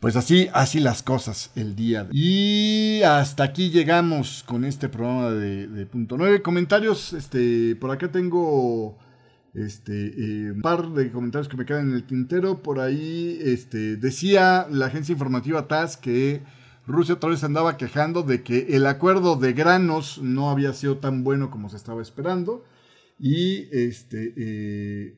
pues 0.00 0.16
así, 0.16 0.48
así 0.54 0.80
las 0.80 1.02
cosas 1.02 1.50
el 1.54 1.76
día. 1.76 2.04
De... 2.04 2.10
Y 2.14 3.02
hasta 3.02 3.44
aquí 3.44 3.68
llegamos 3.68 4.42
con 4.46 4.64
este 4.64 4.88
programa 4.88 5.32
de, 5.32 5.66
de 5.66 5.84
punto 5.84 6.16
9. 6.16 6.40
Comentarios, 6.40 7.12
este, 7.12 7.76
por 7.76 7.90
acá 7.90 8.10
tengo 8.10 8.96
este, 9.54 9.92
eh, 10.06 10.52
un 10.52 10.62
par 10.62 10.88
de 10.90 11.10
comentarios 11.10 11.48
que 11.48 11.56
me 11.56 11.66
quedan 11.66 11.90
en 11.90 11.94
el 11.94 12.04
tintero. 12.04 12.62
Por 12.62 12.80
ahí 12.80 13.38
este, 13.42 13.96
decía 13.96 14.66
la 14.70 14.86
agencia 14.86 15.12
informativa 15.12 15.68
TAS 15.68 15.96
que 15.96 16.42
Rusia 16.86 17.14
otra 17.14 17.30
vez 17.30 17.44
andaba 17.44 17.76
quejando 17.76 18.22
de 18.22 18.42
que 18.42 18.74
el 18.76 18.86
acuerdo 18.86 19.36
de 19.36 19.52
granos 19.52 20.20
no 20.22 20.50
había 20.50 20.72
sido 20.72 20.98
tan 20.98 21.22
bueno 21.22 21.50
como 21.50 21.68
se 21.68 21.76
estaba 21.76 22.02
esperando. 22.02 22.64
Y 23.20 23.68
este, 23.72 24.34
eh, 24.36 25.14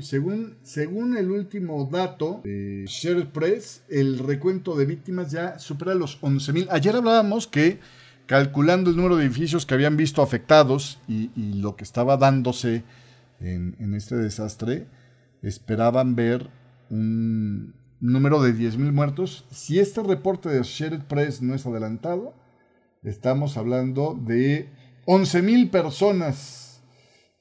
según, 0.00 0.56
según 0.62 1.16
el 1.16 1.30
último 1.30 1.88
dato 1.90 2.42
de 2.44 2.84
Share 2.86 3.32
Press, 3.32 3.82
el 3.88 4.18
recuento 4.18 4.76
de 4.76 4.86
víctimas 4.86 5.32
ya 5.32 5.58
supera 5.58 5.94
los 5.94 6.20
11.000. 6.20 6.68
Ayer 6.70 6.94
hablábamos 6.94 7.46
que 7.46 7.80
calculando 8.26 8.90
el 8.90 8.96
número 8.96 9.16
de 9.16 9.24
edificios 9.24 9.66
que 9.66 9.74
habían 9.74 9.96
visto 9.96 10.22
afectados 10.22 10.98
y 11.08 11.30
lo 11.36 11.76
que 11.76 11.84
estaba 11.84 12.16
dándose 12.16 12.84
en, 13.52 13.94
este 13.94 14.16
desastre, 14.16 14.86
esperaban 15.42 16.14
ver 16.16 16.48
un 16.90 17.74
número 18.00 18.42
de 18.42 18.54
10.000 18.54 18.92
muertos. 18.92 19.46
Si 19.50 19.78
este 19.78 20.02
reporte 20.02 20.48
de 20.48 20.60
Associated 20.60 21.02
Press 21.06 21.42
no 21.42 21.54
es 21.54 21.66
adelantado, 21.66 22.34
estamos 23.02 23.56
hablando 23.56 24.18
de 24.20 24.68
11.000 25.06 25.70
personas. 25.70 26.82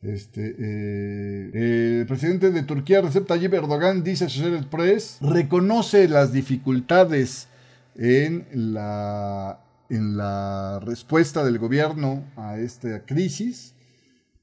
Este, 0.02 0.56
eh, 0.60 2.00
el 2.02 2.06
presidente 2.08 2.52
de 2.52 2.64
Turquía, 2.64 3.02
Recep 3.02 3.26
Tayyip 3.26 3.54
Erdogan, 3.54 4.04
dice 4.04 4.26
a 4.26 4.70
Press, 4.70 5.20
reconoce 5.22 6.10
las 6.10 6.34
dificultades 6.34 7.48
en 7.96 8.46
la, 8.54 9.62
en 9.90 10.18
la 10.18 10.82
respuesta 10.82 11.46
del 11.46 11.58
gobierno 11.58 12.26
a 12.36 12.58
esta 12.58 13.06
crisis 13.06 13.74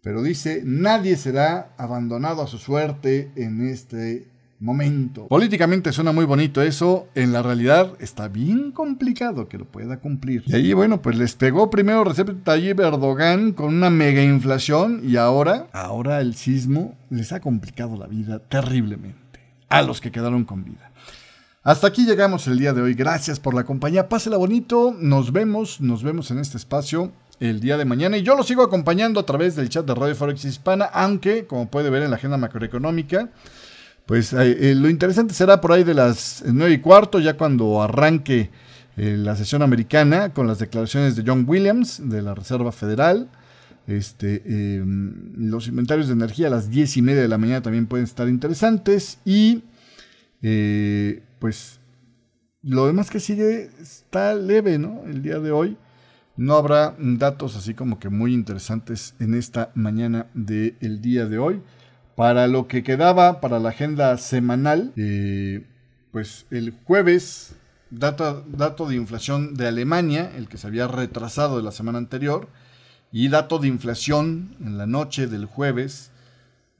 pero 0.03 0.23
dice, 0.23 0.63
nadie 0.65 1.17
será 1.17 1.73
abandonado 1.77 2.43
a 2.43 2.47
su 2.47 2.59
suerte 2.59 3.31
en 3.37 3.69
este 3.69 4.29
momento. 4.61 5.27
Políticamente 5.29 5.93
suena 5.93 6.13
muy 6.13 6.25
bonito 6.27 6.63
eso, 6.63 7.09
en 7.15 7.33
la 7.33 7.43
realidad 7.43 7.95
está 7.99 8.29
bien 8.29 8.73
complicado 8.73 9.49
que 9.49 9.59
lo 9.59 9.65
pueda 9.65 10.01
cumplir. 10.01 10.45
Y 10.47 10.55
ahí, 10.55 10.73
bueno, 10.73 11.03
pues 11.03 11.17
les 11.17 11.35
pegó 11.35 11.71
primero 11.71 12.05
Recep 12.05 12.45
Tayyip 12.45 12.81
Erdogan 12.81 13.53
con 13.53 13.75
una 13.75 13.91
mega 13.91 14.23
inflación 14.23 15.01
y 15.05 15.17
ahora, 15.17 15.69
ahora 15.73 16.21
el 16.21 16.35
sismo 16.35 16.95
les 17.09 17.33
ha 17.33 17.41
complicado 17.41 17.97
la 17.97 18.07
vida 18.07 18.39
terriblemente 18.39 19.41
a 19.69 19.83
los 19.83 20.01
que 20.01 20.13
quedaron 20.13 20.45
con 20.45 20.65
vida. 20.65 20.93
Hasta 21.63 21.89
aquí 21.89 22.07
llegamos 22.07 22.47
el 22.47 22.59
día 22.59 22.73
de 22.73 22.81
hoy. 22.81 22.95
Gracias 22.95 23.39
por 23.39 23.53
la 23.53 23.65
compañía. 23.65 24.09
Pásela 24.09 24.39
bonito. 24.39 24.97
Nos 24.99 25.31
vemos, 25.31 25.81
nos 25.81 26.03
vemos 26.03 26.31
en 26.31 26.39
este 26.39 26.57
espacio 26.57 27.13
el 27.41 27.61
día 27.61 27.79
de 27.79 27.87
mañana. 27.87 28.19
Y 28.19 28.23
yo 28.23 28.37
lo 28.37 28.43
sigo 28.43 28.63
acompañando 28.63 29.19
a 29.19 29.27
través 29.27 29.57
del 29.57 29.71
chat 29.71 29.87
de 29.87 29.95
Radio 29.95 30.15
Forex 30.15 30.45
Hispana, 30.45 30.85
aunque, 30.85 31.47
como 31.47 31.71
puede 31.71 31.91
ver 31.91 32.03
en 32.03 32.11
la 32.11 32.17
agenda 32.17 32.37
macroeconómica, 32.37 33.31
pues 34.07 34.33
eh, 34.33 34.71
eh, 34.71 34.75
lo 34.75 34.91
interesante 34.91 35.35
será 35.35 35.61
por 35.61 35.73
ahí 35.73 35.83
de 35.83 35.95
las 35.95 36.45
9 36.47 36.75
y 36.75 36.79
cuarto, 36.79 37.19
ya 37.19 37.37
cuando 37.37 37.83
arranque 37.83 38.51
eh, 38.97 39.17
la 39.17 39.37
sesión 39.37 39.63
americana 39.63 40.35
con 40.35 40.47
las 40.47 40.59
declaraciones 40.59 41.17
de 41.17 41.25
John 41.27 41.45
Williams 41.49 42.01
de 42.11 42.21
la 42.21 42.35
Reserva 42.35 42.73
Federal. 42.73 43.29
Este, 43.87 44.43
em, 44.45 45.33
los 45.37 45.67
inventarios 45.67 46.09
de 46.09 46.13
energía 46.13 46.49
a 46.49 46.51
las 46.51 46.71
10 46.71 46.99
y 46.99 47.03
media 47.03 47.23
de 47.23 47.29
la 47.29 47.39
mañana 47.39 47.63
también 47.63 47.87
pueden 47.87 48.05
estar 48.05 48.29
interesantes. 48.29 49.19
Y 49.25 49.63
pues 51.39 51.81
lo 52.63 52.87
demás 52.87 53.11
que 53.11 53.21
sigue 53.21 53.71
está 53.81 54.35
leve, 54.35 54.79
¿no? 54.79 55.03
El 55.07 55.23
día 55.23 55.39
de 55.39 55.51
hoy. 55.51 55.77
No 56.41 56.55
habrá 56.55 56.97
datos 56.99 57.55
así 57.55 57.75
como 57.75 57.99
que 57.99 58.09
muy 58.09 58.33
interesantes 58.33 59.15
en 59.21 59.35
esta 59.35 59.73
mañana 59.75 60.29
del 60.33 61.03
día 61.03 61.27
de 61.27 61.37
hoy. 61.37 61.61
Para 62.17 62.47
lo 62.47 62.67
que 62.67 62.83
quedaba 62.83 63.43
para 63.43 63.59
la 63.59 63.69
agenda 63.69 64.17
semanal, 64.17 64.95
eh, 64.97 65.67
pues 66.13 66.47
el 66.51 66.73
jueves, 66.85 67.57
dato, 67.91 68.43
dato 68.49 68.89
de 68.89 68.95
inflación 68.95 69.53
de 69.53 69.69
Alemania, 69.69 70.33
el 70.35 70.49
que 70.49 70.57
se 70.57 70.67
había 70.67 70.89
retrasado 70.89 71.59
de 71.59 71.63
la 71.63 71.73
semana 71.73 71.99
anterior, 71.99 72.49
y 73.13 73.29
dato 73.29 73.59
de 73.59 73.69
inflación 73.69 74.57
en 74.65 74.79
la 74.79 74.87
noche 74.87 75.27
del 75.27 75.45
jueves, 75.45 76.10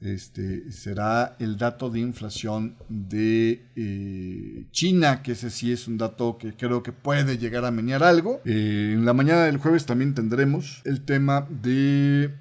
este, 0.01 0.71
será 0.71 1.35
el 1.39 1.57
dato 1.57 1.89
de 1.89 1.99
inflación 1.99 2.75
de 2.89 3.65
eh, 3.75 4.65
China, 4.71 5.21
que 5.21 5.33
ese 5.33 5.49
sí 5.51 5.71
es 5.71 5.87
un 5.87 5.97
dato 5.97 6.37
que 6.37 6.53
creo 6.53 6.81
que 6.81 6.91
puede 6.91 7.37
llegar 7.37 7.65
a 7.65 7.71
menear 7.71 8.03
algo. 8.03 8.41
Eh, 8.45 8.93
en 8.93 9.05
la 9.05 9.13
mañana 9.13 9.43
del 9.45 9.57
jueves 9.57 9.85
también 9.85 10.15
tendremos 10.15 10.81
el 10.85 11.01
tema 11.01 11.47
de 11.49 12.33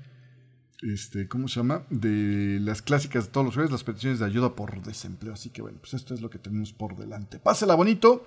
este, 0.83 1.29
¿cómo 1.29 1.49
se 1.49 1.57
llama? 1.61 1.85
De 1.91 2.59
las 2.61 2.81
clásicas 2.81 3.27
de 3.27 3.33
todos 3.33 3.45
los 3.45 3.55
jueves, 3.55 3.71
las 3.71 3.85
peticiones 3.85 4.19
de 4.19 4.27
ayuda 4.27 4.55
por 4.55 4.81
desempleo. 4.83 5.35
Así 5.35 5.51
que 5.51 5.61
bueno, 5.61 5.79
pues 5.81 5.95
esto 5.95 6.15
es 6.15 6.23
lo 6.23 6.31
que 6.31 6.39
tenemos 6.39 6.73
por 6.73 6.97
delante. 6.97 7.39
Pásela 7.39 7.75
bonito. 7.75 8.27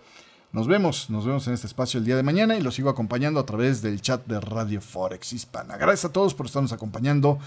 Nos 0.52 0.68
vemos, 0.68 1.10
nos 1.10 1.26
vemos 1.26 1.48
en 1.48 1.56
este 1.56 1.66
espacio 1.66 1.98
el 1.98 2.06
día 2.06 2.16
de 2.16 2.22
mañana 2.22 2.56
y 2.56 2.62
lo 2.62 2.70
sigo 2.70 2.88
acompañando 2.88 3.40
a 3.40 3.46
través 3.46 3.82
del 3.82 4.00
chat 4.02 4.24
de 4.28 4.40
Radio 4.40 4.82
Forex 4.82 5.34
Hispana. 5.34 5.78
Gracias 5.78 6.06
a 6.06 6.14
todos 6.14 6.36
por 6.36 6.46
estarnos 6.46 6.72
acompañando, 6.72 7.40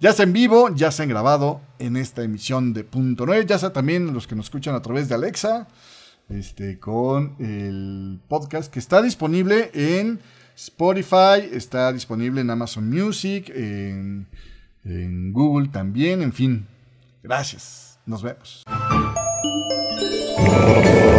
ya 0.00 0.12
sea 0.12 0.24
en 0.24 0.32
vivo, 0.32 0.74
ya 0.74 0.90
sea 0.90 1.04
en 1.04 1.10
grabado 1.10 1.60
en 1.78 1.96
esta 1.96 2.22
emisión 2.22 2.72
de 2.72 2.84
Punto 2.84 3.26
9, 3.26 3.46
ya 3.46 3.58
sea 3.58 3.72
también 3.72 4.12
los 4.12 4.26
que 4.26 4.34
nos 4.34 4.46
escuchan 4.46 4.74
a 4.74 4.82
través 4.82 5.08
de 5.08 5.14
Alexa, 5.14 5.68
este, 6.28 6.78
con 6.78 7.36
el 7.38 8.20
podcast 8.28 8.72
que 8.72 8.78
está 8.78 9.02
disponible 9.02 9.70
en 9.74 10.20
Spotify, 10.56 11.48
está 11.52 11.92
disponible 11.92 12.40
en 12.40 12.50
Amazon 12.50 12.88
Music, 12.88 13.50
en, 13.54 14.26
Google 15.32 15.68
también, 15.68 16.22
en 16.22 16.32
fin. 16.32 16.66
Gracias. 17.22 17.98
Nos 18.04 18.22
vemos. 18.22 18.64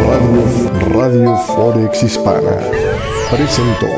Radio, 0.08 0.92
Radio 0.92 1.36
Forex 1.36 2.02
Hispana 2.04 2.60
presentó. 3.28 3.88